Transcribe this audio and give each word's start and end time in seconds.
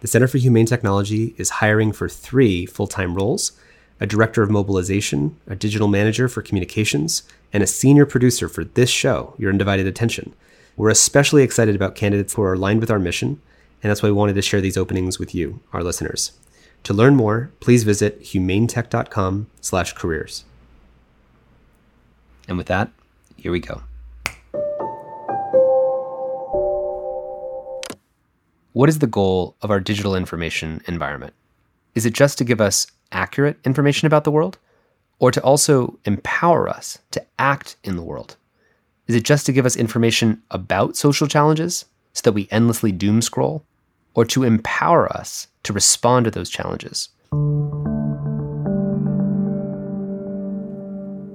The 0.00 0.06
Center 0.06 0.28
for 0.28 0.38
Humane 0.38 0.66
Technology 0.66 1.34
is 1.38 1.50
hiring 1.50 1.90
for 1.92 2.08
three 2.08 2.66
full 2.66 2.86
time 2.86 3.14
roles 3.14 3.52
a 4.00 4.06
director 4.06 4.44
of 4.44 4.50
mobilization, 4.50 5.36
a 5.48 5.56
digital 5.56 5.88
manager 5.88 6.28
for 6.28 6.40
communications, 6.40 7.24
and 7.52 7.64
a 7.64 7.66
senior 7.66 8.06
producer 8.06 8.48
for 8.48 8.62
this 8.62 8.88
show, 8.88 9.34
Your 9.38 9.50
Undivided 9.50 9.88
Attention. 9.88 10.36
We're 10.76 10.90
especially 10.90 11.42
excited 11.42 11.74
about 11.74 11.96
candidates 11.96 12.34
who 12.34 12.42
are 12.42 12.52
aligned 12.52 12.80
with 12.80 12.92
our 12.92 13.00
mission, 13.00 13.40
and 13.82 13.90
that's 13.90 14.00
why 14.00 14.08
we 14.08 14.12
wanted 14.12 14.34
to 14.34 14.42
share 14.42 14.60
these 14.60 14.76
openings 14.76 15.18
with 15.18 15.34
you, 15.34 15.58
our 15.72 15.82
listeners. 15.82 16.30
To 16.84 16.94
learn 16.94 17.16
more, 17.16 17.50
please 17.58 17.82
visit 17.82 18.22
humanetech.com/careers. 18.22 20.44
And 22.46 22.56
with 22.56 22.68
that, 22.68 22.92
here 23.36 23.50
we 23.50 23.58
go. 23.58 23.82
What 28.72 28.90
is 28.90 28.98
the 28.98 29.06
goal 29.06 29.56
of 29.62 29.70
our 29.70 29.80
digital 29.80 30.14
information 30.14 30.82
environment? 30.86 31.32
Is 31.94 32.04
it 32.04 32.12
just 32.12 32.36
to 32.36 32.44
give 32.44 32.60
us 32.60 32.86
accurate 33.12 33.56
information 33.64 34.06
about 34.06 34.24
the 34.24 34.30
world, 34.30 34.58
or 35.18 35.30
to 35.30 35.40
also 35.40 35.98
empower 36.04 36.68
us 36.68 36.98
to 37.12 37.24
act 37.38 37.76
in 37.82 37.96
the 37.96 38.02
world? 38.02 38.36
Is 39.06 39.16
it 39.16 39.24
just 39.24 39.46
to 39.46 39.52
give 39.52 39.64
us 39.64 39.74
information 39.74 40.42
about 40.50 40.98
social 40.98 41.26
challenges 41.26 41.86
so 42.12 42.20
that 42.24 42.34
we 42.34 42.46
endlessly 42.50 42.92
doom 42.92 43.22
scroll, 43.22 43.64
or 44.14 44.26
to 44.26 44.44
empower 44.44 45.10
us 45.16 45.48
to 45.62 45.72
respond 45.72 46.26
to 46.26 46.30
those 46.30 46.50
challenges? 46.50 47.08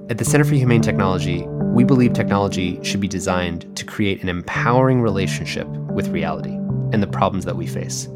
At 0.08 0.18
the 0.18 0.24
Center 0.24 0.44
for 0.44 0.54
Humane 0.54 0.82
Technology, 0.82 1.44
we 1.48 1.82
believe 1.82 2.12
technology 2.12 2.78
should 2.84 3.00
be 3.00 3.08
designed 3.08 3.76
to 3.76 3.84
create 3.84 4.22
an 4.22 4.28
empowering 4.28 5.02
relationship 5.02 5.66
with 5.66 6.08
reality 6.08 6.60
and 6.94 7.02
the 7.02 7.08
problems 7.08 7.44
that 7.44 7.56
we 7.56 7.66
face. 7.66 8.06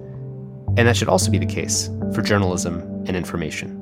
And 0.76 0.86
that 0.86 0.96
should 0.96 1.08
also 1.08 1.30
be 1.30 1.38
the 1.38 1.46
case 1.46 1.90
for 2.14 2.22
journalism 2.22 2.78
and 3.06 3.16
information. 3.16 3.74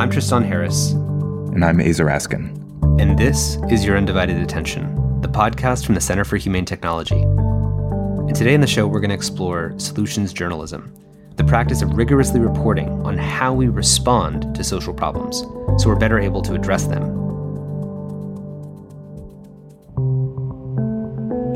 I'm 0.00 0.10
Tristan 0.10 0.42
Harris. 0.42 0.92
And 0.92 1.62
I'm 1.62 1.78
Aza 1.78 2.06
Raskin. 2.06 2.58
And 2.98 3.18
this 3.18 3.58
is 3.70 3.84
Your 3.84 3.98
Undivided 3.98 4.38
Attention, 4.38 5.20
the 5.20 5.28
podcast 5.28 5.84
from 5.84 5.94
the 5.94 6.00
Center 6.00 6.24
for 6.24 6.38
Humane 6.38 6.64
Technology. 6.64 7.20
And 7.20 8.34
today 8.34 8.54
in 8.54 8.62
the 8.62 8.66
show, 8.66 8.86
we're 8.86 9.00
going 9.00 9.10
to 9.10 9.14
explore 9.14 9.74
solutions 9.78 10.32
journalism, 10.32 10.94
the 11.36 11.44
practice 11.44 11.82
of 11.82 11.92
rigorously 11.92 12.40
reporting 12.40 12.88
on 13.04 13.18
how 13.18 13.52
we 13.52 13.68
respond 13.68 14.54
to 14.54 14.64
social 14.64 14.94
problems 14.94 15.40
so 15.76 15.88
we're 15.88 15.96
better 15.96 16.18
able 16.18 16.40
to 16.42 16.54
address 16.54 16.86
them 16.86 17.21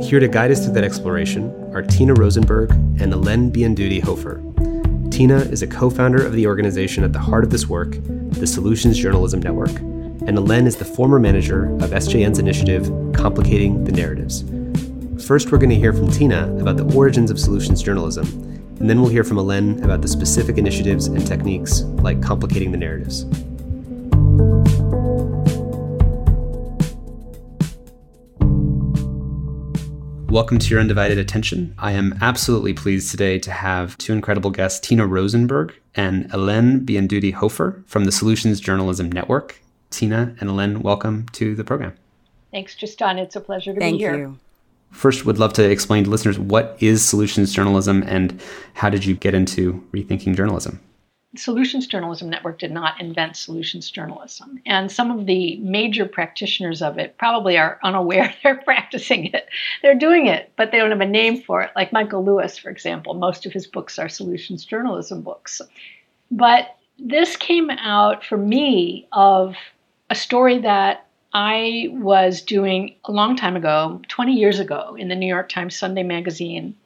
Here 0.07 0.21
to 0.21 0.29
guide 0.29 0.53
us 0.53 0.63
through 0.63 0.75
that 0.75 0.85
exploration 0.85 1.53
are 1.75 1.83
Tina 1.83 2.15
Rosenberg 2.15 2.71
and 2.71 3.13
Hélène 3.13 3.51
Biandudi 3.51 4.01
Hofer. 4.01 4.41
Tina 5.11 5.39
is 5.39 5.63
a 5.63 5.67
co 5.67 5.91
founder 5.91 6.25
of 6.25 6.33
the 6.33 6.47
organization 6.47 7.03
at 7.03 7.13
the 7.13 7.19
heart 7.19 7.43
of 7.43 7.51
this 7.51 7.67
work, 7.67 7.97
the 8.05 8.47
Solutions 8.47 8.97
Journalism 8.97 9.41
Network, 9.41 9.71
and 9.71 10.39
Hélène 10.39 10.69
is 10.69 10.77
the 10.77 10.85
former 10.85 11.19
manager 11.19 11.75
of 11.83 11.91
SJN's 11.91 12.39
initiative, 12.39 12.85
Complicating 13.15 13.83
the 13.83 13.91
Narratives. 13.91 14.45
First, 15.27 15.51
we're 15.51 15.59
going 15.59 15.71
to 15.71 15.77
hear 15.77 15.93
from 15.93 16.09
Tina 16.09 16.57
about 16.61 16.77
the 16.77 16.89
origins 16.95 17.33
of 17.33 17.41
solutions 17.41 17.83
journalism, 17.83 18.27
and 18.79 18.89
then 18.89 19.01
we'll 19.01 19.11
hear 19.11 19.25
from 19.25 19.39
Hélène 19.39 19.83
about 19.83 20.03
the 20.03 20.09
specific 20.09 20.57
initiatives 20.57 21.09
and 21.09 21.27
techniques 21.27 21.81
like 21.83 22.23
complicating 22.23 22.71
the 22.71 22.79
narratives. 22.79 23.27
Welcome 30.37 30.59
to 30.59 30.69
your 30.69 30.81
undivided 30.81 31.17
attention. 31.17 31.75
I 31.79 31.93
am 31.93 32.19
absolutely 32.21 32.75
pleased 32.75 33.11
today 33.11 33.39
to 33.39 33.51
have 33.51 33.97
two 33.97 34.13
incredible 34.13 34.51
guests, 34.51 34.87
Tina 34.87 35.07
Rosenberg 35.07 35.75
and 35.95 36.31
Hélène 36.31 36.85
Biandudi 36.85 37.33
Hofer 37.33 37.83
from 37.87 38.05
the 38.05 38.13
Solutions 38.13 38.61
Journalism 38.61 39.11
Network. 39.11 39.63
Tina 39.89 40.37
and 40.39 40.51
Hélène, 40.51 40.83
welcome 40.83 41.25
to 41.33 41.55
the 41.55 41.65
program. 41.65 41.95
Thanks, 42.51 42.77
Tristan. 42.77 43.19
It's 43.19 43.35
a 43.35 43.41
pleasure 43.41 43.73
to 43.73 43.81
Thank 43.81 43.95
be 43.95 43.99
here. 44.01 44.11
Thank 44.11 44.21
You. 44.21 44.39
First, 44.91 45.25
would 45.25 45.39
love 45.39 45.55
to 45.55 45.65
explain 45.65 46.05
to 46.05 46.11
listeners 46.11 46.39
what 46.39 46.77
is 46.81 47.03
solutions 47.03 47.55
journalism 47.55 48.05
and 48.07 48.39
how 48.75 48.91
did 48.91 49.07
you 49.07 49.15
get 49.15 49.33
into 49.33 49.83
rethinking 49.91 50.37
journalism? 50.37 50.81
Solutions 51.37 51.87
Journalism 51.87 52.31
Network 52.31 52.59
did 52.59 52.71
not 52.71 53.01
invent 53.01 53.37
solutions 53.37 53.91
journalism. 53.91 54.61
And 54.65 54.91
some 54.91 55.11
of 55.11 55.27
the 55.27 55.57
major 55.59 56.07
practitioners 56.07 56.83
of 56.83 56.99
it 56.99 57.19
probably 57.19 57.59
are 57.59 57.79
unaware 57.83 58.35
they're 58.43 58.63
practicing 58.63 59.27
it. 59.27 59.49
They're 59.83 59.99
doing 59.99 60.27
it, 60.27 60.53
but 60.57 60.71
they 60.71 60.79
don't 60.79 60.91
have 60.91 61.01
a 61.01 61.07
name 61.07 61.43
for 61.43 61.63
it. 61.63 61.71
Like 61.77 61.93
Michael 61.93 62.25
Lewis, 62.25 62.57
for 62.57 62.71
example, 62.71 63.15
most 63.15 63.45
of 63.45 63.53
his 63.53 63.67
books 63.67 63.99
are 63.99 64.09
solutions 64.09 64.65
journalism 64.65 65.23
books. 65.23 65.61
But 66.31 66.77
this 66.99 67.37
came 67.37 67.71
out 67.71 68.25
for 68.25 68.39
me 68.39 69.09
of 69.13 69.57
a 70.09 70.15
story 70.15 70.59
that 70.59 71.07
I 71.33 71.89
was 71.93 72.41
doing 72.41 72.95
a 73.05 73.13
long 73.13 73.37
time 73.37 73.57
ago, 73.57 74.01
20 74.09 74.33
years 74.33 74.59
ago, 74.59 74.97
in 74.99 75.09
the 75.09 75.17
New 75.17 75.27
York 75.27 75.51
Times 75.51 75.77
Sunday 75.77 76.03
magazine. 76.03 76.77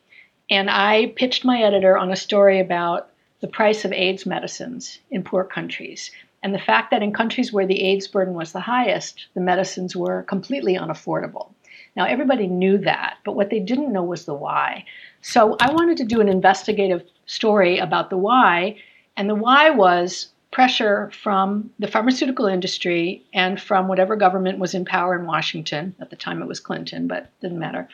And 0.50 0.68
I 0.68 1.12
pitched 1.14 1.44
my 1.44 1.62
editor 1.62 1.96
on 1.96 2.10
a 2.10 2.16
story 2.16 2.58
about 2.58 3.09
the 3.40 3.48
price 3.48 3.84
of 3.84 3.92
AIDS 3.92 4.26
medicines 4.26 4.98
in 5.10 5.22
poor 5.22 5.44
countries. 5.44 6.10
And 6.42 6.54
the 6.54 6.58
fact 6.58 6.90
that 6.90 7.02
in 7.02 7.12
countries 7.12 7.52
where 7.52 7.66
the 7.66 7.82
AIDS 7.82 8.08
burden 8.08 8.34
was 8.34 8.52
the 8.52 8.60
highest, 8.60 9.26
the 9.34 9.40
medicines 9.40 9.94
were 9.94 10.22
completely 10.22 10.76
unaffordable. 10.76 11.52
Now, 11.96 12.04
everybody 12.06 12.46
knew 12.46 12.78
that, 12.78 13.18
but 13.24 13.32
what 13.32 13.50
they 13.50 13.58
didn't 13.58 13.92
know 13.92 14.04
was 14.04 14.24
the 14.24 14.34
why. 14.34 14.84
So 15.22 15.56
I 15.60 15.72
wanted 15.72 15.96
to 15.98 16.04
do 16.04 16.20
an 16.20 16.28
investigative 16.28 17.02
story 17.26 17.78
about 17.78 18.10
the 18.10 18.16
why, 18.16 18.76
and 19.16 19.28
the 19.28 19.34
why 19.34 19.70
was 19.70 20.28
pressure 20.50 21.10
from 21.22 21.70
the 21.78 21.88
pharmaceutical 21.88 22.46
industry 22.46 23.24
and 23.32 23.60
from 23.60 23.86
whatever 23.86 24.16
government 24.16 24.58
was 24.58 24.74
in 24.74 24.84
power 24.84 25.18
in 25.18 25.26
Washington. 25.26 25.94
At 26.00 26.10
the 26.10 26.16
time 26.16 26.42
it 26.42 26.48
was 26.48 26.60
Clinton, 26.60 27.06
but 27.06 27.30
didn't 27.40 27.58
matter. 27.58 27.88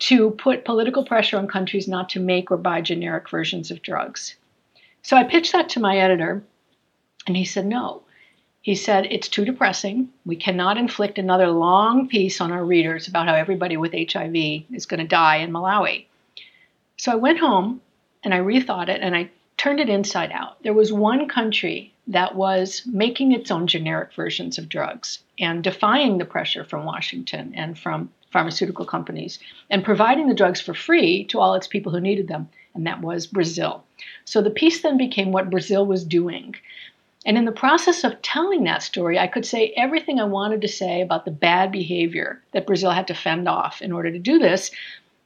To 0.00 0.30
put 0.32 0.64
political 0.64 1.04
pressure 1.04 1.38
on 1.38 1.46
countries 1.46 1.86
not 1.86 2.08
to 2.10 2.20
make 2.20 2.50
or 2.50 2.56
buy 2.56 2.80
generic 2.80 3.28
versions 3.30 3.70
of 3.70 3.82
drugs. 3.82 4.34
So 5.04 5.18
I 5.18 5.24
pitched 5.24 5.52
that 5.52 5.68
to 5.70 5.80
my 5.80 5.98
editor, 5.98 6.42
and 7.26 7.36
he 7.36 7.44
said 7.44 7.66
no. 7.66 8.02
He 8.62 8.74
said, 8.74 9.06
It's 9.10 9.28
too 9.28 9.44
depressing. 9.44 10.08
We 10.24 10.34
cannot 10.34 10.78
inflict 10.78 11.18
another 11.18 11.50
long 11.50 12.08
piece 12.08 12.40
on 12.40 12.50
our 12.50 12.64
readers 12.64 13.06
about 13.06 13.28
how 13.28 13.34
everybody 13.34 13.76
with 13.76 13.92
HIV 13.92 14.34
is 14.72 14.86
going 14.86 15.00
to 15.00 15.06
die 15.06 15.36
in 15.36 15.52
Malawi. 15.52 16.06
So 16.96 17.12
I 17.12 17.16
went 17.16 17.38
home 17.38 17.82
and 18.22 18.32
I 18.32 18.38
rethought 18.38 18.88
it 18.88 19.02
and 19.02 19.14
I 19.14 19.28
turned 19.58 19.78
it 19.78 19.90
inside 19.90 20.32
out. 20.32 20.62
There 20.62 20.72
was 20.72 20.90
one 20.90 21.28
country 21.28 21.92
that 22.06 22.34
was 22.34 22.82
making 22.86 23.32
its 23.32 23.50
own 23.50 23.66
generic 23.66 24.14
versions 24.14 24.56
of 24.56 24.70
drugs 24.70 25.18
and 25.38 25.62
defying 25.62 26.16
the 26.16 26.24
pressure 26.24 26.64
from 26.64 26.86
Washington 26.86 27.52
and 27.54 27.78
from 27.78 28.10
pharmaceutical 28.32 28.86
companies 28.86 29.38
and 29.68 29.84
providing 29.84 30.28
the 30.28 30.34
drugs 30.34 30.62
for 30.62 30.72
free 30.72 31.24
to 31.24 31.40
all 31.40 31.54
its 31.54 31.66
people 31.66 31.92
who 31.92 32.00
needed 32.00 32.26
them 32.26 32.48
and 32.74 32.86
that 32.86 33.00
was 33.00 33.26
Brazil. 33.26 33.84
So 34.24 34.42
the 34.42 34.50
piece 34.50 34.82
then 34.82 34.96
became 34.96 35.32
what 35.32 35.50
Brazil 35.50 35.86
was 35.86 36.04
doing. 36.04 36.54
And 37.26 37.38
in 37.38 37.44
the 37.44 37.52
process 37.52 38.04
of 38.04 38.20
telling 38.22 38.64
that 38.64 38.82
story, 38.82 39.18
I 39.18 39.26
could 39.26 39.46
say 39.46 39.72
everything 39.76 40.20
I 40.20 40.24
wanted 40.24 40.60
to 40.60 40.68
say 40.68 41.00
about 41.00 41.24
the 41.24 41.30
bad 41.30 41.72
behavior 41.72 42.42
that 42.52 42.66
Brazil 42.66 42.90
had 42.90 43.06
to 43.08 43.14
fend 43.14 43.48
off 43.48 43.80
in 43.80 43.92
order 43.92 44.10
to 44.10 44.18
do 44.18 44.38
this, 44.38 44.70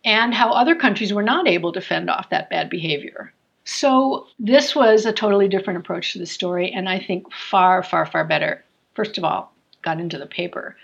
and 0.05 0.33
how 0.33 0.53
other 0.53 0.77
countries 0.77 1.13
were 1.13 1.25
not 1.25 1.49
able 1.49 1.73
to 1.73 1.81
fend 1.81 2.09
off 2.09 2.31
that 2.31 2.51
bad 2.51 2.71
behavior. 2.71 3.33
So 3.65 4.27
this 4.39 4.75
was 4.75 5.05
a 5.05 5.13
totally 5.13 5.49
different 5.49 5.81
approach 5.81 6.13
to 6.13 6.19
the 6.19 6.27
story, 6.27 6.71
and 6.71 6.89
I 6.89 7.01
think 7.01 7.33
far, 7.33 7.83
far, 7.83 8.07
far 8.07 8.25
better. 8.25 8.65
First 8.95 9.19
of 9.19 9.25
all, 9.25 9.53
got 9.83 10.01
into 10.01 10.19
the 10.19 10.27
paper, 10.27 10.77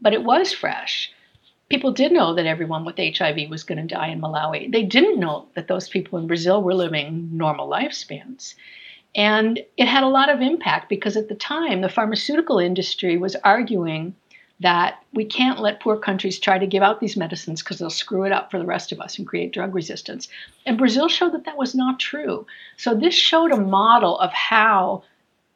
but 0.00 0.12
it 0.12 0.24
was 0.24 0.52
fresh 0.52 1.12
people 1.70 1.92
did 1.92 2.12
know 2.12 2.34
that 2.34 2.46
everyone 2.46 2.84
with 2.84 2.98
HIV 2.98 3.48
was 3.48 3.62
going 3.62 3.78
to 3.78 3.94
die 3.94 4.08
in 4.08 4.20
Malawi. 4.20 4.70
They 4.70 4.82
didn't 4.82 5.20
know 5.20 5.46
that 5.54 5.68
those 5.68 5.88
people 5.88 6.18
in 6.18 6.26
Brazil 6.26 6.62
were 6.62 6.74
living 6.74 7.30
normal 7.32 7.68
lifespans. 7.68 8.54
And 9.14 9.60
it 9.76 9.86
had 9.86 10.02
a 10.02 10.08
lot 10.08 10.28
of 10.28 10.40
impact 10.40 10.88
because 10.88 11.16
at 11.16 11.28
the 11.28 11.34
time, 11.34 11.80
the 11.80 11.88
pharmaceutical 11.88 12.58
industry 12.58 13.16
was 13.16 13.36
arguing 13.36 14.14
that 14.60 15.02
we 15.14 15.24
can't 15.24 15.60
let 15.60 15.80
poor 15.80 15.96
countries 15.96 16.38
try 16.38 16.58
to 16.58 16.66
give 16.66 16.82
out 16.82 17.00
these 17.00 17.16
medicines 17.16 17.62
because 17.62 17.78
they'll 17.78 17.88
screw 17.88 18.24
it 18.24 18.32
up 18.32 18.50
for 18.50 18.58
the 18.58 18.66
rest 18.66 18.92
of 18.92 19.00
us 19.00 19.16
and 19.16 19.26
create 19.26 19.52
drug 19.52 19.74
resistance. 19.74 20.28
And 20.66 20.76
Brazil 20.76 21.08
showed 21.08 21.32
that 21.32 21.44
that 21.44 21.56
was 21.56 21.74
not 21.74 21.98
true. 21.98 22.46
So 22.76 22.94
this 22.94 23.14
showed 23.14 23.52
a 23.52 23.56
model 23.56 24.18
of 24.18 24.32
how 24.32 25.04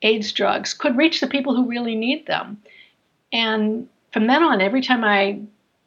AIDS 0.03 0.33
drugs 0.33 0.73
could 0.75 0.97
reach 0.97 1.21
the 1.21 1.27
people 1.27 1.55
who 1.55 1.69
really 1.69 1.97
need 1.97 2.27
them. 2.27 2.63
And 3.33 3.89
from 4.13 4.27
then 4.27 4.43
on, 4.43 4.61
every 4.61 4.81
time 4.81 5.05
I 5.05 5.41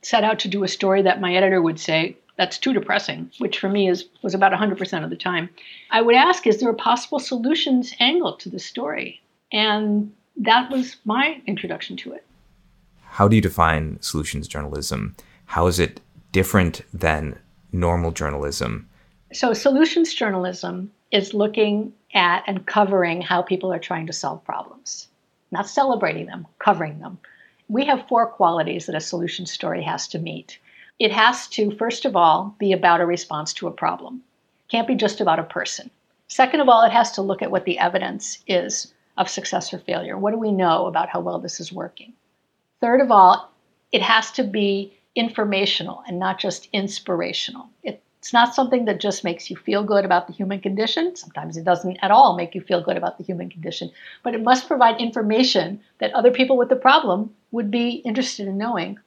set 0.08 0.24
out 0.24 0.40
to 0.40 0.48
do 0.48 0.64
a 0.64 0.70
story 0.70 1.02
that 1.02 1.20
my 1.20 1.36
editor 1.36 1.62
would 1.62 1.78
say, 1.78 2.16
that's 2.38 2.58
too 2.58 2.72
depressing, 2.72 3.30
which 3.40 3.60
for 3.60 3.68
me 3.68 3.90
is 3.90 4.06
was 4.22 4.34
about 4.34 4.54
100% 4.54 5.04
of 5.04 5.10
the 5.10 5.18
time. 5.18 5.50
I 5.92 6.02
would 6.02 6.16
ask, 6.16 6.48
is 6.48 6.60
there 6.60 6.70
a 6.70 6.74
possible 6.74 7.20
solutions 7.20 7.94
angle 8.00 8.38
to 8.38 8.50
the 8.50 8.60
story? 8.60 9.20
And 9.52 10.14
that 10.38 10.72
was 10.72 10.96
my 11.04 11.42
introduction 11.46 11.98
to 11.98 12.14
it. 12.14 12.24
how 13.18 13.28
do 13.28 13.36
you 13.36 13.42
define 13.42 13.98
solutions 14.02 14.48
journalism? 14.48 15.16
How 15.46 15.68
is 15.68 15.78
it 15.80 16.00
different 16.32 16.84
than 16.94 17.38
normal 17.74 18.12
journalism? 18.12 18.88
So, 19.34 19.54
solutions 19.54 20.14
journalism 20.14 20.92
is 21.12 21.34
looking 21.34 21.92
at 22.14 22.44
and 22.48 22.66
covering 22.66 23.22
how 23.22 23.42
people 23.42 23.74
are 23.74 23.80
trying 23.90 24.08
to 24.08 24.14
solve 24.14 24.46
problems, 24.46 25.08
not 25.52 25.68
celebrating 25.68 26.28
them, 26.28 26.48
covering 26.60 27.00
them. 27.00 27.18
We 27.70 27.86
have 27.86 28.08
four 28.08 28.28
qualities 28.28 28.86
that 28.86 28.96
a 28.96 29.02
solution 29.02 29.46
story 29.46 29.84
has 29.84 30.08
to 30.10 30.20
meet. 30.20 30.60
It 31.00 31.12
has 31.12 31.48
to, 31.50 31.72
first 31.72 32.06
of 32.06 32.16
all, 32.16 32.56
be 32.60 32.72
about 32.72 33.02
a 33.02 33.06
response 33.06 33.54
to 33.54 33.68
a 33.68 33.72
problem. 33.72 34.24
It 34.68 34.72
can't 34.72 34.88
be 34.88 34.96
just 34.96 35.22
about 35.22 35.40
a 35.40 35.44
person. 35.44 35.92
Second 36.28 36.62
of 36.62 36.70
all, 36.70 36.84
it 36.84 36.92
has 36.92 37.12
to 37.14 37.22
look 37.22 37.42
at 37.42 37.52
what 37.52 37.66
the 37.66 37.78
evidence 37.80 38.40
is 38.48 38.94
of 39.18 39.30
success 39.30 39.74
or 39.74 39.80
failure. 39.80 40.18
What 40.18 40.32
do 40.32 40.38
we 40.38 40.52
know 40.52 40.88
about 40.88 41.10
how 41.10 41.20
well 41.20 41.40
this 41.40 41.60
is 41.60 41.72
working? 41.72 42.14
Third 42.80 43.02
of 43.02 43.12
all, 43.12 43.52
it 43.92 44.02
has 44.02 44.32
to 44.32 44.44
be 44.44 44.94
informational 45.16 46.04
and 46.08 46.20
not 46.20 46.40
just 46.40 46.70
inspirational. 46.74 47.70
It's 48.20 48.34
not 48.34 48.56
something 48.56 48.86
that 48.86 49.00
just 49.00 49.24
makes 49.24 49.50
you 49.50 49.56
feel 49.56 49.84
good 49.84 50.04
about 50.04 50.28
the 50.28 50.34
human 50.34 50.60
condition. 50.60 51.16
Sometimes 51.16 51.56
it 51.56 51.64
doesn't 51.64 51.98
at 52.02 52.12
all 52.12 52.36
make 52.36 52.56
you 52.56 52.62
feel 52.62 52.82
good 52.82 52.98
about 52.98 53.18
the 53.18 53.24
human 53.24 53.50
condition, 53.50 53.92
but 54.24 54.34
it 54.34 54.44
must 54.44 54.68
provide 54.68 55.00
information 55.00 55.82
that 56.00 56.14
other 56.14 56.32
people 56.32 56.58
with 56.58 56.70
the 56.70 56.76
problem 56.76 57.36
would 57.52 57.70
be 57.70 58.02
interested 58.06 58.48
in 58.48 58.58
knowing. 58.58 59.00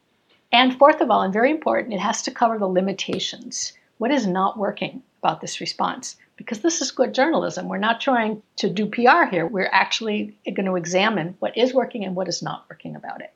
And 0.53 0.79
fourth 0.79 1.01
of 1.01 1.11
all, 1.11 1.23
and 1.23 1.33
very 1.33 1.51
important, 1.51 1.95
it 1.95 2.01
has 2.01 2.23
to 2.23 2.31
cover 2.31 2.59
the 2.59 2.67
limitations. 2.67 3.73
What 3.99 4.11
is 4.11 4.27
not 4.27 4.59
working 4.59 5.03
about 5.23 5.41
this 5.41 5.61
response? 5.61 6.17
Because 6.37 6.61
this 6.61 6.81
is 6.81 6.91
good 6.91 7.13
journalism. 7.13 7.69
We're 7.69 7.79
not 7.79 8.01
trying 8.01 8.43
to 8.57 8.71
do 8.71 8.87
PR 8.87 9.25
here. 9.31 9.47
We're 9.47 9.71
actually 9.73 10.39
going 10.45 10.67
to 10.67 10.77
examine 10.77 11.37
what 11.41 11.57
is 11.57 11.75
working 11.75 12.05
and 12.05 12.17
what 12.17 12.29
is 12.29 12.43
not 12.43 12.65
working 12.71 12.97
about 12.97 13.21
it. 13.21 13.33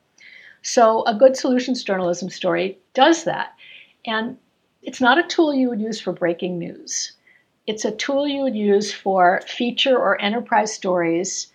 So, 0.63 1.03
a 1.03 1.13
good 1.13 1.37
solutions 1.37 1.83
journalism 1.83 2.29
story 2.29 2.79
does 2.95 3.25
that. 3.25 3.53
And 4.05 4.37
it's 4.85 5.01
not 5.01 5.17
a 5.17 5.27
tool 5.27 5.53
you 5.53 5.69
would 5.69 5.81
use 5.81 5.99
for 5.99 6.13
breaking 6.13 6.59
news. 6.59 7.13
It's 7.65 7.85
a 7.85 7.91
tool 7.91 8.27
you 8.27 8.43
would 8.43 8.55
use 8.55 8.93
for 8.93 9.41
feature 9.47 9.97
or 9.97 10.21
enterprise 10.21 10.71
stories 10.73 11.51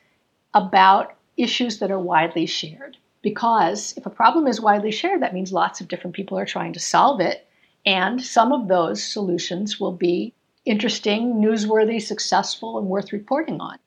about 0.53 1.15
issues 1.37 1.79
that 1.79 1.93
are 1.93 1.99
widely 1.99 2.47
shared. 2.47 2.97
Because 3.23 3.95
if 3.97 4.05
a 4.05 4.11
problem 4.11 4.49
is 4.49 4.61
widely 4.61 4.91
shared, 4.91 5.23
that 5.23 5.35
means 5.35 5.53
lots 5.53 5.81
of 5.81 5.87
different 5.87 6.17
people 6.17 6.39
are 6.39 6.47
trying 6.47 6.73
to 6.73 6.81
solve 6.81 7.21
it. 7.21 7.47
And 7.87 8.21
some 8.23 8.53
of 8.53 8.67
those 8.67 9.03
solutions 9.03 9.79
will 9.79 9.93
be 9.93 10.35
interesting, 10.65 11.35
newsworthy, 11.35 12.03
successful, 12.03 12.79
and 12.79 12.89
worth 12.89 13.13
reporting 13.13 13.61
on. 13.61 13.79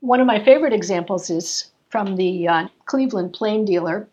One 0.00 0.20
of 0.20 0.26
my 0.26 0.42
favorite 0.44 0.72
examples 0.72 1.28
is 1.28 1.72
from 1.88 2.16
the 2.16 2.46
uh, 2.46 2.68
Cleveland 2.86 3.32
Plain 3.32 3.64
Dealer, 3.64 4.08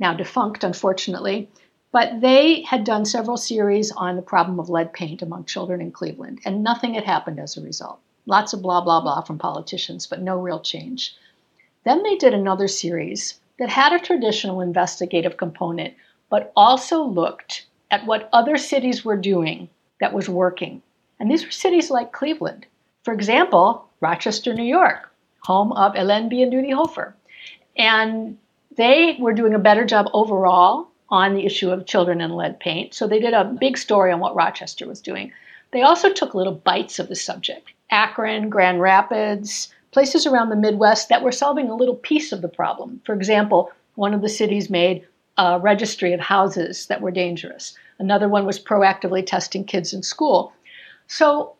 now 0.00 0.14
defunct, 0.14 0.64
unfortunately. 0.64 1.48
But 1.90 2.20
they 2.20 2.62
had 2.62 2.84
done 2.84 3.04
several 3.04 3.38
series 3.38 3.90
on 3.92 4.16
the 4.16 4.22
problem 4.22 4.60
of 4.60 4.68
lead 4.68 4.92
paint 4.92 5.22
among 5.22 5.46
children 5.46 5.80
in 5.80 5.90
Cleveland, 5.90 6.40
and 6.44 6.62
nothing 6.62 6.94
had 6.94 7.04
happened 7.04 7.40
as 7.40 7.56
a 7.56 7.62
result. 7.62 7.98
Lots 8.26 8.52
of 8.52 8.60
blah, 8.60 8.82
blah, 8.82 9.00
blah 9.00 9.22
from 9.22 9.38
politicians, 9.38 10.06
but 10.06 10.20
no 10.20 10.36
real 10.38 10.60
change. 10.60 11.16
Then 11.84 12.02
they 12.02 12.16
did 12.16 12.34
another 12.34 12.68
series 12.68 13.40
that 13.58 13.70
had 13.70 13.92
a 13.94 13.98
traditional 13.98 14.60
investigative 14.60 15.38
component, 15.38 15.94
but 16.28 16.52
also 16.54 17.02
looked 17.02 17.64
at 17.90 18.04
what 18.04 18.28
other 18.32 18.58
cities 18.58 19.04
were 19.04 19.16
doing 19.16 19.70
that 20.00 20.12
was 20.12 20.28
working. 20.28 20.82
And 21.18 21.30
these 21.30 21.44
were 21.44 21.50
cities 21.50 21.90
like 21.90 22.12
Cleveland. 22.12 22.66
For 23.02 23.14
example, 23.14 23.88
Rochester, 24.00 24.52
New 24.52 24.62
York, 24.62 25.10
home 25.40 25.72
of 25.72 25.96
Ellen 25.96 26.28
B. 26.28 26.42
and 26.42 26.52
Biandudi-Hofer. 26.52 27.14
And 27.76 28.36
they 28.76 29.16
were 29.18 29.32
doing 29.32 29.54
a 29.54 29.58
better 29.58 29.86
job 29.86 30.06
overall 30.12 30.87
on 31.10 31.34
the 31.34 31.46
issue 31.46 31.70
of 31.70 31.86
children 31.86 32.20
and 32.20 32.36
lead 32.36 32.60
paint. 32.60 32.94
So 32.94 33.06
they 33.06 33.18
did 33.18 33.34
a 33.34 33.44
big 33.44 33.78
story 33.78 34.12
on 34.12 34.20
what 34.20 34.34
Rochester 34.34 34.86
was 34.86 35.00
doing. 35.00 35.32
They 35.70 35.82
also 35.82 36.12
took 36.12 36.34
little 36.34 36.54
bites 36.54 36.98
of 36.98 37.08
the 37.08 37.16
subject 37.16 37.72
Akron, 37.90 38.50
Grand 38.50 38.80
Rapids, 38.80 39.72
places 39.90 40.26
around 40.26 40.50
the 40.50 40.56
Midwest 40.56 41.08
that 41.08 41.22
were 41.22 41.32
solving 41.32 41.68
a 41.68 41.76
little 41.76 41.94
piece 41.94 42.32
of 42.32 42.42
the 42.42 42.48
problem. 42.48 43.00
For 43.04 43.14
example, 43.14 43.70
one 43.94 44.14
of 44.14 44.20
the 44.20 44.28
cities 44.28 44.68
made 44.68 45.06
a 45.38 45.58
registry 45.58 46.12
of 46.12 46.20
houses 46.20 46.86
that 46.86 47.00
were 47.00 47.10
dangerous. 47.10 47.76
Another 47.98 48.28
one 48.28 48.44
was 48.44 48.62
proactively 48.62 49.24
testing 49.24 49.64
kids 49.64 49.92
in 49.92 50.02
school. 50.02 50.52
So 51.06 51.54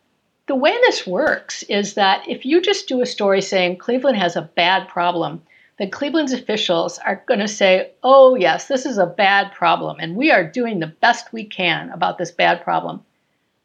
the 0.47 0.55
way 0.55 0.71
this 0.71 1.07
works 1.07 1.63
is 1.63 1.95
that 1.95 2.27
if 2.27 2.45
you 2.45 2.61
just 2.61 2.87
do 2.87 3.01
a 3.01 3.05
story 3.05 3.41
saying 3.41 3.77
Cleveland 3.77 4.17
has 4.17 4.35
a 4.35 4.41
bad 4.41 4.87
problem, 4.87 5.41
then 5.79 5.89
Cleveland's 5.89 6.33
officials 6.33 6.99
are 6.99 7.23
going 7.25 7.39
to 7.39 7.47
say, 7.47 7.91
oh, 8.03 8.35
yes, 8.35 8.67
this 8.67 8.85
is 8.85 8.97
a 8.97 9.05
bad 9.05 9.53
problem, 9.53 9.97
and 9.99 10.17
we 10.17 10.29
are 10.29 10.43
doing 10.43 10.79
the 10.79 10.87
best 10.87 11.31
we 11.31 11.45
can 11.45 11.89
about 11.91 12.17
this 12.17 12.31
bad 12.31 12.61
problem. 12.63 13.01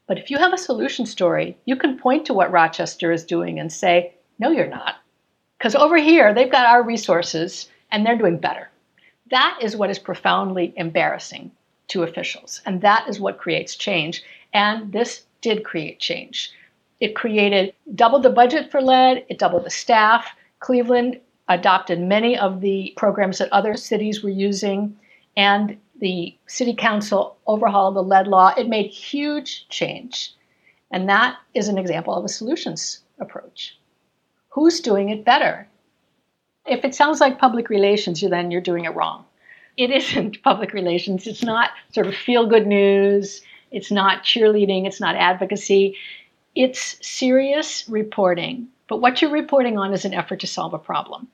But 0.07 0.19
if 0.19 0.31
you 0.31 0.39
have 0.39 0.53
a 0.53 0.59
solution 0.59 1.07
story, 1.07 1.57
you 1.65 1.75
can 1.75 1.99
point 1.99 2.27
to 2.27 2.35
what 2.35 2.53
Rochester 2.53 3.11
is 3.11 3.25
doing 3.25 3.59
and 3.59 3.73
say, 3.73 4.15
no, 4.39 4.51
you're 4.51 4.69
not. 4.69 4.97
Because 5.59 5.75
over 5.75 5.97
here, 5.97 6.33
they've 6.33 6.51
got 6.51 6.67
our 6.67 6.85
resources 6.85 7.69
and 7.91 8.07
they're 8.07 8.19
doing 8.19 8.39
better. 8.39 8.71
That 9.31 9.59
is 9.61 9.77
what 9.77 9.91
is 9.91 9.99
profoundly 9.99 10.73
embarrassing 10.77 11.51
to 11.89 12.03
officials. 12.03 12.61
And 12.67 12.81
that 12.83 13.09
is 13.09 13.19
what 13.19 13.39
creates 13.39 13.77
change. 13.77 14.23
And 14.53 14.93
this 14.93 15.25
did 15.41 15.65
create 15.65 15.99
change. 15.99 16.53
It 17.01 17.17
created 17.17 17.75
double 17.95 18.21
the 18.21 18.31
budget 18.31 18.71
for 18.71 18.81
lead, 18.81 19.25
it 19.29 19.39
doubled 19.39 19.65
the 19.65 19.71
staff. 19.71 20.29
Cleveland 20.61 21.21
adopted 21.49 22.01
many 22.01 22.39
of 22.39 22.61
the 22.61 22.93
programs 22.97 23.39
that 23.39 23.53
other 23.53 23.77
cities 23.77 24.23
were 24.23 24.31
using, 24.31 24.97
and 25.37 25.77
the 26.01 26.37
city 26.47 26.75
council 26.75 27.37
overhauled 27.47 27.97
the 27.97 28.03
lead 28.03 28.27
law. 28.27 28.55
It 28.57 28.69
made 28.69 28.91
huge 28.91 29.69
change. 29.69 30.33
And 30.91 31.09
that 31.09 31.37
is 31.55 31.69
an 31.69 31.79
example 31.79 32.15
of 32.15 32.25
a 32.25 32.29
solutions 32.29 33.01
approach. 33.19 33.77
Who's 34.51 34.81
doing 34.81 35.09
it 35.09 35.25
better? 35.25 35.69
If 36.67 36.85
it 36.85 36.95
sounds 36.95 37.21
like 37.21 37.39
public 37.39 37.69
relations, 37.69 38.23
you 38.23 38.29
then 38.29 38.51
you're 38.51 38.61
doing 38.61 38.85
it 38.85 38.95
wrong. 38.95 39.25
It 39.77 39.91
isn't 39.91 40.43
public 40.45 40.73
relations. 40.73 41.27
It's 41.27 41.43
not 41.43 41.71
sort 41.93 42.07
of 42.07 42.15
feel 42.15 42.47
good 42.47 42.67
news. 42.67 43.43
It's 43.71 43.91
not 43.91 44.23
cheerleading. 44.23 44.87
It's 44.87 45.01
not 45.01 45.17
advocacy. 45.17 45.97
It's 46.55 46.97
serious 47.07 47.89
reporting 47.89 48.69
but 48.89 49.01
what 49.01 49.21
you're 49.21 49.31
reporting 49.31 49.79
on 49.79 49.93
is 49.93 50.05
an 50.05 50.15
effort 50.15 50.41
to 50.41 50.47
solve 50.47 50.75
a 50.75 50.79
problem. 50.79 51.29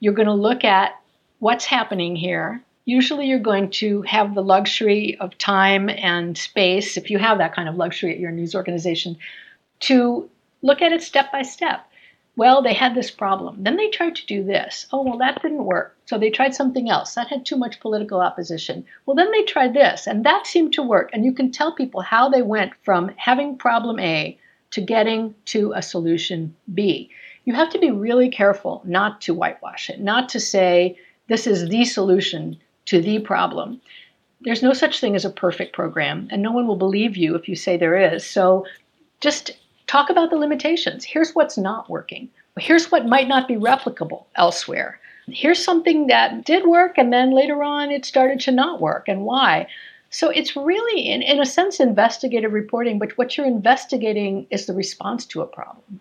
You're 0.00 0.12
going 0.14 0.26
to 0.26 0.34
look 0.34 0.64
at 0.64 1.00
what's 1.38 1.64
happening 1.64 2.16
here. 2.16 2.62
Usually, 2.84 3.26
you're 3.26 3.38
going 3.38 3.70
to 3.70 4.02
have 4.02 4.34
the 4.34 4.42
luxury 4.42 5.16
of 5.18 5.38
time 5.38 5.88
and 5.88 6.36
space, 6.36 6.96
if 6.96 7.10
you 7.10 7.18
have 7.18 7.38
that 7.38 7.54
kind 7.54 7.68
of 7.68 7.76
luxury 7.76 8.12
at 8.12 8.18
your 8.18 8.32
news 8.32 8.54
organization, 8.54 9.16
to 9.80 10.28
look 10.62 10.82
at 10.82 10.92
it 10.92 11.02
step 11.02 11.30
by 11.30 11.42
step. 11.42 11.86
Well, 12.34 12.62
they 12.62 12.72
had 12.72 12.94
this 12.94 13.10
problem. 13.10 13.62
Then 13.62 13.76
they 13.76 13.88
tried 13.88 14.16
to 14.16 14.26
do 14.26 14.42
this. 14.42 14.86
Oh, 14.90 15.02
well, 15.02 15.18
that 15.18 15.42
didn't 15.42 15.64
work. 15.64 15.96
So 16.06 16.18
they 16.18 16.30
tried 16.30 16.54
something 16.54 16.88
else. 16.88 17.14
That 17.14 17.28
had 17.28 17.44
too 17.44 17.56
much 17.56 17.78
political 17.78 18.20
opposition. 18.20 18.86
Well, 19.04 19.14
then 19.14 19.30
they 19.30 19.42
tried 19.42 19.74
this, 19.74 20.06
and 20.06 20.24
that 20.24 20.46
seemed 20.46 20.72
to 20.74 20.82
work. 20.82 21.10
And 21.12 21.24
you 21.24 21.32
can 21.32 21.52
tell 21.52 21.74
people 21.74 22.00
how 22.00 22.28
they 22.28 22.42
went 22.42 22.72
from 22.84 23.10
having 23.16 23.58
problem 23.58 24.00
A 24.00 24.38
to 24.72 24.80
getting 24.80 25.34
to 25.46 25.72
a 25.74 25.82
solution 25.82 26.54
B. 26.74 27.10
You 27.44 27.54
have 27.54 27.70
to 27.70 27.78
be 27.78 27.90
really 27.90 28.28
careful 28.28 28.82
not 28.84 29.20
to 29.22 29.34
whitewash 29.34 29.90
it, 29.90 30.00
not 30.00 30.28
to 30.30 30.40
say 30.40 30.98
this 31.28 31.46
is 31.46 31.68
the 31.68 31.84
solution 31.84 32.58
to 32.86 33.00
the 33.00 33.20
problem. 33.20 33.80
There's 34.40 34.62
no 34.62 34.72
such 34.72 35.00
thing 35.00 35.14
as 35.14 35.24
a 35.24 35.30
perfect 35.30 35.72
program, 35.72 36.28
and 36.30 36.42
no 36.42 36.52
one 36.52 36.66
will 36.66 36.76
believe 36.76 37.16
you 37.16 37.34
if 37.34 37.48
you 37.48 37.54
say 37.54 37.76
there 37.76 37.96
is. 37.96 38.24
So 38.24 38.66
just 39.20 39.52
talk 39.86 40.10
about 40.10 40.30
the 40.30 40.36
limitations. 40.36 41.04
Here's 41.04 41.32
what's 41.32 41.56
not 41.56 41.88
working. 41.88 42.28
Here's 42.58 42.90
what 42.90 43.06
might 43.06 43.28
not 43.28 43.48
be 43.48 43.54
replicable 43.54 44.24
elsewhere. 44.34 44.98
Here's 45.28 45.64
something 45.64 46.08
that 46.08 46.44
did 46.44 46.66
work, 46.66 46.98
and 46.98 47.12
then 47.12 47.30
later 47.30 47.62
on 47.62 47.90
it 47.90 48.04
started 48.04 48.40
to 48.40 48.50
not 48.50 48.80
work, 48.80 49.08
and 49.08 49.24
why. 49.24 49.68
So 50.12 50.28
it's 50.28 50.54
really, 50.54 51.08
in, 51.08 51.22
in 51.22 51.40
a 51.40 51.46
sense, 51.46 51.80
investigative 51.80 52.52
reporting, 52.52 52.98
but 52.98 53.16
what 53.16 53.34
you're 53.34 53.46
investigating 53.46 54.46
is 54.50 54.66
the 54.66 54.74
response 54.74 55.24
to 55.26 55.40
a 55.40 55.46
problem. 55.46 56.00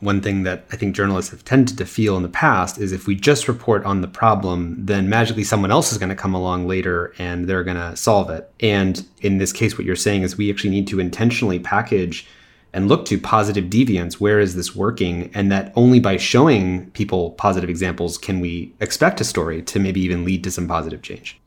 One 0.00 0.20
thing 0.20 0.42
that 0.42 0.64
I 0.72 0.76
think 0.76 0.96
journalists 0.96 1.30
have 1.30 1.44
tended 1.44 1.78
to 1.78 1.86
feel 1.86 2.16
in 2.16 2.24
the 2.24 2.28
past 2.28 2.78
is 2.78 2.90
if 2.90 3.06
we 3.06 3.14
just 3.14 3.46
report 3.46 3.84
on 3.84 4.00
the 4.00 4.08
problem, 4.08 4.74
then 4.84 5.08
magically 5.08 5.44
someone 5.44 5.70
else 5.70 5.92
is 5.92 5.98
going 5.98 6.08
to 6.08 6.16
come 6.16 6.34
along 6.34 6.66
later 6.66 7.14
and 7.16 7.46
they're 7.46 7.62
going 7.62 7.76
to 7.76 7.96
solve 7.96 8.28
it. 8.28 8.50
And 8.58 9.06
in 9.20 9.38
this 9.38 9.52
case, 9.52 9.78
what 9.78 9.86
you're 9.86 9.94
saying 9.94 10.22
is 10.22 10.36
we 10.36 10.50
actually 10.50 10.70
need 10.70 10.88
to 10.88 10.98
intentionally 10.98 11.60
package 11.60 12.26
and 12.72 12.88
look 12.88 13.04
to 13.06 13.18
positive 13.18 13.66
deviance. 13.66 14.14
Where 14.14 14.40
is 14.40 14.56
this 14.56 14.74
working? 14.74 15.30
And 15.32 15.52
that 15.52 15.72
only 15.76 16.00
by 16.00 16.16
showing 16.16 16.90
people 16.90 17.30
positive 17.30 17.70
examples 17.70 18.18
can 18.18 18.40
we 18.40 18.74
expect 18.80 19.20
a 19.20 19.24
story 19.24 19.62
to 19.62 19.78
maybe 19.78 20.00
even 20.00 20.24
lead 20.24 20.42
to 20.42 20.50
some 20.50 20.66
positive 20.66 21.02
change. 21.02 21.38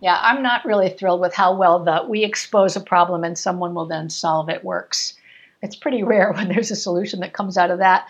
Yeah, 0.00 0.18
I'm 0.22 0.42
not 0.42 0.64
really 0.64 0.90
thrilled 0.90 1.20
with 1.20 1.34
how 1.34 1.56
well 1.56 1.82
the 1.82 2.04
we 2.08 2.24
expose 2.24 2.76
a 2.76 2.80
problem 2.80 3.24
and 3.24 3.36
someone 3.38 3.74
will 3.74 3.86
then 3.86 4.10
solve 4.10 4.48
it 4.48 4.64
works. 4.64 5.14
It's 5.62 5.76
pretty 5.76 6.02
rare 6.02 6.32
when 6.34 6.48
there's 6.48 6.70
a 6.70 6.76
solution 6.76 7.20
that 7.20 7.32
comes 7.32 7.56
out 7.56 7.70
of 7.70 7.78
that. 7.78 8.06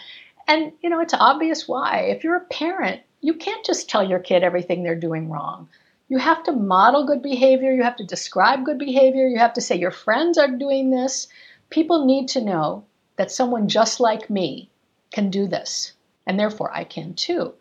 And, 0.48 0.72
you 0.82 0.90
know, 0.90 1.00
it's 1.00 1.14
obvious 1.14 1.66
why. 1.66 2.02
If 2.02 2.22
you're 2.24 2.36
a 2.36 2.44
parent, 2.46 3.02
You 3.20 3.34
can't 3.34 3.64
just 3.64 3.88
tell 3.88 4.04
your 4.08 4.20
kid 4.20 4.44
everything 4.44 4.82
they're 4.82 4.94
doing 4.94 5.28
wrong. 5.28 5.68
You 6.08 6.18
have 6.18 6.44
to 6.44 6.52
model 6.52 7.04
good 7.04 7.22
behavior, 7.22 7.72
you 7.72 7.82
have 7.82 7.96
to 7.96 8.04
describe 8.04 8.64
good 8.64 8.78
behavior, 8.78 9.26
you 9.26 9.38
have 9.38 9.54
to 9.54 9.60
say 9.60 9.76
your 9.76 9.90
friends 9.90 10.38
are 10.38 10.48
doing 10.48 10.90
this. 10.90 11.26
People 11.70 12.04
need 12.06 12.28
to 12.28 12.44
know 12.44 12.84
that 13.16 13.32
someone 13.32 13.68
just 13.68 13.98
like 13.98 14.30
me 14.30 14.70
can 15.10 15.30
do 15.30 15.48
this, 15.48 15.94
and 16.26 16.38
therefore 16.38 16.70
I 16.72 16.84
can 16.84 17.14
too. 17.14 17.54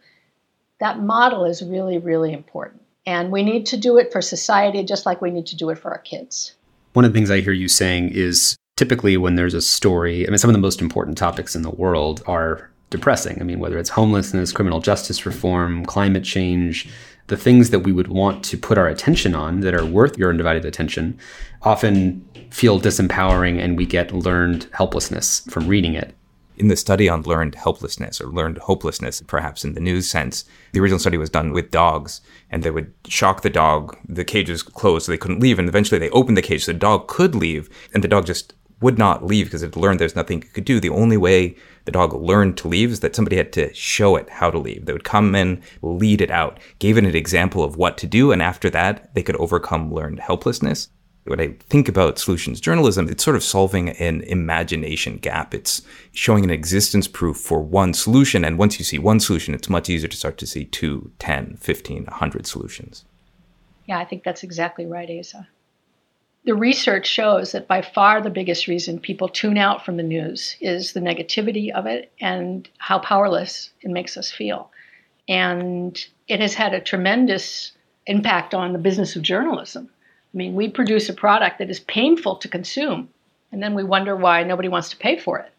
That 0.80 1.00
model 1.00 1.46
is 1.46 1.64
really, 1.64 1.98
really 1.98 2.32
important. 2.34 2.85
And 3.06 3.32
we 3.32 3.44
need 3.44 3.66
to 3.68 3.78
do 3.78 3.98
it 3.98 4.12
for 4.12 4.22
society 4.22 4.84
just 4.84 5.06
like 5.06 5.22
we 5.22 5.32
need 5.32 5.46
to 5.48 5.56
do 5.56 5.70
it 5.70 5.78
for 5.78 5.92
our 5.92 6.00
kids. 6.00 6.56
One 6.94 7.06
of 7.06 7.14
the 7.14 7.18
things 7.18 7.30
I 7.30 7.42
hear 7.42 7.54
you 7.54 7.68
saying 7.68 8.10
is 8.10 8.56
typically 8.78 9.18
when 9.18 9.36
there's 9.36 9.54
a 9.54 9.62
story, 9.62 10.28
I 10.28 10.30
mean, 10.30 10.38
some 10.38 10.50
of 10.50 10.56
the 10.56 10.62
most 10.62 10.82
important 10.82 11.18
topics 11.18 11.56
in 11.56 11.62
the 11.62 11.70
world 11.70 12.24
are 12.26 12.70
depressing. 12.90 13.40
I 13.42 13.44
mean, 13.44 13.60
whether 13.60 13.78
it's 13.78 13.90
homelessness, 13.90 14.52
criminal 14.52 14.80
justice 14.80 15.26
reform, 15.26 15.86
climate 15.86 16.24
change, 16.24 16.90
the 17.28 17.38
things 17.38 17.72
that 17.72 17.80
we 17.80 17.92
would 17.92 18.08
want 18.08 18.44
to 18.46 18.58
put 18.58 18.78
our 18.78 18.88
attention 18.88 19.34
on 19.34 19.62
that 19.62 19.74
are 19.74 19.86
worth 19.86 20.18
your 20.18 20.30
undivided 20.30 20.64
attention 20.64 21.18
often 21.64 22.24
feel 22.52 22.80
disempowering 22.80 23.60
and 23.60 23.78
we 23.78 23.86
get 23.86 24.14
learned 24.14 24.68
helplessness 24.72 25.42
from 25.50 25.68
reading 25.68 25.96
it. 25.96 26.14
In 26.58 26.70
the 26.70 26.76
study 26.78 27.10
on 27.10 27.24
learned 27.24 27.56
helplessness 27.56 28.22
or 28.22 28.28
learned 28.28 28.60
hopelessness, 28.60 29.22
perhaps 29.22 29.66
in 29.66 29.74
the 29.74 29.82
news 29.82 30.10
sense, 30.10 30.46
the 30.72 30.80
original 30.80 31.00
study 31.00 31.18
was 31.18 31.30
done 31.30 31.52
with 31.52 31.72
dogs 31.72 32.22
and 32.50 32.64
they 32.64 32.72
would 32.72 32.94
shock 33.08 33.42
the 33.42 33.50
dog. 33.50 33.98
The 34.08 34.24
cage 34.24 34.50
was 34.50 34.64
closed 34.64 35.06
so 35.06 35.12
they 35.12 35.18
couldn't 35.18 35.42
leave. 35.42 35.60
And 35.60 35.68
eventually 35.68 36.00
they 36.00 36.10
opened 36.12 36.38
the 36.38 36.42
cage 36.42 36.64
so 36.64 36.72
the 36.72 36.80
dog 36.80 37.08
could 37.08 37.36
leave 37.36 37.70
and 37.94 38.04
the 38.04 38.08
dog 38.08 38.26
just 38.26 38.54
would 38.82 38.98
not 38.98 39.26
leave 39.26 39.48
because 39.48 39.64
it 39.64 39.76
learned 39.76 40.00
there's 40.00 40.16
nothing 40.16 40.42
it 40.42 40.54
could 40.54 40.66
do. 40.66 40.80
The 40.80 40.90
only 40.90 41.18
way 41.18 41.56
the 41.86 41.92
dog 41.92 42.14
learned 42.14 42.58
to 42.58 42.68
leave 42.68 42.92
is 42.92 43.00
that 43.02 43.16
somebody 43.16 43.38
had 43.38 43.54
to 43.54 43.74
show 43.74 44.16
it 44.16 44.30
how 44.30 44.50
to 44.50 44.58
leave. 44.58 44.86
They 44.86 44.94
would 44.94 45.04
come 45.04 45.36
in, 45.36 45.62
lead 45.82 46.22
it 46.22 46.32
out, 46.32 46.60
gave 46.80 46.98
it 46.98 47.06
an 47.06 47.16
example 47.16 47.64
of 47.64 47.78
what 47.78 47.98
to 48.00 48.08
do, 48.08 48.32
and 48.32 48.42
after 48.42 48.70
that, 48.72 49.14
they 49.16 49.24
could 49.24 49.38
overcome 49.38 49.94
learned 49.94 50.20
helplessness. 50.20 50.90
When 51.26 51.40
I 51.40 51.56
think 51.70 51.88
about 51.88 52.20
solutions 52.20 52.62
journalism, 52.62 53.10
it's 53.10 53.24
sort 53.24 53.36
of 53.36 53.44
solving 53.44 53.90
an 53.90 54.22
imagination 54.22 55.18
gap. 55.18 55.54
It's 55.54 55.82
showing 56.12 56.44
an 56.44 56.52
existence 56.52 57.08
proof 57.08 57.38
for 57.38 57.60
one 57.60 57.94
solution. 57.94 58.46
And 58.46 58.58
once 58.58 58.78
you 58.78 58.86
see 58.86 59.00
one 59.00 59.20
solution, 59.20 59.54
it's 59.54 59.70
much 59.70 59.90
easier 59.90 60.08
to 60.08 60.18
start 60.18 60.38
to 60.38 60.48
see 60.48 60.66
two, 60.66 61.12
10, 61.20 61.58
15, 61.60 62.06
100 62.06 62.46
solutions. 62.46 63.06
Yeah, 63.88 63.98
I 63.98 64.06
think 64.06 64.24
that's 64.24 64.44
exactly 64.44 64.86
right, 64.86 65.10
Aza 65.10 65.48
the 66.46 66.56
research 66.56 67.08
shows 67.08 67.52
that 67.52 67.68
by 67.68 67.82
far 67.82 68.22
the 68.22 68.30
biggest 68.30 68.68
reason 68.68 69.00
people 69.00 69.28
tune 69.28 69.58
out 69.58 69.84
from 69.84 69.98
the 69.98 70.04
news 70.04 70.56
is 70.62 70.94
the 70.94 71.00
negativity 71.00 71.72
of 71.72 71.88
it 71.88 72.12
and 72.22 72.70
how 72.78 73.00
powerless 73.00 73.72
it 73.82 73.90
makes 73.90 74.16
us 74.16 74.32
feel. 74.32 74.70
And 75.28 76.00
it 76.28 76.40
has 76.40 76.54
had 76.54 76.74
a 76.74 76.80
tremendous 76.80 77.72
impact 78.06 78.54
on 78.54 78.74
the 78.74 78.80
business 78.80 79.16
of 79.16 79.24
journalism. 79.24 79.90
I 80.36 80.38
mean, 80.38 80.54
we 80.54 80.68
produce 80.68 81.08
a 81.08 81.14
product 81.14 81.60
that 81.60 81.70
is 81.70 81.80
painful 81.80 82.36
to 82.38 82.50
consume, 82.50 83.08
and 83.54 83.64
then 83.64 83.74
we 83.74 83.86
wonder 83.86 84.18
why 84.18 84.44
nobody 84.44 84.68
wants 84.68 84.90
to 84.90 84.98
pay 84.98 85.18
for 85.18 85.40
it. 85.40 85.50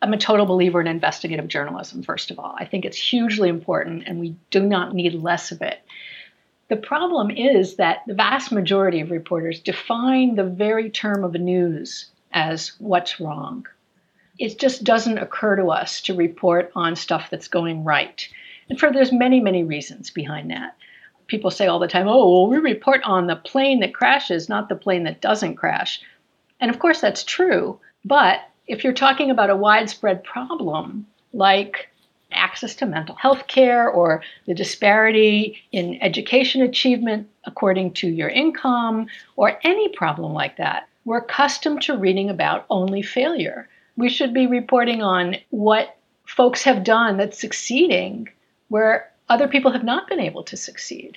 I'm 0.00 0.12
a 0.12 0.18
total 0.18 0.46
believer 0.46 0.80
in 0.80 0.86
investigative 0.86 1.48
journalism, 1.48 2.04
first 2.04 2.30
of 2.30 2.38
all. 2.38 2.54
I 2.56 2.66
think 2.66 2.84
it's 2.84 2.96
hugely 2.96 3.48
important, 3.48 4.04
and 4.06 4.20
we 4.20 4.36
do 4.50 4.64
not 4.64 4.94
need 4.94 5.14
less 5.14 5.50
of 5.50 5.60
it. 5.60 5.80
The 6.68 6.76
problem 6.76 7.32
is 7.32 7.74
that 7.76 8.02
the 8.06 8.14
vast 8.14 8.52
majority 8.52 9.00
of 9.00 9.10
reporters 9.10 9.58
define 9.58 10.36
the 10.36 10.44
very 10.44 10.88
term 10.88 11.24
of 11.24 11.34
news 11.34 12.06
as 12.32 12.72
what's 12.78 13.18
wrong. 13.18 13.66
It 14.38 14.60
just 14.60 14.84
doesn't 14.84 15.18
occur 15.18 15.56
to 15.56 15.66
us 15.66 16.00
to 16.02 16.14
report 16.14 16.70
on 16.76 16.94
stuff 16.94 17.28
that's 17.28 17.48
going 17.48 17.82
right. 17.82 18.26
And 18.68 18.78
for 18.78 18.92
there's 18.92 19.10
many, 19.10 19.40
many 19.40 19.64
reasons 19.64 20.10
behind 20.10 20.52
that. 20.52 20.76
People 21.30 21.52
say 21.52 21.68
all 21.68 21.78
the 21.78 21.86
time, 21.86 22.08
oh, 22.08 22.28
well, 22.28 22.46
we 22.48 22.58
report 22.58 23.02
on 23.04 23.28
the 23.28 23.36
plane 23.36 23.78
that 23.80 23.94
crashes, 23.94 24.48
not 24.48 24.68
the 24.68 24.74
plane 24.74 25.04
that 25.04 25.20
doesn't 25.20 25.54
crash. 25.54 26.02
And 26.58 26.72
of 26.72 26.80
course, 26.80 27.00
that's 27.00 27.22
true. 27.22 27.78
But 28.04 28.40
if 28.66 28.82
you're 28.82 28.92
talking 28.92 29.30
about 29.30 29.48
a 29.48 29.54
widespread 29.54 30.24
problem 30.24 31.06
like 31.32 31.88
access 32.32 32.74
to 32.76 32.86
mental 32.86 33.14
health 33.14 33.46
care 33.46 33.88
or 33.88 34.22
the 34.46 34.54
disparity 34.54 35.62
in 35.70 36.02
education 36.02 36.62
achievement 36.62 37.28
according 37.44 37.92
to 37.92 38.08
your 38.08 38.28
income 38.28 39.06
or 39.36 39.58
any 39.62 39.88
problem 39.90 40.32
like 40.32 40.56
that. 40.56 40.88
We're 41.04 41.18
accustomed 41.18 41.82
to 41.82 41.96
reading 41.96 42.28
about 42.28 42.66
only 42.70 43.02
failure. 43.02 43.68
We 43.96 44.08
should 44.08 44.34
be 44.34 44.48
reporting 44.48 45.00
on 45.00 45.36
what 45.50 45.96
folks 46.24 46.64
have 46.64 46.82
done 46.82 47.18
that's 47.18 47.40
succeeding 47.40 48.28
where 48.68 49.09
other 49.30 49.48
people 49.48 49.70
have 49.70 49.84
not 49.84 50.08
been 50.08 50.20
able 50.20 50.42
to 50.44 50.56
succeed 50.56 51.16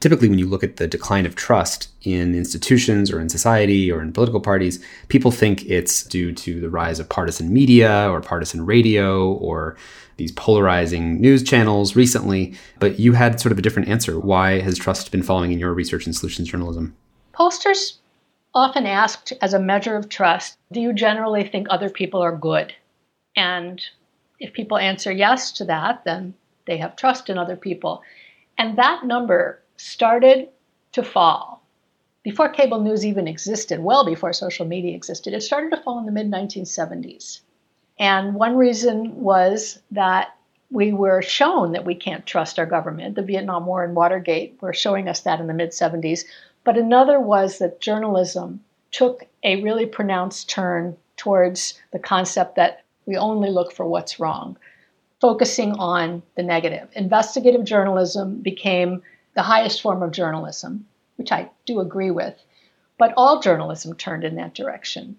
typically 0.00 0.28
when 0.28 0.38
you 0.38 0.46
look 0.46 0.62
at 0.62 0.76
the 0.76 0.86
decline 0.86 1.26
of 1.26 1.34
trust 1.34 1.88
in 2.02 2.34
institutions 2.34 3.10
or 3.10 3.20
in 3.20 3.28
society 3.28 3.90
or 3.90 4.00
in 4.00 4.12
political 4.12 4.40
parties, 4.40 4.84
people 5.08 5.30
think 5.30 5.64
it's 5.66 6.02
due 6.04 6.32
to 6.32 6.60
the 6.60 6.70
rise 6.70 7.00
of 7.00 7.08
partisan 7.08 7.52
media 7.52 8.08
or 8.10 8.20
partisan 8.20 8.64
radio 8.64 9.32
or 9.34 9.76
these 10.16 10.32
polarizing 10.32 11.20
news 11.20 11.42
channels 11.42 11.96
recently. 11.96 12.54
But 12.78 12.98
you 12.98 13.12
had 13.12 13.40
sort 13.40 13.52
of 13.52 13.58
a 13.58 13.62
different 13.62 13.88
answer. 13.88 14.18
Why 14.18 14.60
has 14.60 14.78
trust 14.78 15.10
been 15.10 15.22
falling 15.22 15.52
in 15.52 15.58
your 15.58 15.74
research 15.74 16.06
and 16.06 16.14
solutions 16.14 16.48
journalism? 16.48 16.96
Pollsters 17.34 17.94
often 18.54 18.86
asked 18.86 19.32
as 19.40 19.54
a 19.54 19.60
measure 19.60 19.96
of 19.96 20.08
trust, 20.08 20.56
do 20.72 20.80
you 20.80 20.92
generally 20.92 21.46
think 21.46 21.66
other 21.70 21.90
people 21.90 22.20
are 22.20 22.36
good? 22.36 22.74
And 23.36 23.80
if 24.40 24.52
people 24.52 24.78
answer 24.78 25.12
yes 25.12 25.52
to 25.52 25.64
that, 25.66 26.04
then 26.04 26.34
they 26.68 26.76
have 26.76 26.94
trust 26.94 27.28
in 27.28 27.38
other 27.38 27.56
people. 27.56 28.02
And 28.56 28.78
that 28.78 29.04
number 29.04 29.60
started 29.76 30.50
to 30.92 31.02
fall 31.02 31.62
before 32.22 32.50
cable 32.50 32.80
news 32.80 33.06
even 33.06 33.26
existed, 33.26 33.80
well 33.80 34.04
before 34.04 34.32
social 34.32 34.66
media 34.66 34.94
existed. 34.94 35.32
It 35.32 35.42
started 35.42 35.70
to 35.70 35.82
fall 35.82 35.98
in 35.98 36.06
the 36.06 36.12
mid 36.12 36.30
1970s. 36.30 37.40
And 37.98 38.34
one 38.34 38.56
reason 38.56 39.22
was 39.22 39.80
that 39.90 40.36
we 40.70 40.92
were 40.92 41.22
shown 41.22 41.72
that 41.72 41.86
we 41.86 41.94
can't 41.94 42.26
trust 42.26 42.58
our 42.58 42.66
government. 42.66 43.14
The 43.14 43.22
Vietnam 43.22 43.64
War 43.64 43.82
and 43.82 43.96
Watergate 43.96 44.58
were 44.60 44.74
showing 44.74 45.08
us 45.08 45.20
that 45.20 45.40
in 45.40 45.46
the 45.46 45.54
mid 45.54 45.70
70s. 45.70 46.24
But 46.64 46.76
another 46.76 47.18
was 47.18 47.58
that 47.58 47.80
journalism 47.80 48.62
took 48.90 49.24
a 49.42 49.62
really 49.62 49.86
pronounced 49.86 50.50
turn 50.50 50.96
towards 51.16 51.80
the 51.92 51.98
concept 51.98 52.56
that 52.56 52.82
we 53.06 53.16
only 53.16 53.50
look 53.50 53.72
for 53.72 53.86
what's 53.86 54.20
wrong, 54.20 54.58
focusing 55.20 55.72
on 55.72 56.22
the 56.36 56.42
negative. 56.42 56.88
Investigative 56.94 57.64
journalism 57.64 58.40
became 58.40 59.02
the 59.34 59.42
highest 59.42 59.82
form 59.82 60.02
of 60.02 60.12
journalism, 60.12 60.86
which 61.16 61.32
I 61.32 61.50
do 61.66 61.80
agree 61.80 62.10
with, 62.10 62.34
but 62.98 63.14
all 63.16 63.40
journalism 63.40 63.94
turned 63.94 64.24
in 64.24 64.36
that 64.36 64.54
direction. 64.54 65.16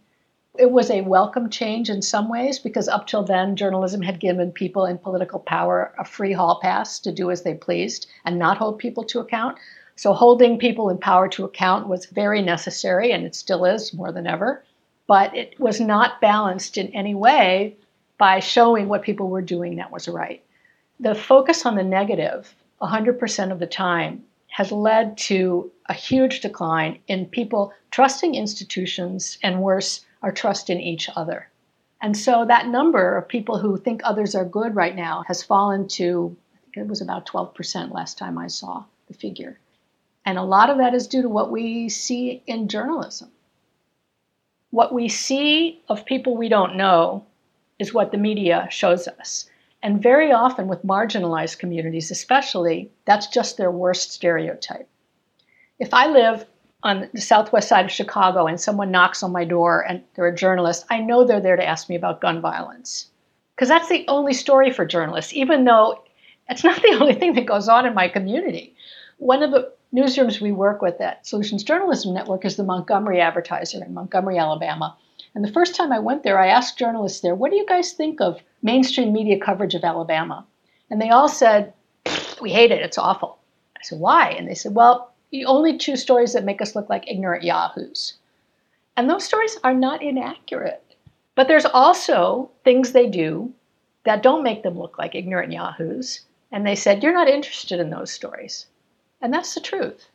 It 0.57 0.71
was 0.71 0.89
a 0.89 1.01
welcome 1.01 1.49
change 1.49 1.89
in 1.89 2.01
some 2.01 2.29
ways 2.29 2.59
because 2.59 2.87
up 2.87 3.07
till 3.07 3.23
then, 3.23 3.55
journalism 3.55 4.01
had 4.01 4.19
given 4.19 4.51
people 4.51 4.85
in 4.85 4.97
political 4.97 5.39
power 5.39 5.93
a 5.97 6.03
free 6.03 6.33
hall 6.33 6.59
pass 6.61 6.99
to 6.99 7.11
do 7.11 7.29
as 7.31 7.43
they 7.43 7.53
pleased 7.53 8.07
and 8.25 8.39
not 8.39 8.57
hold 8.57 8.79
people 8.79 9.03
to 9.05 9.19
account. 9.19 9.57
So, 9.95 10.13
holding 10.13 10.57
people 10.57 10.89
in 10.89 10.97
power 10.97 11.27
to 11.29 11.45
account 11.45 11.87
was 11.87 12.05
very 12.05 12.41
necessary, 12.41 13.11
and 13.11 13.25
it 13.25 13.35
still 13.35 13.65
is 13.65 13.93
more 13.93 14.11
than 14.11 14.27
ever. 14.27 14.63
But 15.07 15.35
it 15.35 15.59
was 15.59 15.79
not 15.79 16.21
balanced 16.21 16.77
in 16.77 16.87
any 16.87 17.15
way 17.15 17.77
by 18.19 18.39
showing 18.39 18.87
what 18.87 19.01
people 19.01 19.29
were 19.29 19.41
doing 19.41 19.77
that 19.77 19.91
was 19.91 20.07
right. 20.07 20.43
The 20.99 21.15
focus 21.15 21.65
on 21.65 21.75
the 21.75 21.83
negative 21.83 22.53
100% 22.81 23.51
of 23.51 23.59
the 23.59 23.65
time 23.65 24.23
has 24.49 24.71
led 24.71 25.17
to 25.17 25.71
a 25.87 25.93
huge 25.93 26.41
decline 26.41 26.99
in 27.07 27.25
people 27.25 27.73
trusting 27.91 28.35
institutions 28.35 29.39
and 29.41 29.61
worse, 29.61 30.05
our 30.21 30.31
trust 30.31 30.69
in 30.69 30.79
each 30.79 31.09
other. 31.15 31.49
And 32.01 32.15
so 32.15 32.45
that 32.45 32.67
number 32.67 33.17
of 33.17 33.27
people 33.27 33.57
who 33.57 33.77
think 33.77 34.01
others 34.03 34.35
are 34.35 34.45
good 34.45 34.75
right 34.75 34.95
now 34.95 35.23
has 35.27 35.41
fallen 35.41 35.87
to, 35.89 36.35
I 36.53 36.59
think 36.59 36.77
it 36.77 36.89
was 36.89 37.01
about 37.01 37.25
12% 37.25 37.93
last 37.93 38.17
time 38.17 38.37
I 38.37 38.47
saw 38.47 38.83
the 39.07 39.13
figure. 39.13 39.59
And 40.25 40.37
a 40.37 40.43
lot 40.43 40.69
of 40.69 40.77
that 40.77 40.93
is 40.93 41.07
due 41.07 41.21
to 41.21 41.29
what 41.29 41.51
we 41.51 41.87
see 41.89 42.43
in 42.45 42.67
journalism. 42.67 43.29
What 44.71 44.93
we 44.93 45.07
see 45.07 45.81
of 45.87 46.05
people 46.05 46.35
we 46.35 46.49
don't 46.49 46.75
know 46.75 47.25
is 47.79 47.93
what 47.93 48.11
the 48.11 48.17
media 48.17 48.67
shows 48.69 49.07
us. 49.07 49.49
And 49.81 50.03
very 50.03 50.31
often, 50.31 50.67
with 50.67 50.85
marginalized 50.85 51.57
communities, 51.57 52.11
especially, 52.11 52.91
that's 53.05 53.27
just 53.27 53.55
their 53.55 53.71
worst 53.71 54.11
stereotype. 54.11 54.89
If 55.79 55.93
I 55.93 56.07
live 56.07 56.45
on 56.83 57.09
the 57.13 57.21
southwest 57.21 57.69
side 57.69 57.85
of 57.85 57.91
Chicago 57.91 58.45
and 58.45 58.59
someone 58.59 58.91
knocks 58.91 59.23
on 59.23 59.31
my 59.31 59.45
door 59.45 59.85
and 59.87 60.03
they're 60.13 60.27
a 60.27 60.35
journalist, 60.35 60.85
I 60.89 60.99
know 60.99 61.23
they're 61.23 61.41
there 61.41 61.55
to 61.55 61.65
ask 61.65 61.89
me 61.89 61.95
about 61.95 62.21
gun 62.21 62.41
violence. 62.41 63.09
Because 63.55 63.69
that's 63.69 63.89
the 63.89 64.05
only 64.07 64.33
story 64.33 64.71
for 64.71 64.85
journalists, 64.85 65.33
even 65.33 65.63
though 65.63 66.03
it's 66.49 66.63
not 66.63 66.81
the 66.81 66.97
only 66.99 67.13
thing 67.13 67.33
that 67.33 67.45
goes 67.45 67.69
on 67.69 67.85
in 67.85 67.93
my 67.93 68.09
community. 68.09 68.75
One 69.17 69.43
of 69.43 69.51
the 69.51 69.71
newsrooms 69.93 70.41
we 70.41 70.51
work 70.51 70.81
with 70.81 70.99
at 71.01 71.25
Solutions 71.25 71.63
Journalism 71.63 72.13
Network 72.13 72.45
is 72.45 72.55
the 72.55 72.63
Montgomery 72.63 73.21
Advertiser 73.21 73.83
in 73.83 73.93
Montgomery, 73.93 74.37
Alabama. 74.37 74.97
And 75.35 75.43
the 75.43 75.51
first 75.51 75.75
time 75.75 75.91
I 75.91 75.99
went 75.99 76.23
there, 76.23 76.39
I 76.39 76.47
asked 76.47 76.77
journalists 76.77 77.21
there, 77.21 77.35
what 77.35 77.51
do 77.51 77.57
you 77.57 77.65
guys 77.65 77.93
think 77.93 78.19
of 78.19 78.41
mainstream 78.61 79.13
media 79.13 79.39
coverage 79.39 79.75
of 79.75 79.83
Alabama? 79.83 80.45
And 80.89 81.01
they 81.01 81.09
all 81.09 81.27
said, 81.27 81.73
We 82.41 82.51
hate 82.51 82.71
it. 82.71 82.81
It's 82.81 82.97
awful. 82.97 83.37
I 83.77 83.83
said, 83.83 83.99
Why? 83.99 84.29
And 84.31 84.47
they 84.47 84.55
said, 84.55 84.73
Well, 84.73 85.11
you 85.31 85.45
only 85.45 85.77
choose 85.77 86.01
stories 86.01 86.33
that 86.33 86.43
make 86.43 86.61
us 86.61 86.75
look 86.75 86.89
like 86.89 87.09
ignorant 87.09 87.43
yahoos. 87.43 88.15
And 88.97 89.09
those 89.09 89.23
stories 89.23 89.57
are 89.63 89.73
not 89.73 90.01
inaccurate. 90.01 90.83
But 91.35 91.47
there's 91.47 91.65
also 91.65 92.49
things 92.63 92.91
they 92.91 93.07
do 93.07 93.53
that 94.03 94.23
don't 94.23 94.43
make 94.43 94.63
them 94.63 94.77
look 94.77 94.97
like 94.97 95.15
ignorant 95.15 95.53
yahoos. 95.53 96.21
And 96.51 96.65
they 96.65 96.75
said, 96.75 97.03
You're 97.03 97.13
not 97.13 97.29
interested 97.29 97.79
in 97.79 97.91
those 97.91 98.11
stories. 98.11 98.65
And 99.21 99.33
that's 99.33 99.53
the 99.53 99.61
truth. 99.61 100.09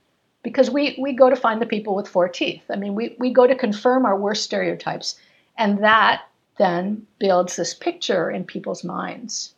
Because 0.44 0.70
we, 0.70 0.96
we 1.00 1.12
go 1.12 1.28
to 1.28 1.36
find 1.36 1.60
the 1.60 1.66
people 1.66 1.96
with 1.96 2.06
four 2.06 2.28
teeth. 2.28 2.62
I 2.70 2.76
mean, 2.76 2.94
we, 2.94 3.16
we 3.18 3.32
go 3.32 3.46
to 3.48 3.56
confirm 3.56 4.06
our 4.06 4.16
worst 4.16 4.44
stereotypes. 4.44 5.18
And 5.58 5.82
that 5.82 6.22
then 6.58 7.06
builds 7.18 7.56
this 7.56 7.74
picture 7.74 8.30
in 8.30 8.44
people's 8.44 8.84
minds. 8.84 9.54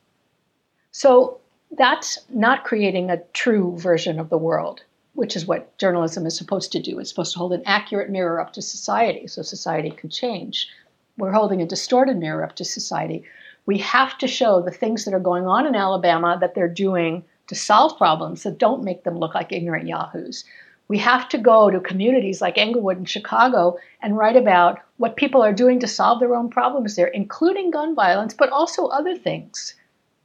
So 0.93 1.40
that's 1.76 2.19
not 2.31 2.64
creating 2.64 3.11
a 3.11 3.23
true 3.35 3.76
version 3.76 4.19
of 4.19 4.31
the 4.31 4.38
world, 4.38 4.83
which 5.14 5.37
is 5.37 5.47
what 5.47 5.76
journalism 5.76 6.25
is 6.25 6.37
supposed 6.37 6.73
to 6.73 6.81
do. 6.81 6.99
It's 6.99 7.11
supposed 7.11 7.33
to 7.33 7.38
hold 7.38 7.52
an 7.52 7.62
accurate 7.66 8.09
mirror 8.09 8.40
up 8.40 8.52
to 8.55 8.62
society 8.62 9.26
so 9.26 9.43
society 9.43 9.90
can 9.90 10.09
change. 10.09 10.71
We're 11.19 11.33
holding 11.33 11.61
a 11.61 11.66
distorted 11.66 12.16
mirror 12.16 12.45
up 12.45 12.57
to 12.57 12.64
society. 12.64 13.25
We 13.66 13.78
have 13.78 14.16
to 14.19 14.28
show 14.28 14.62
the 14.62 14.71
things 14.71 15.05
that 15.05 15.14
are 15.14 15.21
going 15.21 15.47
on 15.47 15.66
in 15.66 15.75
Alabama 15.75 16.38
that 16.40 16.55
they're 16.55 16.69
doing 16.69 17.25
to 17.49 17.55
solve 17.55 17.99
problems 17.99 18.43
that 18.43 18.59
don't 18.59 18.85
make 18.85 19.05
them 19.05 19.19
look 19.19 19.35
like 19.35 19.52
ignorant 19.52 19.87
yahoos. 19.87 20.45
We 20.88 20.99
have 20.99 21.28
to 21.31 21.38
go 21.38 21.69
to 21.69 21.81
communities 21.81 22.40
like 22.40 22.59
Englewood 22.59 22.97
and 22.97 23.09
Chicago 23.09 23.76
and 24.00 24.16
write 24.16 24.37
about 24.37 24.81
what 24.99 25.16
people 25.16 25.43
are 25.43 25.52
doing 25.52 25.81
to 25.81 25.88
solve 25.88 26.21
their 26.21 26.37
own 26.37 26.49
problems 26.49 26.95
there, 26.95 27.09
including 27.09 27.73
gun 27.73 27.95
violence, 27.97 28.35
but 28.35 28.50
also 28.50 28.87
other 28.87 29.16
things, 29.16 29.75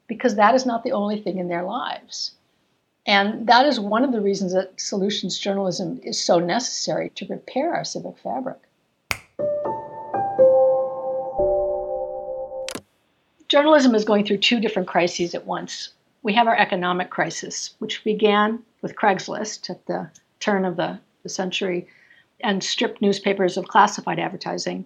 because 0.07 0.35
that 0.35 0.53
is 0.53 0.65
not 0.65 0.83
the 0.83 0.91
only 0.91 1.19
thing 1.19 1.39
in 1.39 1.47
their 1.47 1.63
lives. 1.63 2.33
And 3.07 3.47
that 3.47 3.65
is 3.65 3.79
one 3.79 4.03
of 4.03 4.11
the 4.11 4.21
reasons 4.21 4.53
that 4.53 4.79
solutions 4.79 5.39
journalism 5.39 5.99
is 6.03 6.23
so 6.23 6.37
necessary 6.37 7.09
to 7.15 7.25
repair 7.25 7.73
our 7.73 7.83
civic 7.83 8.19
fabric. 8.19 8.59
Journalism 13.47 13.95
is 13.95 14.05
going 14.05 14.25
through 14.25 14.37
two 14.37 14.59
different 14.59 14.87
crises 14.87 15.33
at 15.33 15.47
once. 15.47 15.89
We 16.21 16.33
have 16.35 16.47
our 16.47 16.55
economic 16.55 17.09
crisis, 17.09 17.73
which 17.79 18.03
began 18.03 18.61
with 18.83 18.95
Craigslist 18.95 19.69
at 19.71 19.85
the 19.87 20.11
turn 20.41 20.65
of 20.65 20.75
the, 20.75 20.99
the 21.23 21.29
century 21.29 21.87
and 22.43 22.63
stripped 22.63 23.01
newspapers 23.01 23.55
of 23.55 23.67
classified 23.67 24.19
advertising. 24.19 24.85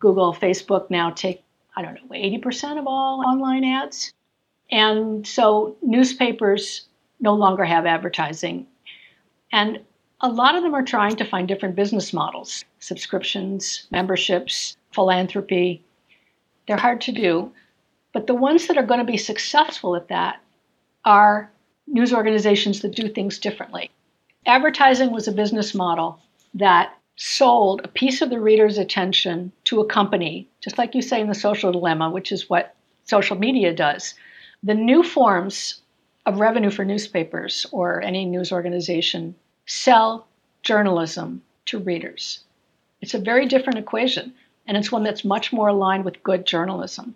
Google, 0.00 0.34
Facebook 0.34 0.90
now 0.90 1.10
take, 1.10 1.42
I 1.76 1.82
don't 1.82 1.94
know, 1.94 2.14
80% 2.14 2.78
of 2.78 2.86
all 2.86 3.24
online 3.26 3.64
ads. 3.64 4.12
And 4.70 5.26
so 5.26 5.76
newspapers 5.82 6.86
no 7.20 7.34
longer 7.34 7.64
have 7.64 7.86
advertising. 7.86 8.66
And 9.52 9.80
a 10.20 10.28
lot 10.28 10.56
of 10.56 10.62
them 10.62 10.74
are 10.74 10.82
trying 10.82 11.16
to 11.16 11.24
find 11.24 11.46
different 11.46 11.76
business 11.76 12.12
models 12.12 12.64
subscriptions, 12.80 13.86
memberships, 13.90 14.76
philanthropy. 14.92 15.82
They're 16.66 16.76
hard 16.76 17.00
to 17.02 17.12
do. 17.12 17.50
But 18.12 18.26
the 18.26 18.34
ones 18.34 18.66
that 18.66 18.76
are 18.76 18.84
going 18.84 19.00
to 19.00 19.10
be 19.10 19.16
successful 19.16 19.96
at 19.96 20.08
that 20.08 20.40
are 21.04 21.50
news 21.86 22.12
organizations 22.12 22.80
that 22.80 22.94
do 22.94 23.08
things 23.08 23.38
differently 23.38 23.90
advertising 24.46 25.10
was 25.10 25.28
a 25.28 25.32
business 25.32 25.74
model 25.74 26.20
that 26.54 26.94
sold 27.16 27.80
a 27.84 27.88
piece 27.88 28.20
of 28.22 28.30
the 28.30 28.40
reader's 28.40 28.78
attention 28.78 29.52
to 29.64 29.80
a 29.80 29.86
company, 29.86 30.48
just 30.60 30.78
like 30.78 30.94
you 30.94 31.02
say 31.02 31.20
in 31.20 31.28
the 31.28 31.34
social 31.34 31.72
dilemma, 31.72 32.10
which 32.10 32.32
is 32.32 32.50
what 32.50 32.74
social 33.04 33.36
media 33.36 33.72
does. 33.74 34.14
The 34.62 34.74
new 34.74 35.02
forms 35.02 35.80
of 36.26 36.40
revenue 36.40 36.70
for 36.70 36.84
newspapers 36.84 37.66
or 37.70 38.02
any 38.02 38.24
news 38.24 38.50
organization 38.50 39.34
sell 39.66 40.26
journalism 40.62 41.42
to 41.66 41.78
readers. 41.78 42.40
It's 43.00 43.14
a 43.14 43.18
very 43.18 43.46
different 43.46 43.78
equation, 43.78 44.34
and 44.66 44.76
it's 44.76 44.90
one 44.90 45.04
that's 45.04 45.24
much 45.24 45.52
more 45.52 45.68
aligned 45.68 46.04
with 46.04 46.22
good 46.22 46.46
journalism 46.46 47.14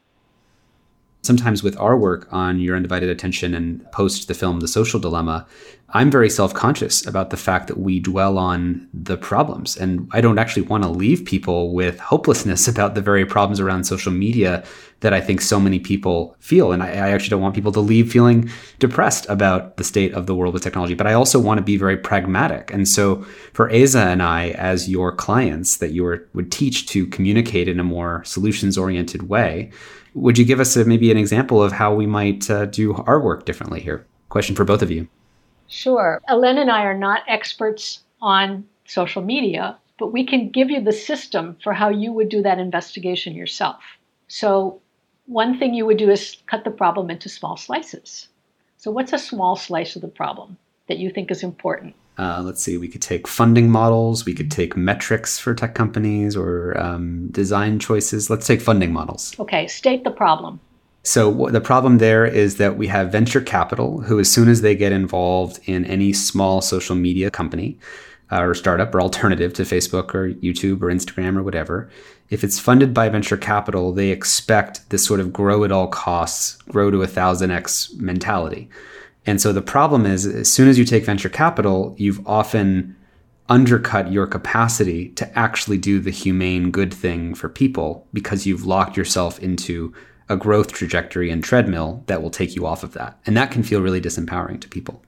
sometimes 1.29 1.63
with 1.63 1.79
our 1.79 1.95
work 1.95 2.27
on 2.33 2.59
Your 2.59 2.75
Undivided 2.75 3.11
Attention 3.11 3.55
and 3.55 3.85
post 3.93 4.29
the 4.29 4.35
film 4.35 4.61
The 4.61 4.67
Social 4.67 4.99
Dilemma, 4.99 5.47
I'm 5.91 6.11
very 6.11 6.31
self 6.31 6.55
conscious 6.55 7.07
about 7.07 7.29
the 7.29 7.37
fact 7.37 7.67
that 7.69 7.79
we 7.79 8.01
dwell 8.01 8.39
on 8.39 8.89
the 8.95 9.19
problems. 9.19 9.77
And 9.77 10.09
I 10.13 10.23
don't 10.23 10.39
actually 10.39 10.63
want 10.63 10.85
to 10.85 10.89
leave 10.89 11.27
people 11.27 11.75
with 11.75 12.01
hopelessness 12.01 12.67
about 12.73 12.95
the 12.95 13.03
very 13.03 13.27
problems 13.27 13.61
around 13.61 13.85
social 13.85 14.11
media 14.11 14.65
that 15.01 15.13
I 15.13 15.21
think 15.21 15.43
so 15.43 15.61
many 15.61 15.79
people 15.79 16.35
feel. 16.41 16.73
And 16.73 16.83
I, 16.83 16.89
I 16.89 17.11
actually 17.11 17.31
don't 17.31 17.43
want 17.43 17.55
people 17.55 17.73
to 17.73 17.81
leave 17.81 18.11
feeling 18.11 18.51
depressed 18.79 19.27
about 19.29 19.77
the 19.77 19.85
state 19.85 20.15
of 20.15 20.27
the 20.27 20.35
world 20.35 20.55
with 20.55 20.63
technology. 20.63 20.95
But 20.95 21.07
I 21.07 21.13
also 21.13 21.39
want 21.39 21.59
to 21.59 21.65
be 21.65 21.77
very 21.77 21.99
pragmatic. 21.99 22.73
And 22.73 22.89
so 22.89 23.23
for 23.53 23.71
Aza 23.71 24.07
and 24.07 24.23
I, 24.23 24.51
as 24.53 24.89
your 24.89 25.13
clients 25.15 25.77
that 25.77 25.93
you 25.93 26.05
were, 26.05 26.27
would 26.33 26.51
teach 26.51 26.87
to 26.89 27.07
communicate 27.07 27.69
in 27.69 27.79
a 27.79 27.85
more 27.85 28.25
solutions 28.25 28.79
oriented 28.79 29.29
way, 29.29 29.71
would 30.15 30.39
you 30.39 30.45
give 30.45 30.61
us 30.61 30.77
a, 30.77 30.85
maybe 30.85 31.11
an 31.11 31.17
example 31.17 31.63
of 31.63 31.73
how 31.73 31.95
we 31.95 32.07
might 32.07 32.51
uh, 32.51 32.67
do 32.67 32.95
our 33.07 33.21
work 33.21 33.45
differently 33.45 33.81
here? 33.81 34.07
Question 34.29 34.57
for 34.57 34.65
both 34.65 34.83
of 34.83 34.91
you. 34.91 35.09
Sure. 35.69 36.21
Elen 36.29 36.59
and 36.59 36.71
I 36.71 36.83
are 36.85 36.97
not 36.97 37.23
experts 37.29 38.01
on 38.21 38.67
social 38.87 39.23
media, 39.23 39.79
but 39.99 40.13
we 40.13 40.25
can 40.25 40.49
give 40.49 40.71
you 40.71 40.81
the 40.81 40.93
system 40.93 41.57
for 41.63 41.73
how 41.73 41.89
you 41.89 42.13
would 42.13 42.29
do 42.29 42.43
that 42.43 42.59
investigation 42.59 43.35
yourself. 43.35 43.83
So, 44.29 44.81
one 45.27 45.59
thing 45.59 45.75
you 45.75 45.85
would 45.85 45.99
do 45.99 46.11
is 46.11 46.39
cut 46.47 46.65
the 46.65 46.71
problem 46.71 47.11
into 47.11 47.29
small 47.29 47.57
slices. 47.57 48.29
So, 48.79 48.91
what's 48.91 49.13
a 49.13 49.19
small 49.19 49.57
slice 49.57 49.95
of 49.95 50.03
the 50.03 50.09
problem 50.09 50.57
that 50.87 50.99
you 50.99 51.11
think 51.11 51.31
is 51.31 51.43
important? 51.43 51.95
Uh, 52.19 52.43
let's 52.45 52.61
see, 52.61 52.77
we 52.77 52.89
could 52.89 53.03
take 53.03 53.29
funding 53.29 53.71
models, 53.71 54.25
we 54.25 54.35
could 54.35 54.51
take 54.51 54.77
metrics 54.77 55.39
for 55.39 55.55
tech 55.55 55.75
companies 55.75 56.37
or 56.37 56.77
um, 56.79 57.29
design 57.29 57.79
choices. 57.79 58.29
Let's 58.29 58.47
take 58.47 58.61
funding 58.61 58.93
models. 58.93 59.39
Okay, 59.39 59.69
state 59.69 60.03
the 60.03 60.11
problem. 60.11 60.59
So, 61.05 61.49
the 61.51 61.61
problem 61.61 61.99
there 61.99 62.27
is 62.27 62.57
that 62.57 62.77
we 62.77 62.89
have 62.89 63.13
venture 63.13 63.41
capital 63.41 64.01
who, 64.01 64.19
as 64.19 64.31
soon 64.31 64.49
as 64.49 64.63
they 64.63 64.75
get 64.75 64.91
involved 64.91 65.61
in 65.65 65.85
any 65.85 66.13
small 66.13 66.61
social 66.61 66.97
media 66.97 67.31
company 67.31 67.79
uh, 68.33 68.43
or 68.43 68.55
startup 68.55 68.93
or 68.95 69.01
alternative 69.01 69.55
to 69.55 69.63
Facebook 69.63 70.13
or 70.13 70.35
YouTube 70.35 70.83
or 70.83 70.89
Instagram 70.89 71.39
or 71.39 71.45
whatever, 71.45 71.89
if 72.31 72.43
it's 72.45 72.59
funded 72.59 72.93
by 72.93 73.09
venture 73.09 73.37
capital, 73.37 73.93
they 73.93 74.11
expect 74.11 74.91
this 74.91 75.05
sort 75.05 75.21
of 75.21 75.33
grow 75.33 75.65
at 75.65 75.73
all 75.73 75.87
costs, 75.87 76.61
grow 76.63 76.91
to 76.91 77.01
a 77.01 77.07
thousand 77.07 77.53
X 77.53 77.95
mentality. 77.95 78.69
And 79.29 79.43
so 79.43 79.53
the 79.53 79.61
problem 79.61 80.07
is, 80.07 80.25
as 80.25 80.51
soon 80.51 80.69
as 80.69 80.79
you 80.79 80.87
take 80.87 81.05
venture 81.05 81.29
capital, 81.29 81.95
you've 81.99 82.27
often 82.27 82.97
undercut 83.51 84.11
your 84.11 84.27
capacity 84.27 85.11
to 85.11 85.39
actually 85.39 85.77
do 85.77 86.01
the 86.01 86.11
humane 86.11 86.71
good 86.71 86.95
thing 86.95 87.35
for 87.35 87.51
people 87.51 88.07
because 88.15 88.47
you've 88.47 88.65
locked 88.65 88.97
yourself 88.97 89.39
into 89.41 89.93
a 90.31 90.37
growth 90.39 90.73
trajectory 90.73 91.31
and 91.31 91.45
treadmill 91.45 92.03
that 92.07 92.23
will 92.23 92.31
take 92.31 92.57
you 92.57 92.65
off 92.65 92.83
of 92.83 92.95
that. 92.95 93.19
And 93.27 93.37
that 93.37 93.51
can 93.51 93.63
feel 93.63 93.83
really 93.83 94.01
disempowering 94.01 94.63
to 94.63 94.69
people. 94.69 95.03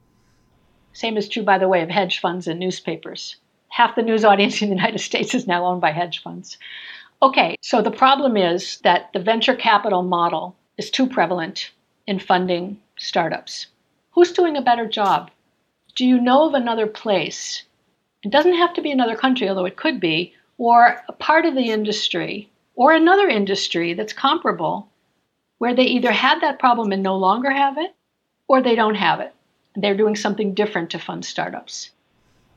Same 0.92 1.16
is 1.16 1.26
true, 1.26 1.42
by 1.42 1.56
the 1.56 1.68
way, 1.68 1.80
of 1.80 1.88
hedge 1.88 2.20
funds 2.20 2.46
and 2.46 2.60
newspapers. 2.60 3.36
Half 3.68 3.96
the 3.96 4.02
news 4.02 4.22
audience 4.22 4.60
in 4.60 4.68
the 4.68 4.76
United 4.76 4.98
States 4.98 5.34
is 5.34 5.46
now 5.46 5.64
owned 5.64 5.80
by 5.80 5.92
hedge 5.92 6.22
funds. 6.22 6.58
Okay, 7.22 7.56
so 7.62 7.80
the 7.80 7.90
problem 7.90 8.36
is 8.36 8.80
that 8.80 9.14
the 9.14 9.20
venture 9.20 9.56
capital 9.56 10.02
model 10.02 10.56
is 10.76 10.90
too 10.90 11.06
prevalent 11.06 11.70
in 12.06 12.18
funding 12.18 12.78
startups. 12.98 13.68
Who's 14.20 14.32
doing 14.32 14.58
a 14.58 14.60
better 14.60 14.86
job? 14.86 15.30
Do 15.96 16.04
you 16.04 16.20
know 16.20 16.46
of 16.46 16.52
another 16.52 16.86
place? 16.86 17.62
It 18.22 18.30
doesn't 18.30 18.52
have 18.52 18.74
to 18.74 18.82
be 18.82 18.90
another 18.90 19.16
country, 19.16 19.48
although 19.48 19.64
it 19.64 19.78
could 19.78 19.98
be, 19.98 20.34
or 20.58 21.02
a 21.08 21.12
part 21.12 21.46
of 21.46 21.54
the 21.54 21.70
industry, 21.70 22.50
or 22.74 22.92
another 22.92 23.28
industry 23.28 23.94
that's 23.94 24.12
comparable, 24.12 24.90
where 25.56 25.74
they 25.74 25.84
either 25.84 26.12
had 26.12 26.38
that 26.42 26.58
problem 26.58 26.92
and 26.92 27.02
no 27.02 27.16
longer 27.16 27.50
have 27.50 27.78
it, 27.78 27.94
or 28.46 28.60
they 28.60 28.74
don't 28.74 28.96
have 28.96 29.20
it. 29.20 29.34
They're 29.74 29.96
doing 29.96 30.16
something 30.16 30.52
different 30.52 30.90
to 30.90 30.98
fund 30.98 31.24
startups. 31.24 31.88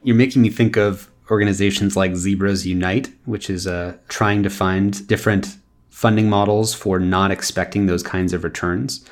You're 0.04 0.18
making 0.18 0.42
me 0.42 0.50
think 0.50 0.76
of 0.76 1.10
organizations 1.32 1.96
like 1.96 2.18
Zebras 2.18 2.66
Unite, 2.66 3.10
which 3.24 3.50
is 3.50 3.68
uh, 3.68 3.96
trying 4.10 4.44
to 4.44 4.50
find 4.50 5.08
different 5.08 5.56
funding 5.90 6.30
models 6.30 6.74
for 6.74 7.00
not 7.00 7.32
expecting 7.32 7.86
those 7.86 8.04
kinds 8.04 8.34
of 8.34 8.44
returns. 8.44 9.08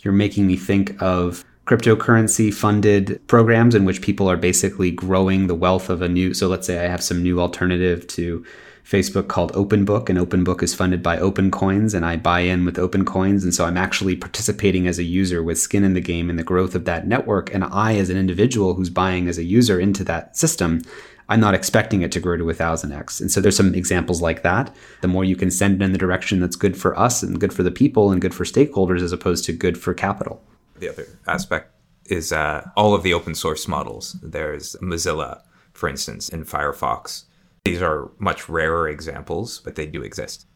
You're 0.00 0.12
making 0.12 0.46
me 0.46 0.56
think 0.56 1.00
of 1.00 1.46
cryptocurrency 1.66 2.52
funded 2.52 3.26
programs 3.26 3.74
in 3.74 3.84
which 3.84 4.02
people 4.02 4.30
are 4.30 4.36
basically 4.36 4.90
growing 4.90 5.46
the 5.46 5.54
wealth 5.54 5.88
of 5.88 6.02
a 6.02 6.08
new 6.08 6.34
so 6.34 6.46
let's 6.46 6.66
say 6.66 6.84
i 6.84 6.88
have 6.88 7.02
some 7.02 7.22
new 7.22 7.40
alternative 7.40 8.06
to 8.06 8.44
facebook 8.84 9.28
called 9.28 9.50
openbook 9.54 10.10
and 10.10 10.18
openbook 10.18 10.62
is 10.62 10.74
funded 10.74 11.02
by 11.02 11.16
opencoins 11.16 11.94
and 11.94 12.04
i 12.04 12.16
buy 12.16 12.40
in 12.40 12.66
with 12.66 12.76
opencoins 12.76 13.42
and 13.42 13.54
so 13.54 13.64
i'm 13.64 13.78
actually 13.78 14.14
participating 14.14 14.86
as 14.86 14.98
a 14.98 15.04
user 15.04 15.42
with 15.42 15.58
skin 15.58 15.84
in 15.84 15.94
the 15.94 16.02
game 16.02 16.28
in 16.28 16.36
the 16.36 16.44
growth 16.44 16.74
of 16.74 16.84
that 16.84 17.06
network 17.06 17.52
and 17.54 17.64
i 17.64 17.96
as 17.96 18.10
an 18.10 18.18
individual 18.18 18.74
who's 18.74 18.90
buying 18.90 19.26
as 19.26 19.38
a 19.38 19.44
user 19.44 19.80
into 19.80 20.04
that 20.04 20.36
system 20.36 20.82
I'm 21.26 21.40
not 21.40 21.54
expecting 21.54 22.02
it 22.02 22.12
to 22.12 22.20
grow 22.20 22.36
to 22.36 22.50
a 22.50 22.52
thousand 22.52 22.92
X. 22.92 23.18
And 23.18 23.30
so 23.30 23.40
there's 23.40 23.56
some 23.56 23.74
examples 23.74 24.20
like 24.20 24.42
that. 24.42 24.76
The 25.00 25.08
more 25.08 25.24
you 25.24 25.36
can 25.36 25.50
send 25.50 25.80
it 25.80 25.82
in 25.82 25.92
the 25.92 25.96
direction 25.96 26.38
that's 26.38 26.54
good 26.54 26.76
for 26.76 26.94
us 26.98 27.22
and 27.22 27.40
good 27.40 27.50
for 27.50 27.62
the 27.62 27.70
people 27.70 28.12
and 28.12 28.20
good 28.20 28.34
for 28.34 28.44
stakeholders 28.44 29.00
as 29.00 29.10
opposed 29.10 29.46
to 29.46 29.54
good 29.54 29.78
for 29.78 29.94
capital 29.94 30.44
the 30.78 30.88
other 30.88 31.06
aspect 31.26 31.72
is 32.06 32.32
uh, 32.32 32.68
all 32.76 32.94
of 32.94 33.02
the 33.02 33.14
open 33.14 33.34
source 33.34 33.66
models. 33.66 34.16
There's 34.22 34.76
Mozilla, 34.82 35.42
for 35.72 35.88
instance, 35.88 36.28
and 36.28 36.46
Firefox. 36.46 37.24
These 37.64 37.80
are 37.80 38.10
much 38.18 38.48
rarer 38.48 38.88
examples, 38.88 39.60
but 39.60 39.74
they 39.74 39.86
do 39.86 40.02
exist. 40.02 40.46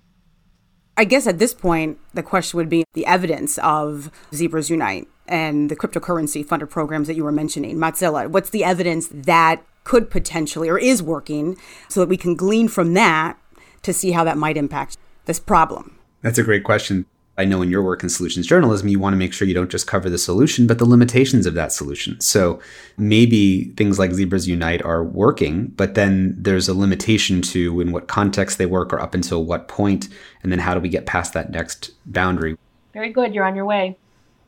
I 0.97 1.05
guess 1.05 1.27
at 1.27 1.39
this 1.39 1.55
point, 1.55 1.99
the 2.13 2.23
question 2.23 2.57
would 2.57 2.69
be 2.69 2.85
the 2.95 3.07
evidence 3.07 3.57
of 3.59 4.11
Zebras 4.35 4.69
Unite 4.69 5.07
and 5.29 5.71
the 5.71 5.77
cryptocurrency 5.77 6.45
funded 6.45 6.71
programs 6.71 7.07
that 7.07 7.15
you 7.15 7.23
were 7.23 7.33
mentioning, 7.33 7.77
Mozilla. 7.77 8.29
What's 8.29 8.51
the 8.51 8.65
evidence 8.65 9.09
that 9.13 9.65
could 9.85 10.11
potentially 10.11 10.69
or 10.69 10.79
is 10.79 11.03
working 11.03 11.57
so 11.89 12.01
that 12.01 12.09
we 12.09 12.17
can 12.17 12.35
glean 12.35 12.69
from 12.69 12.95
that 12.95 13.39
to 13.83 13.93
see 13.93 14.11
how 14.11 14.25
that 14.25 14.37
might 14.37 14.57
impact 14.57 14.99
this 15.27 15.39
problem? 15.39 15.99
That's 16.21 16.39
a 16.39 16.43
great 16.43 16.65
question. 16.65 17.07
I 17.39 17.45
know 17.45 17.63
in 17.63 17.71
your 17.71 17.85
work 17.85 18.03
in 18.03 18.09
solutions 18.09 18.49
journalism, 18.49 18.89
you 18.89 18.99
want 18.99 19.15
to 19.15 19.17
make 19.17 19.33
sure 19.33 19.47
you 19.47 19.55
don't 19.55 19.71
just 19.71 19.87
cover 19.87 20.11
the 20.11 20.19
solution, 20.19 20.67
but 20.67 20.79
the 20.79 20.85
limitations 20.85 21.47
of 21.47 21.55
that 21.55 21.71
solution. 21.71 22.21
So 22.21 22.61
maybe 22.97 23.67
things 23.77 23.97
like 23.97 24.13
Zebras 24.13 24.49
Unite 24.49 24.83
are 24.83 25.05
working, 25.05 25.69
but 25.77 25.95
then 25.95 26.35
there's 26.37 26.69
a 26.69 26.75
limitation 26.75 27.41
to 27.43 27.81
in 27.81 27.93
what 27.93 28.09
context 28.09 28.59
they 28.59 28.67
work 28.67 28.93
or 28.93 29.01
up 29.01 29.15
until 29.15 29.45
what 29.45 29.69
point, 29.69 30.09
and 30.43 30.51
then 30.51 30.59
how 30.59 30.75
do 30.75 30.81
we 30.81 30.89
get 30.89 31.07
past 31.07 31.33
that 31.35 31.51
next 31.51 31.93
boundary? 32.07 32.59
Very 32.93 33.13
good. 33.13 33.33
You're 33.33 33.45
on 33.45 33.55
your 33.55 33.67
way. 33.67 33.97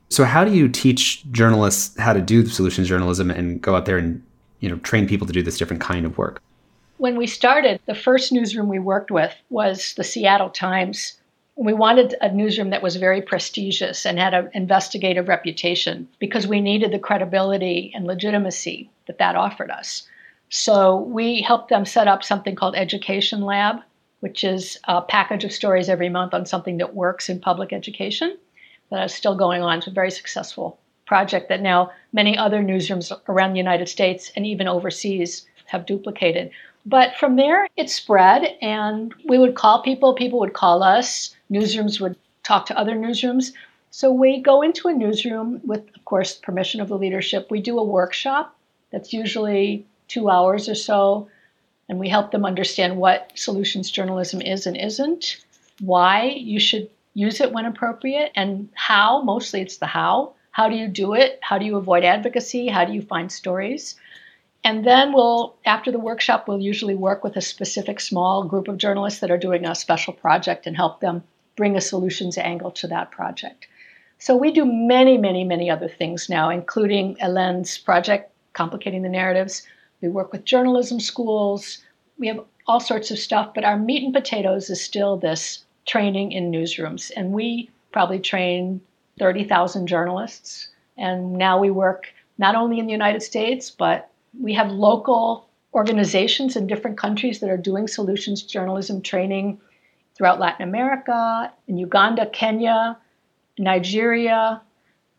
So 0.08 0.24
how 0.24 0.44
do 0.44 0.52
you 0.52 0.68
teach 0.68 1.30
journalists 1.30 1.96
how 2.00 2.12
to 2.12 2.20
do 2.20 2.44
solutions 2.46 2.88
journalism 2.88 3.30
and 3.30 3.62
go 3.62 3.76
out 3.76 3.86
there 3.86 3.98
and 3.98 4.20
you 4.58 4.68
know 4.68 4.78
train 4.78 5.06
people 5.06 5.28
to 5.28 5.32
do 5.32 5.42
this 5.42 5.56
different 5.56 5.80
kind 5.80 6.04
of 6.04 6.18
work? 6.18 6.42
When 6.96 7.16
we 7.16 7.28
started, 7.28 7.80
the 7.86 7.94
first 7.94 8.32
newsroom 8.32 8.68
we 8.68 8.80
worked 8.80 9.12
with 9.12 9.34
was 9.48 9.94
the 9.94 10.04
Seattle 10.04 10.50
Times 10.50 11.19
we 11.56 11.72
wanted 11.72 12.14
a 12.20 12.32
newsroom 12.32 12.70
that 12.70 12.82
was 12.82 12.96
very 12.96 13.20
prestigious 13.20 14.06
and 14.06 14.18
had 14.18 14.34
an 14.34 14.50
investigative 14.54 15.28
reputation 15.28 16.08
because 16.18 16.46
we 16.46 16.60
needed 16.60 16.90
the 16.90 16.98
credibility 16.98 17.92
and 17.94 18.06
legitimacy 18.06 18.90
that 19.06 19.18
that 19.18 19.36
offered 19.36 19.70
us. 19.70 20.08
So 20.48 20.96
we 20.96 21.42
helped 21.42 21.68
them 21.68 21.84
set 21.84 22.08
up 22.08 22.24
something 22.24 22.54
called 22.54 22.76
Education 22.76 23.42
Lab, 23.42 23.76
which 24.20 24.42
is 24.42 24.78
a 24.84 25.02
package 25.02 25.44
of 25.44 25.52
stories 25.52 25.88
every 25.88 26.08
month 26.08 26.34
on 26.34 26.46
something 26.46 26.78
that 26.78 26.94
works 26.94 27.28
in 27.28 27.40
public 27.40 27.72
education. 27.72 28.36
That 28.90 29.04
is 29.04 29.14
still 29.14 29.36
going 29.36 29.62
on. 29.62 29.78
It's 29.78 29.86
a 29.86 29.92
very 29.92 30.10
successful 30.10 30.78
project 31.06 31.48
that 31.48 31.60
now 31.60 31.90
many 32.12 32.36
other 32.36 32.62
newsrooms 32.62 33.12
around 33.28 33.52
the 33.52 33.58
United 33.58 33.88
States 33.88 34.32
and 34.34 34.46
even 34.46 34.66
overseas 34.66 35.46
have 35.66 35.86
duplicated. 35.86 36.50
But 36.86 37.14
from 37.16 37.36
there, 37.36 37.68
it 37.76 37.90
spread, 37.90 38.56
and 38.62 39.14
we 39.28 39.38
would 39.38 39.54
call 39.54 39.82
people, 39.82 40.14
people 40.14 40.40
would 40.40 40.54
call 40.54 40.82
us 40.82 41.36
newsrooms 41.50 42.00
would 42.00 42.16
talk 42.42 42.66
to 42.66 42.78
other 42.78 42.94
newsrooms. 42.94 43.52
So 43.90 44.12
we 44.12 44.40
go 44.40 44.62
into 44.62 44.88
a 44.88 44.92
newsroom 44.92 45.60
with, 45.64 45.82
of 45.96 46.04
course, 46.04 46.36
permission 46.36 46.80
of 46.80 46.88
the 46.88 46.98
leadership. 46.98 47.50
We 47.50 47.60
do 47.60 47.78
a 47.78 47.84
workshop 47.84 48.56
that's 48.90 49.12
usually 49.12 49.86
two 50.08 50.30
hours 50.30 50.68
or 50.68 50.74
so, 50.74 51.28
and 51.88 51.98
we 51.98 52.08
help 52.08 52.30
them 52.30 52.44
understand 52.44 52.96
what 52.96 53.32
solutions 53.34 53.90
journalism 53.90 54.40
is 54.40 54.66
and 54.66 54.76
isn't, 54.76 55.44
why 55.80 56.24
you 56.24 56.60
should 56.60 56.88
use 57.14 57.40
it 57.40 57.52
when 57.52 57.66
appropriate, 57.66 58.30
and 58.36 58.68
how. 58.74 59.22
Mostly 59.22 59.60
it's 59.60 59.78
the 59.78 59.86
how. 59.86 60.34
How 60.52 60.68
do 60.68 60.76
you 60.76 60.86
do 60.86 61.14
it? 61.14 61.38
How 61.42 61.58
do 61.58 61.64
you 61.64 61.76
avoid 61.76 62.04
advocacy? 62.04 62.68
How 62.68 62.84
do 62.84 62.92
you 62.92 63.02
find 63.02 63.30
stories? 63.30 63.96
And 64.62 64.84
then 64.84 65.12
we'll, 65.12 65.56
after 65.64 65.90
the 65.90 65.98
workshop, 65.98 66.46
we'll 66.46 66.60
usually 66.60 66.94
work 66.94 67.24
with 67.24 67.36
a 67.36 67.40
specific 67.40 67.98
small 67.98 68.44
group 68.44 68.68
of 68.68 68.78
journalists 68.78 69.20
that 69.20 69.30
are 69.30 69.38
doing 69.38 69.64
a 69.64 69.74
special 69.74 70.12
project 70.12 70.66
and 70.66 70.76
help 70.76 71.00
them 71.00 71.22
bring 71.56 71.76
a 71.76 71.80
solutions 71.80 72.38
angle 72.38 72.70
to 72.72 72.86
that 72.88 73.10
project. 73.10 73.66
So 74.18 74.36
we 74.36 74.52
do 74.52 74.64
many, 74.64 75.16
many, 75.16 75.44
many 75.44 75.70
other 75.70 75.88
things 75.88 76.28
now, 76.28 76.50
including 76.50 77.16
Helene's 77.16 77.78
project, 77.78 78.30
Complicating 78.52 79.02
the 79.02 79.08
Narratives. 79.08 79.66
We 80.02 80.08
work 80.08 80.32
with 80.32 80.44
journalism 80.44 81.00
schools. 81.00 81.78
We 82.18 82.26
have 82.28 82.40
all 82.66 82.80
sorts 82.80 83.10
of 83.10 83.18
stuff, 83.18 83.54
but 83.54 83.64
our 83.64 83.78
meat 83.78 84.04
and 84.04 84.12
potatoes 84.12 84.68
is 84.68 84.82
still 84.82 85.16
this 85.16 85.64
training 85.86 86.32
in 86.32 86.50
newsrooms. 86.50 87.10
And 87.16 87.32
we 87.32 87.70
probably 87.92 88.18
train 88.18 88.80
30,000 89.18 89.86
journalists. 89.86 90.68
And 90.98 91.32
now 91.32 91.58
we 91.58 91.70
work 91.70 92.12
not 92.38 92.54
only 92.54 92.78
in 92.78 92.86
the 92.86 92.92
United 92.92 93.22
States, 93.22 93.70
but 93.70 94.10
we 94.38 94.52
have 94.54 94.70
local 94.70 95.48
organizations 95.74 96.56
in 96.56 96.66
different 96.66 96.98
countries 96.98 97.40
that 97.40 97.50
are 97.50 97.56
doing 97.56 97.88
solutions 97.88 98.42
journalism 98.42 99.00
training 99.00 99.60
throughout 100.20 100.38
Latin 100.38 100.68
America, 100.68 101.50
in 101.66 101.78
Uganda, 101.78 102.26
Kenya, 102.26 102.98
Nigeria, 103.58 104.60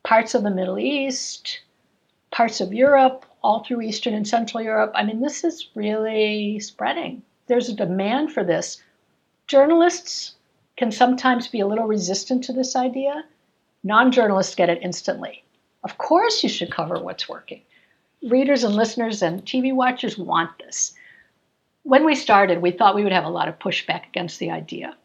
parts 0.04 0.36
of 0.36 0.44
the 0.44 0.52
Middle 0.52 0.78
East, 0.78 1.62
parts 2.30 2.62
of 2.62 2.72
Europe, 2.72 3.26
all 3.42 3.64
through 3.64 3.82
Eastern 3.82 4.14
and 4.14 4.28
Central 4.28 4.64
Europe. 4.64 4.92
I 4.94 5.04
mean, 5.04 5.20
this 5.20 5.44
is 5.44 5.70
really 5.74 6.60
spreading. 6.60 7.24
There's 7.48 7.68
a 7.68 7.74
demand 7.74 8.32
for 8.32 8.44
this. 8.44 8.80
Journalists 9.48 10.36
can 10.78 10.92
sometimes 10.92 11.48
be 11.48 11.62
a 11.62 11.68
little 11.68 11.88
resistant 11.88 12.44
to 12.44 12.54
this 12.54 12.76
idea. 12.76 13.24
Non 13.84 14.12
journalists 14.12 14.54
get 14.54 14.70
it 14.70 14.84
instantly. 14.84 15.44
Of 15.84 15.98
course, 15.98 16.44
you 16.44 16.50
should 16.50 16.72
cover 16.72 17.00
what's 17.00 17.28
working. 17.28 17.64
Readers 18.30 18.64
and 18.64 18.76
listeners 18.76 19.24
and 19.24 19.44
TV 19.46 19.74
watchers 19.74 20.20
want 20.20 20.52
this 20.60 20.94
when 21.84 22.06
we 22.06 22.15
started, 22.15 22.62
we 22.62 22.72
thought 22.72 22.96
we 22.96 23.04
would 23.04 23.12
have 23.12 23.26
a 23.26 23.30
lot 23.30 23.48
of 23.48 23.60
pushback 23.60 24.08
against 24.08 24.39
the 24.39 24.52
idea. 24.52 24.96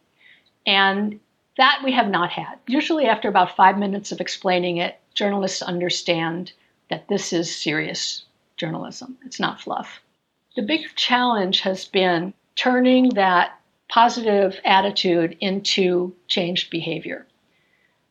And 0.65 1.19
that 1.57 1.81
we 1.83 1.91
have 1.93 2.09
not 2.09 2.29
had. 2.29 2.59
Usually, 2.67 3.05
after 3.05 3.27
about 3.27 3.55
five 3.55 3.77
minutes 3.77 4.11
of 4.11 4.21
explaining 4.21 4.77
it, 4.77 4.99
journalists 5.13 5.61
understand 5.61 6.51
that 6.89 7.07
this 7.07 7.33
is 7.33 7.53
serious 7.53 8.23
journalism, 8.57 9.17
it's 9.25 9.39
not 9.39 9.61
fluff. 9.61 10.01
The 10.55 10.61
big 10.61 10.81
challenge 10.95 11.61
has 11.61 11.85
been 11.85 12.33
turning 12.55 13.09
that 13.09 13.59
positive 13.89 14.59
attitude 14.65 15.37
into 15.39 16.13
changed 16.27 16.69
behavior. 16.69 17.25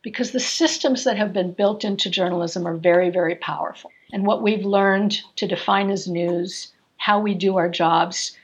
Because 0.01 0.31
the 0.31 0.39
systems 0.39 1.03
that 1.03 1.17
have 1.17 1.33
been 1.33 1.51
built 1.51 1.83
into 1.83 2.09
journalism 2.09 2.65
are 2.65 2.77
very, 2.77 3.09
very 3.09 3.35
powerful. 3.35 3.91
And 4.13 4.25
what 4.25 4.41
we've 4.41 4.65
learned 4.65 5.19
to 5.35 5.47
define 5.47 5.89
as 5.89 6.07
news, 6.07 6.71
how 6.97 7.19
we 7.19 7.33
do 7.33 7.57
our 7.57 7.67
jobs, 7.69 8.37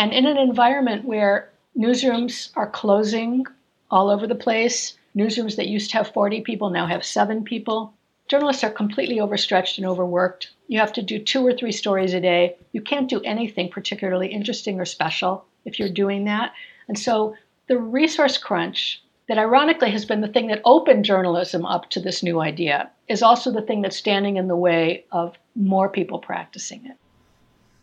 and 0.00 0.14
in 0.14 0.24
an 0.24 0.38
environment 0.38 1.04
where 1.04 1.50
newsrooms 1.76 2.52
are 2.56 2.70
closing 2.70 3.44
all 3.90 4.08
over 4.08 4.26
the 4.26 4.34
place, 4.34 4.96
newsrooms 5.14 5.56
that 5.56 5.68
used 5.68 5.90
to 5.90 5.98
have 5.98 6.14
40 6.14 6.40
people 6.40 6.70
now 6.70 6.86
have 6.86 7.04
seven 7.04 7.44
people, 7.44 7.92
journalists 8.26 8.64
are 8.64 8.70
completely 8.70 9.20
overstretched 9.20 9.76
and 9.76 9.86
overworked. 9.86 10.52
You 10.68 10.78
have 10.80 10.94
to 10.94 11.02
do 11.02 11.18
two 11.18 11.46
or 11.46 11.52
three 11.52 11.70
stories 11.70 12.14
a 12.14 12.20
day. 12.20 12.56
You 12.72 12.80
can't 12.80 13.10
do 13.10 13.20
anything 13.24 13.68
particularly 13.68 14.28
interesting 14.28 14.80
or 14.80 14.86
special 14.86 15.44
if 15.66 15.78
you're 15.78 15.90
doing 15.90 16.24
that. 16.24 16.54
And 16.88 16.98
so 16.98 17.36
the 17.68 17.76
resource 17.76 18.38
crunch 18.38 19.02
that 19.28 19.36
ironically 19.36 19.90
has 19.90 20.06
been 20.06 20.22
the 20.22 20.28
thing 20.28 20.46
that 20.46 20.62
opened 20.64 21.04
journalism 21.04 21.66
up 21.66 21.90
to 21.90 22.00
this 22.00 22.22
new 22.22 22.40
idea 22.40 22.90
is 23.06 23.22
also 23.22 23.52
the 23.52 23.60
thing 23.60 23.82
that's 23.82 23.98
standing 23.98 24.38
in 24.38 24.48
the 24.48 24.56
way 24.56 25.04
of 25.12 25.36
more 25.54 25.90
people 25.90 26.20
practicing 26.20 26.86
it 26.86 26.96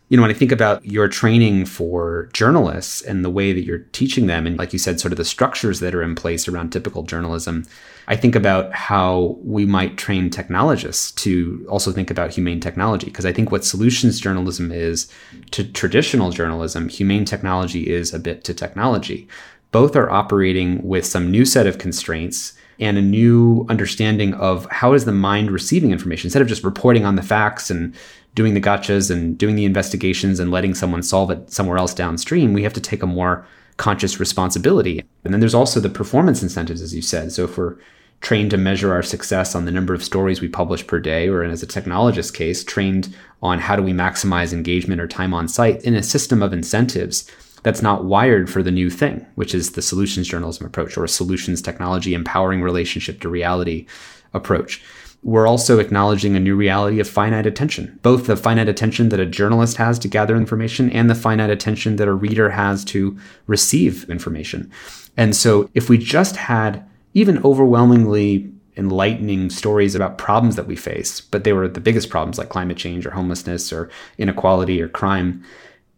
you 0.10 0.16
know, 0.16 0.22
when 0.22 0.32
I 0.32 0.36
think 0.36 0.54
about 0.54 0.86
your 0.86 1.10
training 1.10 1.66
for 1.66 2.30
journalists 2.32 3.02
and 3.02 3.26
the 3.26 3.30
way 3.30 3.52
that 3.52 3.66
you're 3.66 3.80
teaching 3.92 4.28
them, 4.28 4.48
and 4.48 4.58
like 4.58 4.72
you 4.72 4.80
said, 4.80 5.02
sort 5.02 5.12
of 5.12 5.18
the 5.18 5.26
structures 5.26 5.82
that 5.82 5.94
are 5.94 6.02
in 6.02 6.16
place 6.16 6.48
around 6.48 6.72
typical 6.72 7.04
journalism, 7.04 7.66
I 8.08 8.16
think 8.16 8.34
about 8.34 8.74
how 8.74 9.38
we 9.44 9.66
might 9.66 9.98
train 9.98 10.30
technologists 10.30 11.12
to 11.24 11.66
also 11.70 11.92
think 11.92 12.10
about 12.10 12.34
humane 12.34 12.62
technology. 12.62 13.08
Because 13.08 13.26
I 13.26 13.34
think 13.34 13.52
what 13.52 13.66
solutions 13.66 14.22
journalism 14.22 14.72
is 14.72 15.12
to 15.52 15.66
traditional 15.66 16.32
journalism, 16.32 16.88
humane 16.88 17.26
technology 17.26 17.90
is 17.90 18.14
a 18.14 18.20
bit 18.20 18.46
to 18.46 18.54
technology. 18.54 19.28
Both 19.74 19.98
are 19.98 20.10
operating 20.10 20.82
with 20.88 21.06
some 21.06 21.30
new 21.30 21.44
set 21.44 21.68
of 21.68 21.80
constraints 21.80 22.54
and 22.80 22.98
a 22.98 23.02
new 23.02 23.66
understanding 23.70 24.34
of 24.36 24.68
how 24.72 24.94
is 24.94 25.06
the 25.06 25.12
mind 25.12 25.52
receiving 25.52 25.92
information 25.92 26.28
instead 26.28 26.42
of 26.42 26.48
just 26.48 26.64
reporting 26.64 27.06
on 27.06 27.16
the 27.16 27.24
facts 27.24 27.70
and 27.70 27.94
doing 28.38 28.54
the 28.54 28.62
gotchas 28.62 29.10
and 29.10 29.36
doing 29.36 29.56
the 29.56 29.66
investigations 29.66 30.40
and 30.40 30.52
letting 30.52 30.76
someone 30.76 31.02
solve 31.02 31.32
it 31.32 31.52
somewhere 31.52 31.80
else 31.80 31.92
downstream, 31.92 32.54
we 32.54 32.62
have 32.62 32.72
to 32.72 32.80
take 32.80 33.02
a 33.02 33.08
more 33.08 33.44
conscious 33.78 34.20
responsibility. 34.20 35.04
And 35.24 35.34
then 35.34 35.40
there's 35.40 35.56
also 35.56 35.80
the 35.80 35.90
performance 35.90 36.44
incentives, 36.44 36.84
as 36.84 36.94
you 36.94 37.02
said. 37.02 37.32
So 37.32 37.46
if 37.46 37.58
we're 37.58 37.78
trained 38.22 38.52
to 38.52 38.58
measure 38.58 38.94
our 38.94 39.02
success 39.02 39.56
on 39.56 39.66
the 39.66 39.72
number 39.72 39.96
of 39.96 40.04
stories 40.04 40.40
we 40.40 40.50
publish 40.50 40.86
per 40.86 41.00
day, 41.00 41.28
or 41.28 41.44
as 41.44 41.64
a 41.64 41.68
technologist 41.68 42.36
case, 42.36 42.64
trained 42.64 43.16
on 43.42 43.58
how 43.58 43.76
do 43.76 43.82
we 43.82 43.92
maximize 43.92 44.54
engagement 44.54 45.02
or 45.02 45.08
time 45.08 45.34
on 45.34 45.48
site 45.48 45.82
in 45.84 45.96
a 45.96 46.04
system 46.04 46.44
of 46.44 46.54
incentives 46.54 47.30
that's 47.64 47.82
not 47.82 48.06
wired 48.06 48.52
for 48.52 48.62
the 48.62 48.70
new 48.70 48.92
thing, 48.92 49.26
which 49.34 49.56
is 49.56 49.72
the 49.72 49.82
solutions 49.82 50.28
journalism 50.28 50.68
approach 50.68 50.96
or 50.96 51.08
solutions 51.08 51.60
technology 51.60 52.14
empowering 52.14 52.62
relationship 52.62 53.20
to 53.20 53.30
reality 53.30 53.88
approach 54.36 54.84
we're 55.24 55.48
also 55.48 55.80
acknowledging 55.80 56.36
a 56.36 56.40
new 56.40 56.56
reality 56.56 57.00
of 57.00 57.10
finite 57.10 57.46
attention, 57.46 58.00
both 58.02 58.28
the 58.28 58.38
finite 58.38 58.70
attention 58.70 59.10
that 59.10 59.20
a 59.20 59.26
journalist 59.26 59.78
has 59.78 60.00
to 60.00 60.08
gather 60.08 60.38
information 60.38 60.90
and 60.92 61.10
the 61.10 61.16
finite 61.16 61.50
attention 61.50 61.96
that 61.98 62.08
a 62.08 62.14
reader 62.14 62.52
has 62.52 62.86
to 62.86 63.18
receive 63.48 64.10
information. 64.10 64.72
And 65.18 65.36
so 65.36 65.70
if 65.74 65.90
we 65.90 65.98
just 65.98 66.36
had 66.36 66.88
even 67.14 67.44
overwhelmingly 67.44 68.52
enlightening 68.78 69.50
stories 69.50 69.96
about 69.96 70.20
problems 70.20 70.56
that 70.56 70.68
we 70.68 70.76
face, 70.76 71.20
but 71.20 71.44
they 71.44 71.52
were 71.52 71.68
the 71.68 71.80
biggest 71.80 72.10
problems 72.10 72.38
like 72.38 72.50
climate 72.50 72.78
change 72.78 73.06
or 73.06 73.12
homelessness 73.12 73.74
or 73.74 73.90
inequality 74.20 74.82
or 74.82 74.88
crime. 74.88 75.44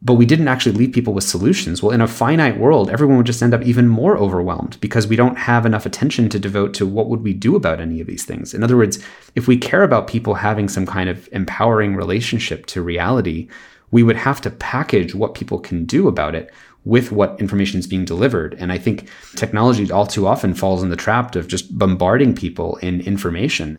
But 0.01 0.13
we 0.13 0.25
didn't 0.25 0.47
actually 0.47 0.77
leave 0.77 0.93
people 0.93 1.13
with 1.13 1.25
solutions. 1.25 1.83
Well, 1.83 1.91
in 1.91 1.99
a 1.99 2.07
finite 2.07 2.57
world, 2.57 2.89
everyone 2.89 3.17
would 3.17 3.25
just 3.25 3.43
end 3.43 3.53
up 3.53 3.63
even 3.63 3.89
more 3.89 4.17
overwhelmed 4.17 4.77
because 4.79 5.07
we 5.07 5.17
don't 5.17 5.37
have 5.37 5.65
enough 5.65 5.85
attention 5.85 6.29
to 6.29 6.39
devote 6.39 6.73
to 6.75 6.85
what 6.85 7.09
would 7.09 7.21
we 7.21 7.33
do 7.33 7.55
about 7.57 7.81
any 7.81 7.99
of 7.99 8.07
these 8.07 8.23
things. 8.23 8.53
In 8.53 8.63
other 8.63 8.77
words, 8.77 8.99
if 9.35 9.45
we 9.45 9.57
care 9.57 9.83
about 9.83 10.07
people 10.07 10.35
having 10.35 10.69
some 10.69 10.85
kind 10.85 11.09
of 11.09 11.27
empowering 11.33 11.97
relationship 11.97 12.65
to 12.67 12.81
reality, 12.81 13.49
we 13.91 14.03
would 14.03 14.15
have 14.15 14.39
to 14.41 14.49
package 14.49 15.15
what 15.15 15.35
people 15.35 15.59
can 15.59 15.83
do 15.83 16.07
about 16.07 16.33
it 16.33 16.49
with 16.85 17.11
what 17.11 17.39
information 17.39 17.79
is 17.79 17.87
being 17.87 18.05
delivered. 18.05 18.55
And 18.57 18.71
I 18.71 18.77
think 18.77 19.09
technology 19.35 19.91
all 19.91 20.07
too 20.07 20.27
often 20.27 20.53
falls 20.53 20.81
in 20.81 20.89
the 20.89 20.95
trap 20.95 21.35
of 21.35 21.47
just 21.47 21.77
bombarding 21.77 22.33
people 22.33 22.77
in 22.77 23.01
information. 23.01 23.77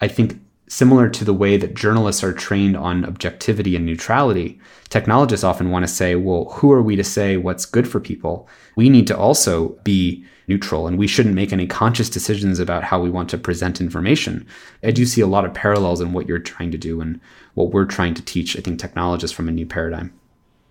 I 0.00 0.08
think 0.08 0.40
similar 0.68 1.08
to 1.08 1.24
the 1.24 1.34
way 1.34 1.56
that 1.56 1.74
journalists 1.74 2.24
are 2.24 2.32
trained 2.32 2.76
on 2.76 3.04
objectivity 3.04 3.76
and 3.76 3.84
neutrality, 3.84 4.58
technologists 4.88 5.44
often 5.44 5.70
want 5.70 5.84
to 5.84 5.92
say, 5.92 6.14
well, 6.14 6.46
who 6.52 6.72
are 6.72 6.82
we 6.82 6.96
to 6.96 7.04
say 7.04 7.36
what's 7.36 7.66
good 7.66 7.86
for 7.86 8.00
people? 8.00 8.48
We 8.76 8.88
need 8.88 9.06
to 9.08 9.16
also 9.16 9.70
be 9.84 10.24
neutral 10.48 10.86
and 10.86 10.98
we 10.98 11.06
shouldn't 11.06 11.34
make 11.34 11.52
any 11.52 11.66
conscious 11.66 12.10
decisions 12.10 12.58
about 12.58 12.84
how 12.84 13.00
we 13.00 13.10
want 13.10 13.30
to 13.30 13.38
present 13.38 13.80
information. 13.80 14.46
I 14.82 14.90
do 14.90 15.06
see 15.06 15.20
a 15.20 15.26
lot 15.26 15.44
of 15.44 15.54
parallels 15.54 16.00
in 16.00 16.12
what 16.12 16.28
you're 16.28 16.38
trying 16.38 16.70
to 16.72 16.78
do 16.78 17.00
and 17.00 17.20
what 17.54 17.70
we're 17.70 17.86
trying 17.86 18.14
to 18.14 18.22
teach, 18.22 18.56
I 18.56 18.60
think, 18.60 18.78
technologists 18.78 19.36
from 19.36 19.48
a 19.48 19.52
new 19.52 19.66
paradigm. 19.66 20.12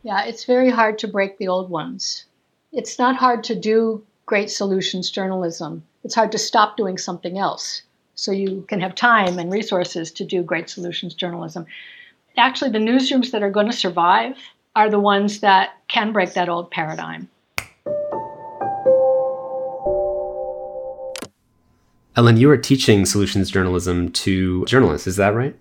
Yeah, 0.03 0.23
it's 0.25 0.45
very 0.45 0.69
hard 0.69 0.99
to 0.99 1.08
break 1.08 1.38
the 1.38 1.47
old 1.47 1.69
ones. 1.69 2.25
It's 2.71 2.99
not 2.99 3.15
hard 3.15 3.43
to 3.45 3.56
do 3.56 4.03
great 4.25 4.49
solutions 4.49 5.10
journalism. 5.10 5.84
It's 6.03 6.15
hard 6.15 6.32
to 6.34 6.38
stop 6.38 6.77
doing 6.77 6.97
something 6.97 7.38
else 7.38 7.84
so 8.15 8.32
you 8.32 8.65
can 8.67 8.80
have 8.80 8.95
time 8.95 9.39
and 9.39 9.52
resources 9.52 10.12
to 10.12 10.26
do 10.26 10.43
great 10.43 10.69
solutions 10.69 11.13
journalism. 11.13 11.65
Actually, 12.38 12.71
the 12.71 12.80
newsrooms 12.80 13.32
that 13.32 13.43
are 13.43 13.49
going 13.49 13.67
to 13.67 13.73
survive 13.73 14.36
are 14.76 14.89
the 14.89 14.99
ones 14.99 15.39
that 15.41 15.78
can 15.88 16.12
break 16.12 16.34
that 16.34 16.49
old 16.49 16.71
paradigm. 16.71 17.30
Hélène, 22.15 22.38
you 22.38 22.49
are 22.49 22.58
teaching 22.58 23.06
solutions 23.06 23.49
journalism 23.49 24.12
to 24.12 24.65
journalists, 24.65 25.08
is 25.08 25.15
that 25.15 25.34
right? 25.34 25.56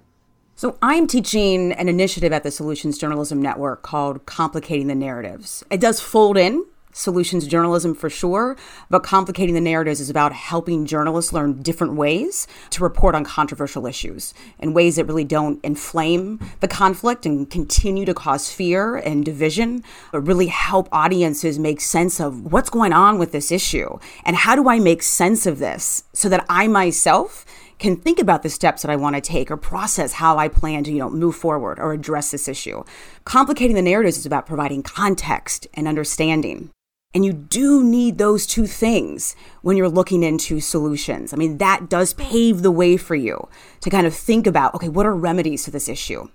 So, 0.55 0.77
I'm 0.83 1.07
teaching 1.07 1.73
an 1.73 1.89
initiative 1.89 2.31
at 2.33 2.43
the 2.43 2.51
Solutions 2.51 2.99
Journalism 2.99 3.41
Network 3.41 3.83
called 3.83 4.27
Complicating 4.27 4.87
the 4.87 4.95
Narratives. 4.95 5.65
It 5.71 5.81
does 5.81 5.99
fold 5.99 6.37
in 6.37 6.65
solutions 6.93 7.47
journalism 7.47 7.95
for 7.95 8.09
sure, 8.09 8.57
but 8.91 9.03
complicating 9.03 9.55
the 9.55 9.61
narratives 9.61 10.01
is 10.01 10.11
about 10.11 10.33
helping 10.33 10.87
journalists 10.87 11.33
learn 11.33 11.63
different 11.63 11.95
ways 11.95 12.47
to 12.71 12.83
report 12.83 13.15
on 13.15 13.25
controversial 13.25 13.87
issues 13.87 14.35
in 14.59 14.75
ways 14.75 14.97
that 14.97 15.07
really 15.07 15.25
don't 15.25 15.59
inflame 15.65 16.39
the 16.61 16.69
conflict 16.69 17.27
and 17.27 17.51
continue 17.51 18.05
to 18.05 18.15
cause 18.15 18.53
fear 18.53 18.97
and 18.97 19.25
division, 19.25 19.83
but 20.13 20.21
really 20.21 20.47
help 20.47 20.89
audiences 20.93 21.59
make 21.59 21.81
sense 21.81 22.21
of 22.21 22.53
what's 22.53 22.71
going 22.71 22.93
on 22.93 23.19
with 23.19 23.33
this 23.33 23.51
issue 23.51 23.99
and 24.25 24.37
how 24.37 24.55
do 24.55 24.69
I 24.69 24.79
make 24.79 25.03
sense 25.03 25.47
of 25.47 25.59
this 25.59 26.05
so 26.13 26.29
that 26.29 26.45
I 26.49 26.69
myself 26.69 27.45
can 27.79 27.97
think 27.97 28.21
about 28.21 28.43
the 28.43 28.49
steps 28.49 28.83
that 28.83 28.91
I 28.91 28.97
want 28.97 29.17
to 29.17 29.21
take 29.21 29.51
or 29.51 29.57
process 29.57 30.13
how 30.13 30.39
I 30.39 30.47
plan 30.47 30.85
to, 30.85 30.93
you 30.93 30.99
know, 30.99 31.11
move 31.11 31.35
forward 31.35 31.81
or 31.81 31.93
address 31.93 32.31
this 32.31 32.47
issue. 32.47 32.85
Complicating 33.25 33.75
the 33.75 33.83
narratives 33.83 34.19
is 34.19 34.25
about 34.25 34.47
providing 34.47 34.85
context 34.85 35.67
and 35.75 35.89
understanding. 35.89 36.71
And 37.15 37.25
you 37.25 37.33
do 37.33 37.85
need 37.85 38.17
those 38.17 38.47
two 38.47 38.67
things 38.67 39.37
when 39.61 39.77
you're 39.77 39.89
looking 39.89 40.23
into 40.23 40.61
solutions. 40.61 41.35
I 41.35 41.37
mean, 41.37 41.59
that 41.59 41.91
does 41.91 42.15
pave 42.15 42.63
the 42.63 42.71
way 42.71 42.97
for 42.97 43.15
you 43.15 43.49
to 43.81 43.91
kind 43.91 44.07
of 44.07 44.15
think 44.15 44.47
about 44.47 44.75
okay, 44.75 44.89
what 44.89 45.07
are 45.07 45.15
remedies 45.15 45.65
to 45.65 45.71
this 45.71 45.89
issue? 45.89 46.29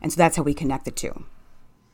And 0.00 0.12
so 0.12 0.16
that's 0.16 0.36
how 0.36 0.42
we 0.42 0.54
connect 0.54 0.84
the 0.84 0.92
two. 0.92 1.24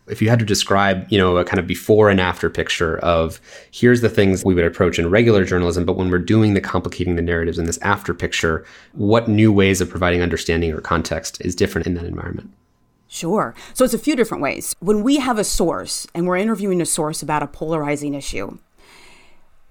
If 0.06 0.22
you 0.22 0.28
had 0.28 0.38
to 0.38 0.44
describe, 0.44 1.04
you 1.10 1.18
know, 1.18 1.36
a 1.36 1.44
kind 1.44 1.58
of 1.58 1.66
before 1.66 2.10
and 2.10 2.20
after 2.20 2.48
picture 2.48 2.98
of 2.98 3.40
here's 3.72 4.02
the 4.02 4.08
things 4.08 4.44
we 4.44 4.54
would 4.54 4.64
approach 4.64 5.00
in 5.00 5.10
regular 5.10 5.44
journalism, 5.44 5.84
but 5.84 5.96
when 5.96 6.10
we're 6.10 6.18
doing 6.18 6.54
the 6.54 6.60
complicating 6.60 7.16
the 7.16 7.22
narratives 7.22 7.58
in 7.58 7.64
this 7.64 7.78
after 7.78 8.14
picture, 8.14 8.64
what 8.92 9.26
new 9.26 9.50
ways 9.50 9.80
of 9.80 9.90
providing 9.90 10.22
understanding 10.22 10.72
or 10.72 10.80
context 10.80 11.40
is 11.40 11.56
different 11.56 11.88
in 11.88 11.94
that 11.94 12.04
environment? 12.04 12.52
Sure. 13.08 13.54
So 13.74 13.84
it's 13.84 13.94
a 13.94 13.98
few 13.98 14.16
different 14.16 14.42
ways. 14.42 14.74
When 14.80 15.02
we 15.02 15.16
have 15.18 15.38
a 15.38 15.44
source 15.44 16.06
and 16.14 16.26
we're 16.26 16.36
interviewing 16.36 16.80
a 16.80 16.86
source 16.86 17.22
about 17.22 17.42
a 17.42 17.46
polarizing 17.46 18.14
issue, 18.14 18.58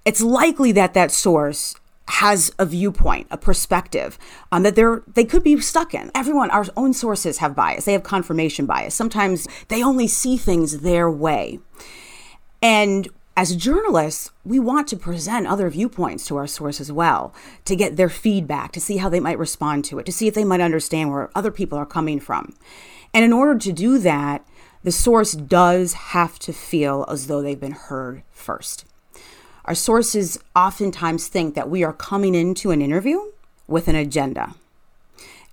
it's 0.06 0.22
likely 0.22 0.72
that 0.74 0.94
that 0.94 1.12
source 1.12 1.76
has 2.08 2.52
a 2.60 2.66
viewpoint, 2.66 3.28
a 3.32 3.38
perspective 3.38 4.18
um, 4.52 4.64
that 4.64 4.76
they're 4.76 5.02
they 5.08 5.26
could 5.26 5.44
be 5.44 5.60
stuck 5.60 5.94
in. 5.94 6.12
Everyone, 6.14 6.52
our 6.52 6.66
own 6.78 6.94
sources 6.94 7.40
have 7.40 7.56
bias. 7.56 7.86
They 7.86 7.94
have 7.94 8.04
confirmation 8.04 8.66
bias. 8.66 8.94
Sometimes 8.94 9.48
they 9.70 9.84
only 9.84 10.08
see 10.08 10.38
things 10.38 10.82
their 10.82 11.10
way. 11.10 11.60
And 12.62 13.10
as 13.38 13.56
journalists, 13.56 14.32
we 14.46 14.60
want 14.60 14.88
to 14.88 14.96
present 14.96 15.46
other 15.46 15.70
viewpoints 15.70 16.26
to 16.28 16.38
our 16.38 16.48
source 16.48 16.80
as 16.80 16.92
well, 16.92 17.34
to 17.66 17.76
get 17.76 17.98
their 17.98 18.08
feedback, 18.08 18.72
to 18.72 18.80
see 18.80 18.98
how 18.98 19.10
they 19.10 19.20
might 19.20 19.38
respond 19.38 19.84
to 19.86 20.00
it, 20.00 20.06
to 20.06 20.12
see 20.12 20.28
if 20.28 20.36
they 20.36 20.46
might 20.46 20.62
understand 20.62 21.12
where 21.12 21.30
other 21.36 21.52
people 21.52 21.78
are 21.78 21.86
coming 21.86 22.20
from. 22.20 22.54
And 23.16 23.24
in 23.24 23.32
order 23.32 23.58
to 23.58 23.72
do 23.72 23.98
that, 24.00 24.46
the 24.84 24.92
source 24.92 25.32
does 25.32 25.94
have 25.94 26.38
to 26.40 26.52
feel 26.52 27.06
as 27.10 27.28
though 27.28 27.42
they've 27.42 27.60
been 27.60 27.72
heard 27.72 28.24
first. 28.30 28.84
Our 29.64 29.74
sources 29.74 30.38
oftentimes 30.54 31.30
think 31.30 31.56
that 31.56 31.70
we 31.70 31.82
are 31.82 31.94
coming 31.94 32.36
into 32.36 32.72
an 32.72 32.82
interview 32.82 33.20
with 33.68 33.88
an 33.88 33.96
agenda. 33.96 34.56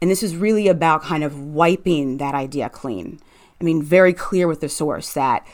And 0.02 0.10
this 0.10 0.24
is 0.24 0.34
really 0.34 0.66
about 0.66 1.04
kind 1.04 1.22
of 1.22 1.38
wiping 1.38 2.16
that 2.16 2.34
idea 2.34 2.68
clean. 2.68 3.20
I 3.60 3.64
mean, 3.64 3.80
very 3.80 4.12
clear 4.12 4.48
with 4.48 4.60
the 4.60 4.68
source 4.68 5.12
that, 5.12 5.46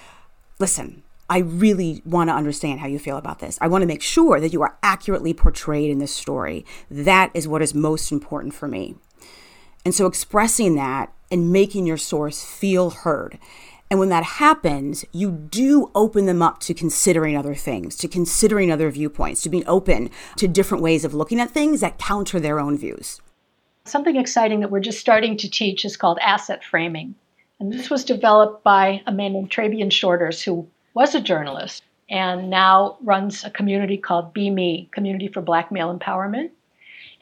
listen, 0.58 1.02
I 1.28 1.40
really 1.40 2.00
want 2.06 2.30
to 2.30 2.34
understand 2.34 2.80
how 2.80 2.86
you 2.86 2.98
feel 2.98 3.18
about 3.18 3.40
this. 3.40 3.58
I 3.60 3.68
want 3.68 3.82
to 3.82 3.86
make 3.86 4.00
sure 4.00 4.40
that 4.40 4.54
you 4.54 4.62
are 4.62 4.78
accurately 4.82 5.34
portrayed 5.34 5.90
in 5.90 5.98
this 5.98 6.14
story. 6.14 6.64
That 6.90 7.30
is 7.34 7.46
what 7.46 7.60
is 7.60 7.74
most 7.74 8.10
important 8.10 8.54
for 8.54 8.66
me. 8.66 8.94
And 9.84 9.94
so 9.94 10.06
expressing 10.06 10.74
that 10.76 11.12
and 11.30 11.52
making 11.52 11.86
your 11.86 11.96
source 11.96 12.44
feel 12.44 12.90
heard. 12.90 13.38
And 13.90 13.98
when 13.98 14.10
that 14.10 14.24
happens, 14.24 15.04
you 15.12 15.30
do 15.30 15.90
open 15.94 16.26
them 16.26 16.42
up 16.42 16.60
to 16.60 16.74
considering 16.74 17.36
other 17.36 17.54
things, 17.54 17.96
to 17.96 18.08
considering 18.08 18.70
other 18.70 18.90
viewpoints, 18.90 19.42
to 19.42 19.48
being 19.48 19.66
open 19.66 20.10
to 20.36 20.46
different 20.46 20.82
ways 20.82 21.04
of 21.04 21.14
looking 21.14 21.40
at 21.40 21.50
things 21.50 21.80
that 21.80 21.98
counter 21.98 22.38
their 22.38 22.60
own 22.60 22.76
views. 22.76 23.20
Something 23.84 24.16
exciting 24.16 24.60
that 24.60 24.70
we're 24.70 24.80
just 24.80 25.00
starting 25.00 25.38
to 25.38 25.50
teach 25.50 25.86
is 25.86 25.96
called 25.96 26.18
asset 26.20 26.62
framing. 26.62 27.14
And 27.60 27.72
this 27.72 27.88
was 27.88 28.04
developed 28.04 28.62
by 28.62 29.02
a 29.06 29.12
man 29.12 29.32
named 29.32 29.50
Trabian 29.50 29.90
Shorters, 29.90 30.42
who 30.42 30.68
was 30.92 31.14
a 31.14 31.20
journalist 31.20 31.82
and 32.10 32.50
now 32.50 32.96
runs 33.02 33.44
a 33.44 33.50
community 33.50 33.96
called 33.96 34.34
BMe, 34.34 34.90
Community 34.92 35.28
for 35.28 35.40
Black 35.40 35.72
Male 35.72 35.96
Empowerment. 35.96 36.50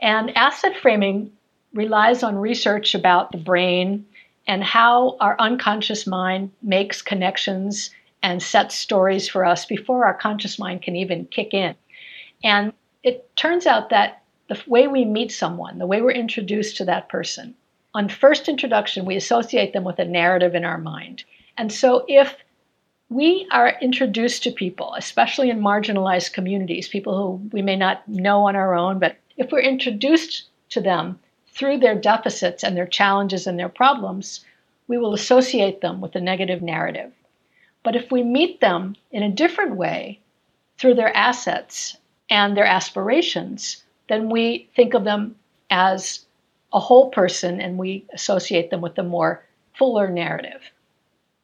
And 0.01 0.37
asset 0.37 0.77
framing 0.77 1.33
relies 1.77 2.23
on 2.23 2.37
research 2.37 2.95
about 2.95 3.31
the 3.31 3.39
brain 3.39 4.07
and 4.47 4.65
how 4.65 5.17
our 5.21 5.37
unconscious 5.39 6.07
mind 6.07 6.51
makes 6.63 7.03
connections 7.03 7.91
and 8.23 8.43
sets 8.43 8.75
stories 8.75 9.29
for 9.29 9.45
us 9.45 9.67
before 9.67 10.05
our 10.05 10.15
conscious 10.15 10.59
mind 10.59 10.83
can 10.83 10.97
even 10.97 11.27
kick 11.27 11.53
in. 11.53 11.75
And 12.43 12.73
it 13.03 13.35
turns 13.37 13.67
out 13.67 13.91
that 13.91 14.23
the 14.49 14.61
way 14.67 14.87
we 14.87 15.05
meet 15.05 15.33
someone, 15.33 15.79
the 15.79 15.87
way 15.87 16.01
we're 16.01 16.13
introduced 16.13 16.77
to 16.79 16.85
that 16.87 17.09
person, 17.09 17.55
on 17.95 18.09
first 18.09 18.49
introduction, 18.49 19.05
we 19.05 19.17
associate 19.17 19.73
them 19.73 19.85
with 19.85 19.99
a 19.99 20.05
narrative 20.05 20.55
in 20.55 20.65
our 20.65 20.79
mind. 20.79 21.25
And 21.57 21.73
so 21.73 22.05
if 22.09 22.37
we 23.09 23.47
are 23.53 23.77
introduced 23.81 24.43
to 24.43 24.51
people, 24.51 24.95
especially 24.95 25.51
in 25.51 25.61
marginalized 25.61 26.33
communities, 26.33 26.89
people 26.89 27.17
who 27.17 27.49
we 27.53 27.63
may 27.63 27.77
not 27.77 28.07
know 28.09 28.49
on 28.49 28.57
our 28.57 28.75
own, 28.75 28.99
but 28.99 29.17
if 29.37 29.51
we're 29.51 29.61
introduced 29.61 30.45
to 30.71 30.81
them 30.81 31.19
through 31.57 31.79
their 31.79 31.95
deficits 31.95 32.63
and 32.63 32.77
their 32.77 32.87
challenges 32.87 33.47
and 33.47 33.59
their 33.59 33.69
problems, 33.69 34.45
we 34.89 34.99
will 34.99 35.15
associate 35.15 35.81
them 35.81 36.01
with 36.01 36.15
a 36.15 36.21
negative 36.21 36.63
narrative. 36.63 37.13
But 37.83 37.97
if 37.97 38.13
we 38.13 38.23
meet 38.23 38.61
them 38.61 38.95
in 39.11 39.23
a 39.23 39.31
different 39.31 39.77
way, 39.77 40.21
through 40.79 40.95
their 40.95 41.17
assets 41.17 41.97
and 42.31 42.57
their 42.57 42.67
aspirations, 42.67 43.85
then 44.09 44.29
we 44.29 44.69
think 44.77 44.95
of 44.95 45.05
them 45.05 45.37
as 45.71 46.25
a 46.73 46.81
whole 46.81 47.11
person 47.11 47.61
and 47.61 47.79
we 47.79 48.05
associate 48.13 48.71
them 48.71 48.81
with 48.81 48.99
a 48.99 49.03
more 49.03 49.43
fuller 49.75 50.09
narrative. 50.09 50.63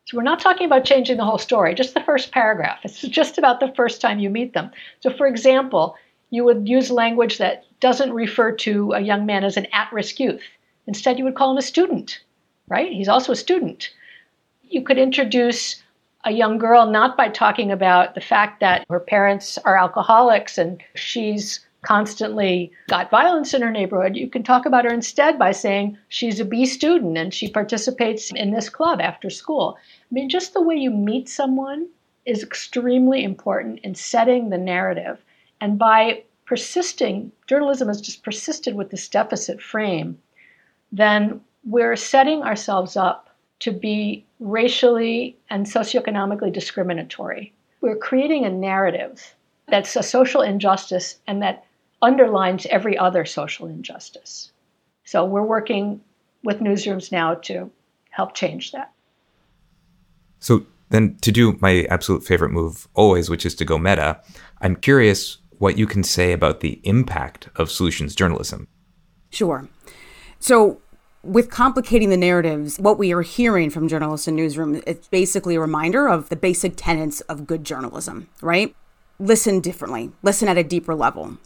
So 0.04 0.16
we're 0.16 0.24
not 0.24 0.40
talking 0.40 0.66
about 0.66 0.84
changing 0.84 1.16
the 1.16 1.24
whole 1.24 1.38
story, 1.38 1.74
just 1.74 1.94
the 1.94 2.02
first 2.02 2.32
paragraph. 2.32 2.80
It's 2.82 3.00
just 3.00 3.38
about 3.38 3.60
the 3.60 3.72
first 3.74 4.00
time 4.00 4.18
you 4.18 4.30
meet 4.30 4.52
them. 4.52 4.70
So, 5.00 5.10
for 5.10 5.26
example, 5.26 5.96
you 6.32 6.44
would 6.44 6.66
use 6.66 6.90
language 6.90 7.36
that 7.36 7.64
doesn't 7.80 8.14
refer 8.14 8.52
to 8.52 8.92
a 8.92 9.00
young 9.00 9.26
man 9.26 9.44
as 9.44 9.58
an 9.58 9.66
at 9.72 9.92
risk 9.92 10.18
youth. 10.18 10.42
Instead, 10.86 11.18
you 11.18 11.24
would 11.24 11.34
call 11.34 11.50
him 11.50 11.58
a 11.58 11.62
student, 11.62 12.20
right? 12.68 12.90
He's 12.90 13.08
also 13.08 13.32
a 13.32 13.36
student. 13.36 13.90
You 14.62 14.82
could 14.82 14.96
introduce 14.96 15.82
a 16.24 16.32
young 16.32 16.56
girl 16.56 16.86
not 16.86 17.18
by 17.18 17.28
talking 17.28 17.70
about 17.70 18.14
the 18.14 18.22
fact 18.22 18.60
that 18.60 18.86
her 18.88 18.98
parents 18.98 19.58
are 19.58 19.76
alcoholics 19.76 20.56
and 20.56 20.82
she's 20.94 21.60
constantly 21.82 22.72
got 22.88 23.10
violence 23.10 23.52
in 23.52 23.60
her 23.60 23.70
neighborhood, 23.70 24.16
you 24.16 24.30
can 24.30 24.42
talk 24.42 24.64
about 24.64 24.84
her 24.86 24.94
instead 24.94 25.38
by 25.38 25.52
saying 25.52 25.98
she's 26.08 26.40
a 26.40 26.46
B 26.46 26.64
student 26.64 27.18
and 27.18 27.34
she 27.34 27.50
participates 27.50 28.32
in 28.32 28.52
this 28.52 28.70
club 28.70 29.02
after 29.02 29.28
school. 29.28 29.76
I 29.78 30.14
mean, 30.14 30.30
just 30.30 30.54
the 30.54 30.62
way 30.62 30.76
you 30.76 30.90
meet 30.90 31.28
someone 31.28 31.88
is 32.24 32.42
extremely 32.42 33.22
important 33.22 33.80
in 33.80 33.94
setting 33.94 34.48
the 34.48 34.58
narrative. 34.58 35.18
And 35.62 35.78
by 35.78 36.24
persisting, 36.44 37.30
journalism 37.46 37.86
has 37.86 38.00
just 38.00 38.24
persisted 38.24 38.74
with 38.74 38.90
this 38.90 39.08
deficit 39.08 39.62
frame, 39.62 40.18
then 40.90 41.40
we're 41.62 41.94
setting 41.94 42.42
ourselves 42.42 42.96
up 42.96 43.28
to 43.60 43.70
be 43.70 44.26
racially 44.40 45.36
and 45.50 45.64
socioeconomically 45.64 46.52
discriminatory. 46.52 47.52
We're 47.80 47.96
creating 47.96 48.44
a 48.44 48.50
narrative 48.50 49.36
that's 49.68 49.94
a 49.94 50.02
social 50.02 50.42
injustice 50.42 51.20
and 51.28 51.40
that 51.42 51.64
underlines 52.02 52.66
every 52.66 52.98
other 52.98 53.24
social 53.24 53.68
injustice. 53.68 54.50
So 55.04 55.24
we're 55.24 55.44
working 55.44 56.00
with 56.42 56.58
newsrooms 56.58 57.12
now 57.12 57.34
to 57.34 57.70
help 58.10 58.34
change 58.34 58.72
that. 58.72 58.90
So 60.40 60.66
then 60.90 61.18
to 61.20 61.30
do 61.30 61.56
my 61.60 61.86
absolute 61.88 62.24
favorite 62.24 62.50
move 62.50 62.88
always, 62.94 63.30
which 63.30 63.46
is 63.46 63.54
to 63.54 63.64
go 63.64 63.78
meta, 63.78 64.20
I'm 64.60 64.74
curious 64.74 65.38
what 65.62 65.78
you 65.78 65.86
can 65.86 66.02
say 66.02 66.32
about 66.32 66.60
the 66.60 66.80
impact 66.82 67.48
of 67.56 67.70
solutions 67.70 68.14
journalism. 68.14 68.66
Sure. 69.30 69.68
So 70.40 70.80
with 71.22 71.50
complicating 71.50 72.10
the 72.10 72.16
narratives, 72.16 72.78
what 72.78 72.98
we 72.98 73.12
are 73.12 73.22
hearing 73.22 73.70
from 73.70 73.86
journalists 73.86 74.26
in 74.26 74.36
newsrooms, 74.36 74.82
it's 74.86 75.06
basically 75.08 75.54
a 75.54 75.60
reminder 75.60 76.08
of 76.08 76.28
the 76.30 76.36
basic 76.36 76.72
tenets 76.76 77.20
of 77.22 77.46
good 77.46 77.64
journalism, 77.64 78.28
right? 78.40 78.74
Listen 79.20 79.60
differently, 79.60 80.10
listen 80.22 80.48
at 80.48 80.58
a 80.58 80.64
deeper 80.64 80.94
level 80.94 81.38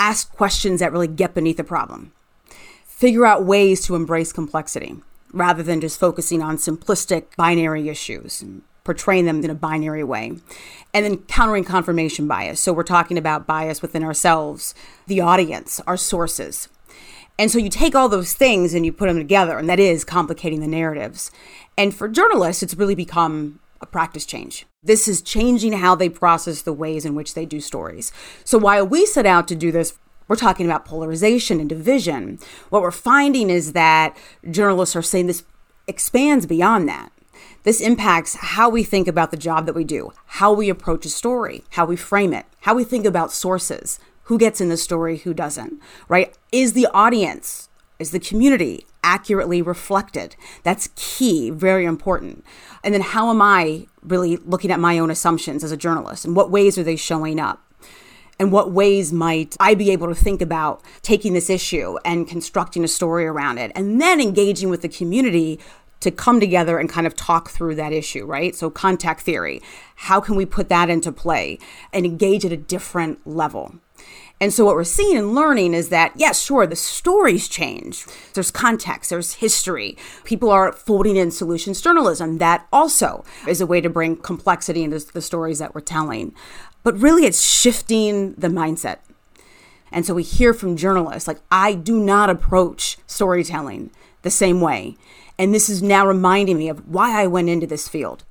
ask 0.00 0.32
questions 0.32 0.80
that 0.80 0.92
really 0.92 1.06
get 1.06 1.34
beneath 1.34 1.58
the 1.58 1.64
problem. 1.64 2.12
Figure 2.84 3.26
out 3.26 3.44
ways 3.44 3.84
to 3.84 3.94
embrace 3.94 4.32
complexity 4.32 4.96
rather 5.32 5.62
than 5.62 5.80
just 5.80 6.00
focusing 6.00 6.42
on 6.42 6.56
simplistic 6.56 7.36
binary 7.36 7.88
issues, 7.88 8.42
portraying 8.84 9.26
them 9.26 9.42
in 9.44 9.50
a 9.50 9.54
binary 9.54 10.04
way. 10.04 10.32
And 10.92 11.06
then 11.06 11.18
countering 11.18 11.64
confirmation 11.64 12.26
bias. 12.26 12.60
So 12.60 12.72
we're 12.72 12.82
talking 12.82 13.18
about 13.18 13.46
bias 13.46 13.82
within 13.82 14.02
ourselves, 14.02 14.74
the 15.06 15.20
audience, 15.20 15.80
our 15.86 15.96
sources. 15.96 16.68
And 17.38 17.50
so 17.50 17.58
you 17.58 17.70
take 17.70 17.94
all 17.94 18.08
those 18.08 18.34
things 18.34 18.74
and 18.74 18.84
you 18.84 18.92
put 18.92 19.06
them 19.06 19.16
together, 19.16 19.56
and 19.56 19.68
that 19.70 19.80
is 19.80 20.04
complicating 20.04 20.60
the 20.60 20.66
narratives. 20.66 21.30
And 21.78 21.94
for 21.94 22.08
journalists, 22.08 22.62
it's 22.62 22.74
really 22.74 22.94
become 22.94 23.60
a 23.80 23.86
practice 23.86 24.26
change. 24.26 24.66
This 24.82 25.08
is 25.08 25.22
changing 25.22 25.72
how 25.72 25.94
they 25.94 26.08
process 26.08 26.62
the 26.62 26.72
ways 26.72 27.06
in 27.06 27.14
which 27.14 27.34
they 27.34 27.46
do 27.46 27.60
stories. 27.60 28.12
So 28.44 28.58
while 28.58 28.86
we 28.86 29.06
set 29.06 29.24
out 29.24 29.48
to 29.48 29.54
do 29.54 29.72
this, 29.72 29.98
we're 30.28 30.36
talking 30.36 30.66
about 30.66 30.84
polarization 30.84 31.60
and 31.60 31.68
division. 31.68 32.38
What 32.68 32.82
we're 32.82 32.90
finding 32.90 33.50
is 33.50 33.72
that 33.72 34.16
journalists 34.50 34.94
are 34.94 35.02
saying 35.02 35.26
this 35.26 35.44
expands 35.86 36.46
beyond 36.46 36.88
that. 36.88 37.10
This 37.62 37.80
impacts 37.80 38.36
how 38.36 38.70
we 38.70 38.82
think 38.82 39.06
about 39.06 39.30
the 39.30 39.36
job 39.36 39.66
that 39.66 39.74
we 39.74 39.84
do, 39.84 40.12
how 40.26 40.52
we 40.52 40.70
approach 40.70 41.04
a 41.04 41.10
story, 41.10 41.64
how 41.70 41.84
we 41.84 41.96
frame 41.96 42.32
it, 42.32 42.46
how 42.60 42.74
we 42.74 42.84
think 42.84 43.04
about 43.04 43.32
sources, 43.32 43.98
who 44.24 44.38
gets 44.38 44.60
in 44.60 44.68
the 44.68 44.76
story, 44.76 45.18
who 45.18 45.34
doesn't, 45.34 45.80
right? 46.08 46.36
Is 46.52 46.72
the 46.72 46.86
audience, 46.94 47.68
is 47.98 48.12
the 48.12 48.20
community 48.20 48.86
accurately 49.02 49.60
reflected? 49.60 50.36
That's 50.62 50.88
key, 50.94 51.50
very 51.50 51.84
important. 51.84 52.44
And 52.82 52.94
then 52.94 53.02
how 53.02 53.28
am 53.28 53.42
I 53.42 53.86
really 54.02 54.36
looking 54.38 54.70
at 54.70 54.80
my 54.80 54.98
own 54.98 55.10
assumptions 55.10 55.64
as 55.64 55.72
a 55.72 55.76
journalist? 55.76 56.24
And 56.24 56.36
what 56.36 56.50
ways 56.50 56.78
are 56.78 56.82
they 56.82 56.96
showing 56.96 57.40
up? 57.40 57.60
And 58.38 58.52
what 58.52 58.72
ways 58.72 59.12
might 59.12 59.54
I 59.60 59.74
be 59.74 59.90
able 59.90 60.08
to 60.08 60.14
think 60.14 60.40
about 60.40 60.82
taking 61.02 61.34
this 61.34 61.50
issue 61.50 61.98
and 62.06 62.26
constructing 62.26 62.82
a 62.82 62.88
story 62.88 63.26
around 63.26 63.58
it? 63.58 63.70
And 63.74 64.00
then 64.00 64.18
engaging 64.18 64.70
with 64.70 64.80
the 64.80 64.88
community 64.88 65.60
to 66.00 66.10
come 66.10 66.40
together 66.40 66.78
and 66.78 66.88
kind 66.88 67.06
of 67.06 67.14
talk 67.14 67.50
through 67.50 67.74
that 67.76 67.92
issue, 67.92 68.24
right? 68.24 68.54
So, 68.54 68.70
contact 68.70 69.20
theory. 69.20 69.60
How 69.96 70.20
can 70.20 70.34
we 70.34 70.46
put 70.46 70.68
that 70.68 70.90
into 70.90 71.12
play 71.12 71.58
and 71.92 72.04
engage 72.06 72.44
at 72.44 72.52
a 72.52 72.56
different 72.56 73.26
level? 73.26 73.74
And 74.42 74.54
so 74.54 74.64
what 74.64 74.74
we're 74.74 74.84
seeing 74.84 75.18
and 75.18 75.34
learning 75.34 75.74
is 75.74 75.90
that, 75.90 76.12
yes, 76.16 76.42
sure, 76.42 76.66
the 76.66 76.74
stories 76.74 77.46
change. 77.46 78.06
There's 78.32 78.50
context, 78.50 79.10
there's 79.10 79.34
history. 79.34 79.98
People 80.24 80.48
are 80.50 80.72
folding 80.72 81.16
in 81.16 81.30
solutions 81.30 81.82
journalism. 81.82 82.38
That 82.38 82.66
also 82.72 83.22
is 83.46 83.60
a 83.60 83.66
way 83.66 83.82
to 83.82 83.90
bring 83.90 84.16
complexity 84.16 84.82
into 84.82 84.98
the 85.00 85.20
stories 85.20 85.58
that 85.58 85.74
we're 85.74 85.82
telling. 85.82 86.34
But 86.82 86.96
really, 86.96 87.26
it's 87.26 87.46
shifting 87.46 88.32
the 88.32 88.48
mindset. 88.48 88.98
And 89.92 90.06
so 90.06 90.14
we 90.14 90.22
hear 90.22 90.54
from 90.54 90.76
journalists 90.76 91.28
like, 91.28 91.40
I 91.50 91.74
do 91.74 91.98
not 91.98 92.30
approach 92.30 92.96
storytelling 93.06 93.90
the 94.22 94.30
same 94.30 94.62
way. 94.62 94.96
And 95.40 95.54
this 95.54 95.70
is 95.70 95.82
now 95.82 96.06
reminding 96.06 96.58
me 96.58 96.68
of 96.68 96.86
why 96.86 97.18
I 97.18 97.26
went 97.26 97.48
into 97.48 97.66
this 97.66 97.88
field. 97.88 98.24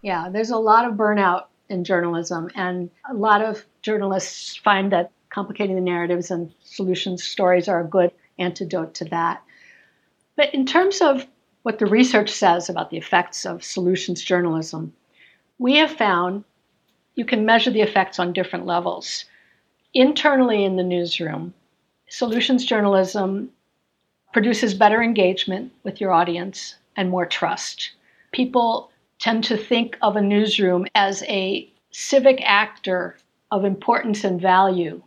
Yeah, 0.00 0.28
there's 0.28 0.52
a 0.52 0.58
lot 0.58 0.84
of 0.84 0.94
burnout 0.94 1.46
in 1.68 1.82
journalism, 1.82 2.48
and 2.54 2.88
a 3.10 3.14
lot 3.14 3.42
of 3.42 3.64
journalists 3.82 4.54
find 4.54 4.92
that 4.92 5.10
complicating 5.30 5.74
the 5.74 5.82
narratives 5.82 6.30
and 6.30 6.54
solutions 6.62 7.24
stories 7.24 7.66
are 7.66 7.80
a 7.80 7.88
good 7.88 8.12
antidote 8.38 8.94
to 8.94 9.06
that. 9.06 9.42
But 10.36 10.54
in 10.54 10.66
terms 10.66 11.00
of 11.00 11.26
what 11.64 11.80
the 11.80 11.86
research 11.86 12.30
says 12.30 12.68
about 12.68 12.90
the 12.90 12.96
effects 12.96 13.44
of 13.44 13.64
solutions 13.64 14.22
journalism, 14.22 14.92
we 15.58 15.78
have 15.78 15.90
found 15.90 16.44
you 17.16 17.24
can 17.24 17.44
measure 17.44 17.72
the 17.72 17.82
effects 17.82 18.20
on 18.20 18.32
different 18.32 18.66
levels. 18.66 19.24
Internally 19.94 20.64
in 20.64 20.76
the 20.76 20.84
newsroom, 20.84 21.54
solutions 22.08 22.64
journalism 22.64 23.50
produces 24.32 24.74
better 24.74 25.02
engagement 25.02 25.72
with 25.82 26.00
your 26.00 26.12
audience 26.12 26.76
and 26.96 27.10
more 27.10 27.26
trust. 27.26 27.92
People 28.32 28.90
tend 29.18 29.44
to 29.44 29.56
think 29.56 29.96
of 30.02 30.16
a 30.16 30.22
newsroom 30.22 30.86
as 30.94 31.22
a 31.24 31.70
civic 31.90 32.40
actor 32.44 33.16
of 33.50 33.64
importance 33.64 34.24
and 34.24 34.40
value 34.40 35.02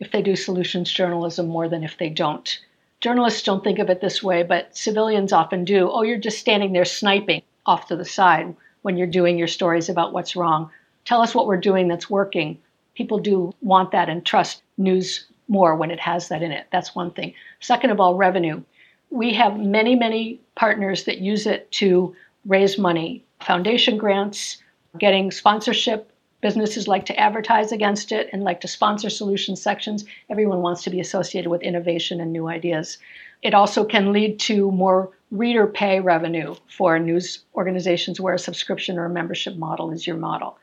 if 0.00 0.10
they 0.10 0.22
do 0.22 0.36
solutions 0.36 0.92
journalism 0.92 1.46
more 1.48 1.68
than 1.68 1.82
if 1.82 1.96
they 1.98 2.08
don't. 2.08 2.60
Journalists 3.00 3.42
don't 3.42 3.64
think 3.64 3.78
of 3.78 3.88
it 3.88 4.00
this 4.00 4.22
way, 4.22 4.42
but 4.42 4.76
civilians 4.76 5.32
often 5.32 5.64
do. 5.64 5.90
Oh, 5.90 6.02
you're 6.02 6.18
just 6.18 6.38
standing 6.38 6.72
there 6.72 6.84
sniping 6.84 7.42
off 7.66 7.86
to 7.88 7.96
the 7.96 8.04
side 8.04 8.54
when 8.82 8.96
you're 8.96 9.06
doing 9.06 9.38
your 9.38 9.48
stories 9.48 9.88
about 9.88 10.12
what's 10.12 10.36
wrong. 10.36 10.70
Tell 11.04 11.20
us 11.20 11.34
what 11.34 11.46
we're 11.46 11.56
doing 11.56 11.88
that's 11.88 12.10
working. 12.10 12.58
People 12.94 13.18
do 13.18 13.54
want 13.62 13.90
that 13.92 14.08
and 14.08 14.24
trust 14.24 14.62
news 14.76 15.26
more 15.48 15.76
when 15.76 15.90
it 15.90 16.00
has 16.00 16.28
that 16.28 16.42
in 16.42 16.52
it. 16.52 16.66
That's 16.70 16.94
one 16.94 17.10
thing. 17.10 17.34
Second 17.60 17.90
of 17.90 18.00
all, 18.00 18.14
revenue. 18.14 18.62
We 19.10 19.34
have 19.34 19.58
many, 19.58 19.94
many 19.94 20.40
partners 20.54 21.04
that 21.04 21.18
use 21.18 21.46
it 21.46 21.70
to 21.72 22.14
raise 22.46 22.78
money, 22.78 23.24
foundation 23.40 23.98
grants, 23.98 24.62
getting 24.98 25.30
sponsorship 25.30 26.12
Businesses 26.42 26.88
like 26.88 27.06
to 27.06 27.18
advertise 27.18 27.70
against 27.70 28.10
it 28.10 28.28
and 28.32 28.42
like 28.42 28.60
to 28.62 28.68
sponsor 28.68 29.08
solution 29.08 29.54
sections. 29.54 30.04
Everyone 30.28 30.60
wants 30.60 30.82
to 30.82 30.90
be 30.90 30.98
associated 30.98 31.48
with 31.48 31.62
innovation 31.62 32.20
and 32.20 32.32
new 32.32 32.48
ideas. 32.48 32.98
It 33.42 33.54
also 33.54 33.84
can 33.84 34.12
lead 34.12 34.40
to 34.40 34.72
more 34.72 35.10
reader 35.30 35.68
pay 35.68 36.00
revenue 36.00 36.56
for 36.68 36.98
news 36.98 37.44
organizations 37.54 38.20
where 38.20 38.34
a 38.34 38.40
subscription 38.40 38.98
or 38.98 39.04
a 39.04 39.10
membership 39.10 39.56
model 39.56 39.92
is 39.92 40.04
your 40.04 40.16
model. 40.16 40.58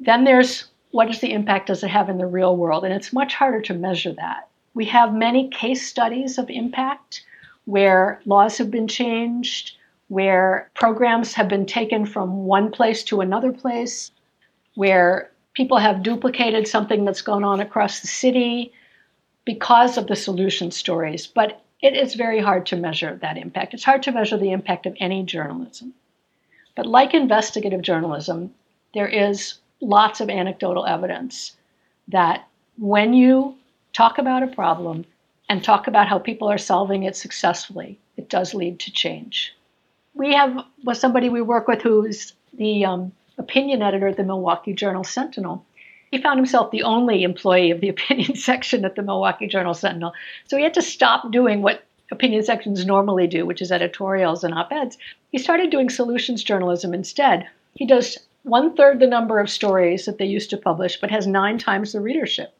Then 0.00 0.24
there's 0.24 0.64
what 0.94 1.10
is 1.10 1.18
the 1.18 1.32
impact 1.32 1.66
does 1.66 1.82
it 1.82 1.90
have 1.90 2.08
in 2.08 2.18
the 2.18 2.26
real 2.26 2.56
world? 2.56 2.84
And 2.84 2.94
it's 2.94 3.12
much 3.12 3.34
harder 3.34 3.60
to 3.62 3.74
measure 3.74 4.12
that. 4.12 4.46
We 4.74 4.84
have 4.84 5.12
many 5.12 5.48
case 5.48 5.84
studies 5.84 6.38
of 6.38 6.48
impact 6.48 7.24
where 7.64 8.20
laws 8.26 8.58
have 8.58 8.70
been 8.70 8.86
changed, 8.86 9.76
where 10.06 10.70
programs 10.74 11.34
have 11.34 11.48
been 11.48 11.66
taken 11.66 12.06
from 12.06 12.44
one 12.44 12.70
place 12.70 13.02
to 13.04 13.20
another 13.20 13.52
place, 13.52 14.12
where 14.76 15.32
people 15.54 15.78
have 15.78 16.04
duplicated 16.04 16.68
something 16.68 17.04
that's 17.04 17.22
gone 17.22 17.42
on 17.42 17.58
across 17.58 17.98
the 17.98 18.06
city 18.06 18.72
because 19.44 19.98
of 19.98 20.06
the 20.06 20.14
solution 20.14 20.70
stories. 20.70 21.26
But 21.26 21.60
it 21.82 21.96
is 21.96 22.14
very 22.14 22.38
hard 22.38 22.66
to 22.66 22.76
measure 22.76 23.18
that 23.20 23.36
impact. 23.36 23.74
It's 23.74 23.82
hard 23.82 24.04
to 24.04 24.12
measure 24.12 24.38
the 24.38 24.52
impact 24.52 24.86
of 24.86 24.96
any 25.00 25.24
journalism. 25.24 25.92
But 26.76 26.86
like 26.86 27.14
investigative 27.14 27.82
journalism, 27.82 28.54
there 28.92 29.08
is 29.08 29.54
lots 29.80 30.20
of 30.20 30.30
anecdotal 30.30 30.86
evidence 30.86 31.56
that 32.08 32.46
when 32.78 33.14
you 33.14 33.56
talk 33.92 34.18
about 34.18 34.42
a 34.42 34.48
problem 34.48 35.04
and 35.48 35.62
talk 35.62 35.86
about 35.86 36.08
how 36.08 36.18
people 36.18 36.50
are 36.50 36.58
solving 36.58 37.04
it 37.04 37.16
successfully, 37.16 37.98
it 38.16 38.28
does 38.28 38.54
lead 38.54 38.80
to 38.80 38.92
change. 38.92 39.54
We 40.14 40.34
have 40.34 40.64
was 40.84 41.00
somebody 41.00 41.28
we 41.28 41.42
work 41.42 41.68
with 41.68 41.82
who's 41.82 42.32
the 42.54 42.84
um, 42.84 43.12
opinion 43.38 43.82
editor 43.82 44.08
at 44.08 44.16
the 44.16 44.24
Milwaukee 44.24 44.72
Journal 44.72 45.04
Sentinel. 45.04 45.64
He 46.10 46.22
found 46.22 46.38
himself 46.38 46.70
the 46.70 46.84
only 46.84 47.24
employee 47.24 47.70
of 47.70 47.80
the 47.80 47.88
opinion 47.96 48.36
section 48.36 48.84
at 48.84 48.94
the 48.94 49.02
Milwaukee 49.02 49.48
Journal 49.48 49.74
Sentinel. 49.74 50.12
So 50.46 50.56
he 50.56 50.62
had 50.62 50.74
to 50.74 50.82
stop 50.82 51.30
doing 51.32 51.62
what 51.62 51.84
opinion 52.10 52.42
sections 52.44 52.84
normally 52.86 53.26
do, 53.26 53.44
which 53.46 53.62
is 53.62 53.72
editorials 53.72 54.44
and 54.44 54.54
op 54.54 54.72
eds. 54.72 54.96
He 55.32 55.38
started 55.38 55.70
doing 55.70 55.90
solutions 55.90 56.44
journalism 56.44 56.94
instead. 56.94 57.48
He 57.74 57.86
does 57.86 58.18
one 58.44 58.76
third 58.76 59.00
the 59.00 59.06
number 59.06 59.40
of 59.40 59.50
stories 59.50 60.04
that 60.04 60.18
they 60.18 60.26
used 60.26 60.50
to 60.50 60.58
publish, 60.58 61.00
but 61.00 61.10
has 61.10 61.26
nine 61.26 61.58
times 61.58 61.92
the 61.92 62.00
readership. 62.00 62.54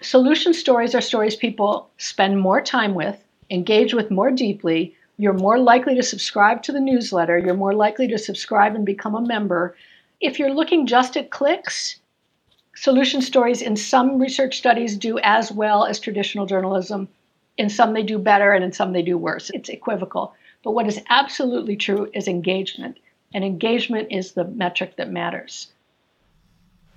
Solution 0.00 0.54
stories 0.54 0.94
are 0.94 1.02
stories 1.02 1.36
people 1.36 1.90
spend 1.98 2.40
more 2.40 2.62
time 2.62 2.94
with, 2.94 3.22
engage 3.50 3.92
with 3.94 4.10
more 4.10 4.30
deeply. 4.30 4.96
You're 5.18 5.34
more 5.34 5.58
likely 5.58 5.94
to 5.96 6.02
subscribe 6.02 6.62
to 6.62 6.72
the 6.72 6.80
newsletter. 6.80 7.38
You're 7.38 7.54
more 7.54 7.74
likely 7.74 8.08
to 8.08 8.18
subscribe 8.18 8.74
and 8.74 8.86
become 8.86 9.14
a 9.14 9.20
member. 9.20 9.76
If 10.20 10.38
you're 10.38 10.54
looking 10.54 10.86
just 10.86 11.16
at 11.18 11.30
clicks, 11.30 12.00
solution 12.74 13.20
stories 13.20 13.60
in 13.60 13.76
some 13.76 14.18
research 14.18 14.56
studies 14.56 14.96
do 14.96 15.18
as 15.18 15.52
well 15.52 15.84
as 15.84 16.00
traditional 16.00 16.46
journalism. 16.46 17.06
In 17.58 17.68
some, 17.68 17.92
they 17.92 18.02
do 18.02 18.18
better, 18.18 18.52
and 18.52 18.64
in 18.64 18.72
some, 18.72 18.94
they 18.94 19.02
do 19.02 19.18
worse. 19.18 19.50
It's 19.50 19.68
equivocal. 19.68 20.34
But 20.64 20.72
what 20.72 20.86
is 20.86 21.02
absolutely 21.10 21.76
true 21.76 22.10
is 22.14 22.26
engagement. 22.26 22.98
And 23.34 23.44
engagement 23.44 24.08
is 24.10 24.32
the 24.32 24.44
metric 24.44 24.96
that 24.96 25.10
matters. 25.10 25.68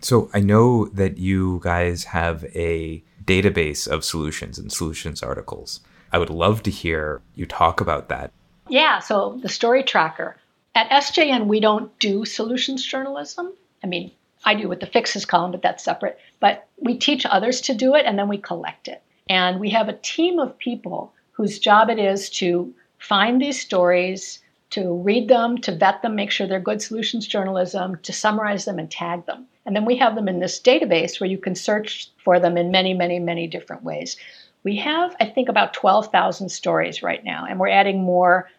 So 0.01 0.29
I 0.33 0.39
know 0.39 0.85
that 0.87 1.17
you 1.17 1.61
guys 1.63 2.03
have 2.05 2.43
a 2.55 3.03
database 3.23 3.87
of 3.87 4.05
solutions 4.05 4.59
and 4.59 4.71
solutions 4.71 5.23
articles. 5.23 5.79
I 6.11 6.17
would 6.17 6.29
love 6.29 6.63
to 6.63 6.71
hear 6.71 7.21
you 7.33 7.45
talk 7.45 7.81
about 7.81 8.09
that. 8.09 8.31
Yeah, 8.69 8.99
so 8.99 9.39
the 9.41 9.49
story 9.49 9.83
tracker. 9.83 10.37
At 10.75 10.89
SJN, 10.89 11.47
we 11.47 11.59
don't 11.59 11.97
do 11.99 12.25
solutions 12.25 12.85
journalism. 12.85 13.53
I 13.83 13.87
mean, 13.87 14.11
I 14.43 14.53
do 14.55 14.67
with 14.67 14.79
the 14.79 14.85
fixes 14.85 15.25
column, 15.25 15.51
but 15.51 15.61
that's 15.61 15.83
separate. 15.83 16.19
But 16.39 16.67
we 16.77 16.97
teach 16.97 17.25
others 17.25 17.61
to 17.61 17.73
do 17.73 17.95
it 17.95 18.05
and 18.05 18.19
then 18.19 18.27
we 18.27 18.37
collect 18.37 18.87
it. 18.87 19.01
And 19.27 19.59
we 19.59 19.69
have 19.71 19.89
a 19.89 19.93
team 19.93 20.39
of 20.39 20.57
people 20.59 21.13
whose 21.31 21.59
job 21.59 21.89
it 21.89 21.99
is 21.99 22.29
to 22.29 22.73
find 22.99 23.41
these 23.41 23.59
stories, 23.59 24.39
to 24.75 24.93
read 24.93 25.29
them, 25.29 25.57
to 25.57 25.73
vet 25.73 26.01
them, 26.01 26.15
make 26.15 26.31
sure 26.31 26.45
they're 26.45 26.59
good 26.59 26.81
solutions 26.81 27.25
journalism, 27.25 27.97
to 28.03 28.11
summarize 28.11 28.65
them 28.65 28.77
and 28.77 28.91
tag 28.91 29.25
them. 29.25 29.45
And 29.65 29.73
then 29.73 29.85
we 29.85 29.95
have 29.95 30.15
them 30.15 30.27
in 30.27 30.39
this 30.39 30.59
database 30.59 31.17
where 31.17 31.29
you 31.29 31.37
can 31.37 31.55
search 31.55 32.09
for 32.17 32.41
them 32.41 32.57
in 32.57 32.71
many, 32.71 32.93
many, 32.93 33.17
many 33.17 33.47
different 33.47 33.83
ways. 33.83 34.17
We 34.63 34.75
have, 34.75 35.15
I 35.21 35.27
think, 35.27 35.47
about 35.47 35.73
12,000 35.73 36.49
stories 36.49 37.01
right 37.01 37.23
now, 37.23 37.45
and 37.49 37.57
we're 37.57 37.69
adding 37.69 38.03
more 38.03 38.49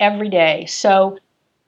every 0.00 0.30
day. 0.30 0.64
So 0.64 1.18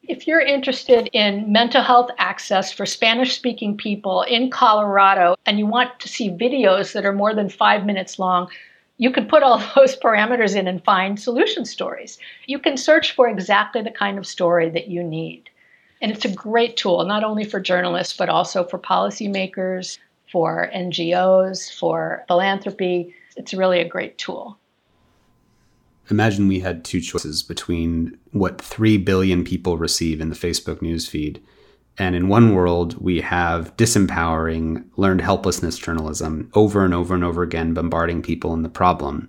if 0.05 0.27
you're 0.27 0.41
interested 0.41 1.11
in 1.13 1.53
mental 1.53 1.83
health 1.83 2.11
access 2.17 2.73
for 2.73 2.87
Spanish 2.87 3.37
speaking 3.37 3.77
people 3.77 4.23
in 4.23 4.51
Colorado 4.51 5.37
and 5.45 5.59
you 5.59 5.67
want 5.67 6.01
to 6.01 6.09
see 6.09 6.31
videos 6.31 6.95
that 6.95 7.05
are 7.05 7.13
more 7.13 7.35
than 7.35 7.51
five 7.51 7.85
minutes 7.85 8.19
long, 8.19 8.49
you 8.99 9.11
can 9.11 9.27
put 9.27 9.43
all 9.43 9.59
those 9.75 9.97
parameters 9.97 10.55
in 10.55 10.69
and 10.69 10.85
find 10.85 11.19
solution 11.19 11.65
stories. 11.65 12.19
You 12.47 12.59
can 12.59 12.77
search 12.77 13.15
for 13.15 13.29
exactly 13.29 13.81
the 13.81 13.91
kind 13.91 14.19
of 14.19 14.27
story 14.27 14.69
that 14.71 14.89
you 14.89 15.03
need. 15.03 15.49
And 16.01 16.13
it's 16.13 16.25
a 16.25 16.33
great 16.33 16.77
tool, 16.77 17.05
not 17.05 17.25
only 17.25 17.45
for 17.45 17.59
journalists, 17.59 18.17
but 18.17 18.29
also 18.29 18.63
for 18.63 18.79
policymakers, 18.79 19.99
for 20.31 20.71
NGOs, 20.75 21.77
for 21.77 22.25
philanthropy. 22.29 23.15
It's 23.37 23.55
really 23.55 23.81
a 23.81 23.89
great 23.89 24.19
tool. 24.19 24.59
Imagine 26.11 26.49
we 26.49 26.61
had 26.61 26.85
two 26.85 27.01
choices 27.01 27.43
between 27.43 28.17
what 28.31 28.61
3 28.61 28.97
billion 28.99 29.45
people 29.45 29.77
receive 29.77 30.21
in 30.21 30.31
the 30.31 30.37
Facebook 30.37 30.77
newsfeed. 30.79 31.41
And 31.99 32.15
in 32.15 32.29
one 32.29 32.55
world, 32.55 32.97
we 33.01 33.21
have 33.21 33.77
disempowering, 33.77 34.85
learned 34.97 35.21
helplessness 35.21 35.79
journalism 35.79 36.51
over 36.55 36.85
and 36.85 36.95
over 36.95 37.15
and 37.15 37.25
over 37.25 37.43
again, 37.43 37.75
bombarding 37.75 38.23
people 38.23 38.55
in 38.55 38.63
the 38.63 38.69
problem. 38.69 39.29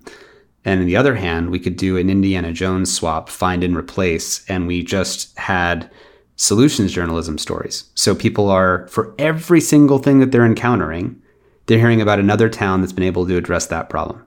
And 0.64 0.80
on 0.80 0.86
the 0.86 0.96
other 0.96 1.16
hand, 1.16 1.50
we 1.50 1.58
could 1.58 1.76
do 1.76 1.96
an 1.96 2.10
Indiana 2.10 2.52
Jones 2.52 2.92
swap, 2.92 3.28
find 3.28 3.64
and 3.64 3.76
replace, 3.76 4.44
and 4.48 4.66
we 4.66 4.82
just 4.84 5.36
had 5.38 5.90
solutions 6.36 6.92
journalism 6.92 7.38
stories. 7.38 7.90
So 7.94 8.14
people 8.14 8.48
are, 8.48 8.86
for 8.88 9.14
every 9.18 9.60
single 9.60 9.98
thing 9.98 10.20
that 10.20 10.30
they're 10.30 10.46
encountering, 10.46 11.20
they're 11.66 11.78
hearing 11.78 12.00
about 12.00 12.20
another 12.20 12.48
town 12.48 12.80
that's 12.80 12.92
been 12.92 13.04
able 13.04 13.26
to 13.26 13.36
address 13.36 13.66
that 13.66 13.88
problem. 13.88 14.24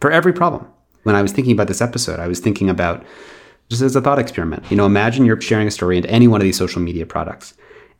For 0.00 0.10
every 0.10 0.32
problem. 0.32 0.66
When 1.04 1.14
I 1.14 1.22
was 1.22 1.32
thinking 1.32 1.52
about 1.52 1.68
this 1.68 1.80
episode, 1.80 2.20
I 2.20 2.26
was 2.26 2.40
thinking 2.40 2.68
about 2.68 3.04
just 3.68 3.82
as 3.82 3.96
a 3.96 4.00
thought 4.00 4.18
experiment. 4.18 4.64
You 4.70 4.76
know, 4.76 4.86
imagine 4.86 5.24
you're 5.24 5.40
sharing 5.40 5.68
a 5.68 5.70
story 5.70 5.96
into 5.96 6.10
any 6.10 6.28
one 6.28 6.40
of 6.40 6.44
these 6.44 6.58
social 6.58 6.82
media 6.82 7.06
products. 7.06 7.54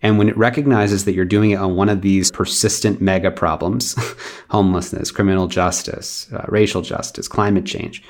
And 0.06 0.18
when 0.18 0.28
it 0.28 0.36
recognizes 0.36 1.04
that 1.04 1.14
you're 1.14 1.24
doing 1.24 1.50
it 1.50 1.56
on 1.56 1.74
one 1.74 1.88
of 1.88 2.00
these 2.00 2.30
persistent 2.30 3.00
mega 3.00 3.32
problems 3.32 3.96
homelessness, 4.50 5.10
criminal 5.10 5.48
justice, 5.48 6.32
uh, 6.32 6.44
racial 6.46 6.80
justice, 6.80 7.26
climate 7.26 7.66
change 7.66 8.04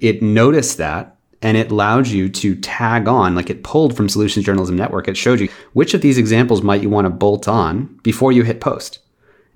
it 0.00 0.22
noticed 0.22 0.76
that 0.76 1.16
and 1.40 1.56
it 1.56 1.70
allowed 1.70 2.06
you 2.06 2.28
to 2.28 2.54
tag 2.56 3.08
on, 3.08 3.34
like 3.34 3.48
it 3.48 3.64
pulled 3.64 3.96
from 3.96 4.10
Solutions 4.10 4.44
Journalism 4.44 4.76
Network. 4.76 5.08
It 5.08 5.16
showed 5.16 5.40
you 5.40 5.48
which 5.72 5.94
of 5.94 6.02
these 6.02 6.18
examples 6.18 6.60
might 6.60 6.82
you 6.82 6.90
want 6.90 7.06
to 7.06 7.10
bolt 7.10 7.48
on 7.48 7.86
before 8.02 8.30
you 8.30 8.42
hit 8.42 8.60
post. 8.60 8.98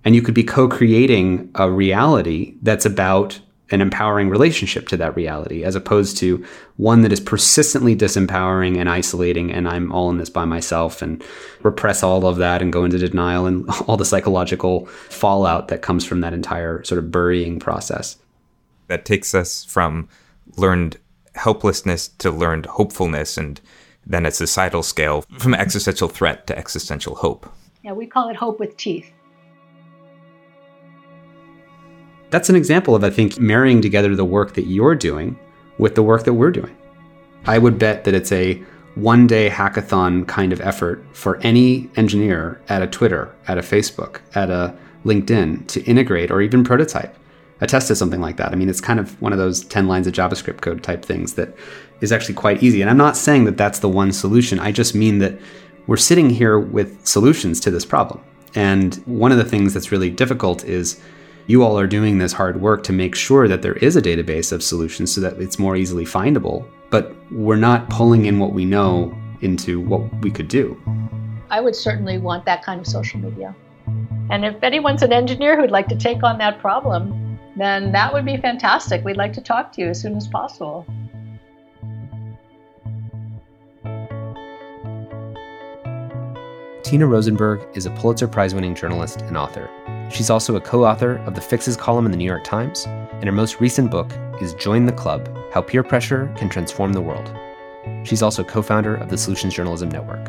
And 0.03 0.14
you 0.14 0.22
could 0.22 0.34
be 0.34 0.45
co 0.45 0.66
creating 0.66 1.51
a 1.57 1.70
reality 1.70 2.55
that's 2.62 2.86
about 2.86 3.38
an 3.73 3.81
empowering 3.81 4.29
relationship 4.29 4.87
to 4.89 4.97
that 4.99 5.16
reality, 5.16 5.64
as 5.64 5.75
opposed 5.75 6.16
to 6.18 6.45
one 6.77 7.03
that 7.03 7.12
is 7.12 7.20
persistently 7.20 7.97
disempowering 7.97 8.79
and 8.79 8.89
isolating, 8.89 9.51
and 9.51 9.66
I'm 9.66 9.91
all 9.91 10.11
in 10.11 10.18
this 10.18 10.31
by 10.31 10.45
myself, 10.45 11.03
and 11.03 11.25
repress 11.62 12.03
all 12.03 12.27
of 12.27 12.37
that 12.37 12.62
and 12.62 12.73
go 12.73 12.85
into 12.85 12.99
denial 12.99 13.47
and 13.47 13.68
all 13.87 13.97
the 13.97 14.05
psychological 14.05 14.87
fallout 14.87 15.68
that 15.68 15.83
comes 15.83 16.05
from 16.05 16.20
that 16.20 16.35
entire 16.35 16.85
sort 16.85 16.99
of 16.99 17.11
burying 17.11 17.59
process. 17.59 18.18
That 18.89 19.05
takes 19.05 19.35
us 19.35 19.64
from 19.64 20.09
learned 20.57 20.99
helplessness 21.35 22.09
to 22.09 22.31
learned 22.31 22.66
hopefulness 22.66 23.39
and 23.39 23.59
then 24.05 24.27
a 24.27 24.31
societal 24.31 24.83
scale 24.83 25.23
from 25.39 25.55
existential 25.55 26.09
threat 26.09 26.47
to 26.47 26.59
existential 26.59 27.14
hope. 27.14 27.51
Yeah, 27.83 27.93
we 27.93 28.07
call 28.07 28.29
it 28.29 28.37
hope 28.37 28.61
with 28.61 28.77
teeth. 28.77 29.11
That's 32.33 32.49
an 32.49 32.57
example 32.57 32.95
of, 32.95 33.05
I 33.05 33.11
think, 33.11 33.39
marrying 33.39 33.83
together 33.83 34.16
the 34.16 34.24
work 34.24 34.55
that 34.55 34.66
you're 34.66 34.95
doing 34.95 35.39
with 35.76 35.95
the 35.95 36.03
work 36.03 36.24
that 36.24 36.33
we're 36.33 36.51
doing. 36.51 36.74
I 37.45 37.59
would 37.59 37.78
bet 37.78 38.05
that 38.05 38.14
it's 38.14 38.33
a 38.33 38.55
one 38.95 39.26
day 39.26 39.51
hackathon 39.51 40.26
kind 40.26 40.51
of 40.51 40.61
effort 40.62 41.05
for 41.12 41.37
any 41.43 41.91
engineer 41.97 42.59
at 42.70 42.80
a 42.80 42.87
Twitter, 42.87 43.35
at 43.49 43.59
a 43.59 43.61
Facebook, 43.61 44.20
at 44.35 44.49
a 44.49 44.74
LinkedIn 45.05 45.66
to 45.66 45.83
integrate 45.83 46.30
or 46.30 46.41
even 46.41 46.64
prototype 46.64 47.14
a 47.61 47.66
test 47.66 47.89
to 47.89 47.95
something 47.97 48.22
like 48.22 48.39
that. 48.39 48.51
I 48.51 48.55
mean, 48.55 48.70
it's 48.70 48.80
kind 48.80 48.99
of 48.99 49.20
one 49.20 49.33
of 49.33 49.39
those 49.39 49.62
10 49.64 49.87
lines 49.87 50.07
of 50.07 50.14
JavaScript 50.14 50.62
code 50.62 50.83
type 50.83 51.05
things 51.05 51.35
that 51.35 51.55
is 52.01 52.12
actually 52.12 52.35
quite 52.35 52.62
easy. 52.62 52.80
And 52.80 52.89
I'm 52.89 52.97
not 52.97 53.16
saying 53.16 53.45
that 53.45 53.59
that's 53.59 53.80
the 53.80 53.91
one 53.91 54.11
solution. 54.11 54.59
I 54.59 54.72
just 54.72 54.95
mean 54.95 55.18
that 55.18 55.39
we're 55.87 55.99
sitting 55.99 56.30
here 56.30 56.59
with 56.59 57.07
solutions 57.07 57.61
to 57.61 57.70
this 57.70 57.85
problem. 57.85 58.24
And 58.55 58.95
one 59.05 59.33
of 59.33 59.39
the 59.39 59.45
things 59.45 59.74
that's 59.74 59.93
really 59.93 60.11
difficult 60.11 60.64
is 60.64 60.99
you 61.47 61.62
all 61.62 61.78
are 61.78 61.86
doing 61.86 62.18
this 62.18 62.32
hard 62.32 62.61
work 62.61 62.82
to 62.84 62.93
make 62.93 63.14
sure 63.14 63.49
that 63.49 63.62
there 63.62 63.74
is 63.74 63.97
a 63.97 64.03
database 64.03 64.53
of 64.53 64.62
solutions 64.62 65.14
so 65.14 65.20
that 65.20 65.40
it's 65.40 65.59
more 65.59 65.76
easily 65.76 66.05
findable. 66.05 66.66
But 66.90 67.14
we're 67.32 67.57
not 67.57 67.88
pulling 67.90 68.26
in 68.26 68.38
what 68.38 68.53
we 68.53 68.64
know 68.64 69.16
into 69.40 69.80
what 69.80 70.03
we 70.22 70.30
could 70.30 70.49
do. 70.49 70.80
I 71.51 71.61
would 71.61 71.74
certainly 71.74 72.18
want 72.18 72.45
that 72.47 72.62
kind 72.62 72.80
of 72.80 72.86
social 72.86 73.20
media. 73.20 73.55
And 74.30 74.45
if 74.45 74.62
anyone's 74.62 75.03
an 75.03 75.12
engineer 75.12 75.61
who'd 75.61 75.70
like 75.70 75.88
to 75.88 75.97
take 75.97 76.22
on 76.22 76.38
that 76.38 76.61
problem, 76.61 77.38
then 77.57 77.93
that 77.93 78.12
would 78.12 78.24
be 78.24 78.36
fantastic. 78.36 79.05
We'd 79.05 79.16
like 79.16 79.32
to 79.34 79.40
talk 79.40 79.72
to 79.72 79.82
you 79.82 79.88
as 79.88 80.01
soon 80.01 80.16
as 80.16 80.26
possible. 80.28 80.86
Tina 86.82 87.07
Rosenberg 87.07 87.66
is 87.74 87.86
a 87.86 87.90
Pulitzer 87.90 88.28
Prize 88.28 88.55
winning 88.55 88.74
journalist 88.74 89.22
and 89.22 89.36
author. 89.36 89.70
She's 90.13 90.29
also 90.29 90.57
a 90.57 90.61
co 90.61 90.85
author 90.85 91.17
of 91.27 91.35
the 91.35 91.41
Fixes 91.41 91.77
column 91.77 92.05
in 92.05 92.11
the 92.11 92.19
New 92.19 92.27
York 92.27 92.45
Times, 92.45 92.85
and 92.87 93.25
her 93.25 93.33
most 93.33 93.61
recent 93.61 93.91
book 93.91 94.13
is 94.43 94.53
Join 94.55 94.85
the 94.85 94.93
Club 94.93 95.27
How 95.55 95.63
Peer 95.63 95.83
Pressure 95.83 96.31
Can 96.37 96.51
Transform 96.51 96.93
the 96.93 97.01
World. 97.01 97.35
She's 98.05 98.23
also 98.23 98.45
co 98.45 98.61
founder 98.61 98.95
of 98.95 99.09
the 99.09 99.17
Solutions 99.17 99.55
Journalism 99.55 99.89
Network. 99.89 100.29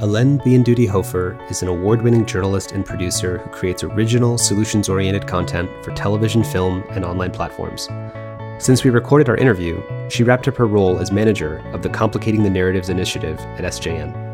Hélène 0.00 0.38
Biandudi 0.44 0.86
Hofer 0.86 1.38
is 1.48 1.62
an 1.62 1.68
award 1.68 2.02
winning 2.02 2.26
journalist 2.26 2.72
and 2.72 2.84
producer 2.84 3.38
who 3.38 3.48
creates 3.48 3.82
original, 3.82 4.36
solutions 4.36 4.90
oriented 4.90 5.26
content 5.26 5.70
for 5.82 5.94
television, 5.94 6.44
film, 6.44 6.84
and 6.90 7.02
online 7.02 7.30
platforms. 7.30 7.88
Since 8.62 8.84
we 8.84 8.90
recorded 8.90 9.30
our 9.30 9.36
interview, 9.36 9.82
she 10.10 10.24
wrapped 10.24 10.46
up 10.46 10.56
her 10.56 10.66
role 10.66 10.98
as 10.98 11.10
manager 11.10 11.58
of 11.72 11.80
the 11.80 11.88
Complicating 11.88 12.42
the 12.42 12.50
Narratives 12.50 12.90
initiative 12.90 13.38
at 13.38 13.64
SJN. 13.64 14.25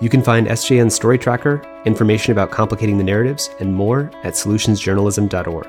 You 0.00 0.08
can 0.08 0.22
find 0.22 0.46
SJN's 0.46 0.94
story 0.94 1.18
tracker, 1.18 1.60
information 1.84 2.32
about 2.32 2.50
complicating 2.50 2.96
the 2.96 3.04
narratives, 3.04 3.50
and 3.60 3.74
more 3.74 4.10
at 4.22 4.32
solutionsjournalism.org. 4.32 5.66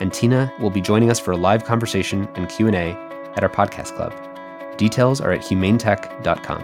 And 0.00 0.12
Tina 0.12 0.52
will 0.58 0.70
be 0.70 0.80
joining 0.80 1.08
us 1.08 1.20
for 1.20 1.30
a 1.30 1.36
live 1.36 1.64
conversation 1.64 2.28
and 2.34 2.48
Q&A 2.48 2.96
at 3.36 3.44
our 3.44 3.48
podcast 3.48 3.94
club. 3.94 4.12
Details 4.76 5.20
are 5.20 5.30
at 5.30 5.40
humanetech.com. 5.40 6.62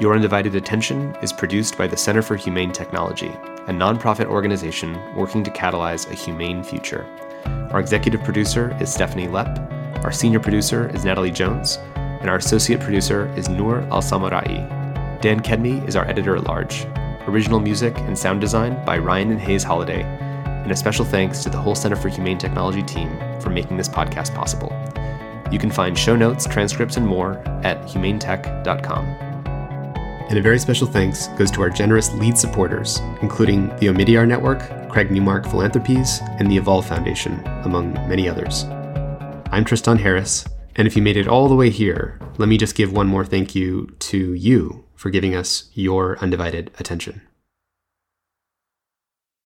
Your 0.00 0.14
Undivided 0.14 0.54
Attention 0.54 1.16
is 1.22 1.32
produced 1.32 1.76
by 1.76 1.88
the 1.88 1.96
Center 1.96 2.22
for 2.22 2.36
Humane 2.36 2.70
Technology, 2.70 3.30
a 3.66 3.72
nonprofit 3.72 4.26
organization 4.26 4.96
working 5.16 5.42
to 5.42 5.50
catalyze 5.50 6.08
a 6.08 6.14
humane 6.14 6.62
future. 6.62 7.04
Our 7.72 7.80
executive 7.80 8.22
producer 8.22 8.76
is 8.80 8.92
Stephanie 8.92 9.26
Lepp, 9.26 10.04
our 10.04 10.12
senior 10.12 10.38
producer 10.38 10.88
is 10.90 11.04
Natalie 11.04 11.30
Jones, 11.30 11.78
and 12.24 12.30
our 12.30 12.38
associate 12.38 12.80
producer 12.80 13.30
is 13.36 13.50
Noor 13.50 13.80
Al 13.92 14.00
Samarrai. 14.00 14.66
Dan 15.20 15.40
Kedmi 15.40 15.86
is 15.86 15.94
our 15.94 16.08
editor 16.08 16.34
at 16.34 16.44
large. 16.44 16.86
Original 17.28 17.60
music 17.60 17.98
and 17.98 18.18
sound 18.18 18.40
design 18.40 18.82
by 18.86 18.96
Ryan 18.96 19.32
and 19.32 19.38
Hays 19.38 19.62
Holladay. 19.62 20.04
And 20.62 20.72
a 20.72 20.76
special 20.76 21.04
thanks 21.04 21.42
to 21.42 21.50
the 21.50 21.58
whole 21.58 21.74
Center 21.74 21.96
for 21.96 22.08
Humane 22.08 22.38
Technology 22.38 22.82
team 22.82 23.10
for 23.40 23.50
making 23.50 23.76
this 23.76 23.90
podcast 23.90 24.34
possible. 24.34 24.72
You 25.52 25.58
can 25.58 25.70
find 25.70 25.98
show 25.98 26.16
notes, 26.16 26.46
transcripts, 26.46 26.96
and 26.96 27.06
more 27.06 27.36
at 27.62 27.82
humanetech.com. 27.82 29.04
And 30.30 30.38
a 30.38 30.40
very 30.40 30.58
special 30.58 30.86
thanks 30.86 31.28
goes 31.36 31.50
to 31.50 31.60
our 31.60 31.68
generous 31.68 32.10
lead 32.14 32.38
supporters, 32.38 33.02
including 33.20 33.68
the 33.76 33.88
Omidyar 33.88 34.26
Network, 34.26 34.62
Craig 34.88 35.10
Newmark 35.10 35.44
Philanthropies, 35.44 36.22
and 36.38 36.50
the 36.50 36.56
Evolve 36.56 36.86
Foundation, 36.86 37.46
among 37.64 37.92
many 38.08 38.30
others. 38.30 38.64
I'm 39.52 39.66
Tristan 39.66 39.98
Harris, 39.98 40.46
and 40.76 40.86
if 40.86 40.96
you 40.96 41.02
made 41.02 41.16
it 41.16 41.28
all 41.28 41.48
the 41.48 41.54
way 41.54 41.70
here, 41.70 42.18
let 42.38 42.48
me 42.48 42.56
just 42.56 42.74
give 42.74 42.92
one 42.92 43.06
more 43.06 43.24
thank 43.24 43.54
you 43.54 43.94
to 44.00 44.34
you 44.34 44.84
for 44.94 45.10
giving 45.10 45.34
us 45.34 45.70
your 45.74 46.18
undivided 46.18 46.70
attention. 46.78 47.22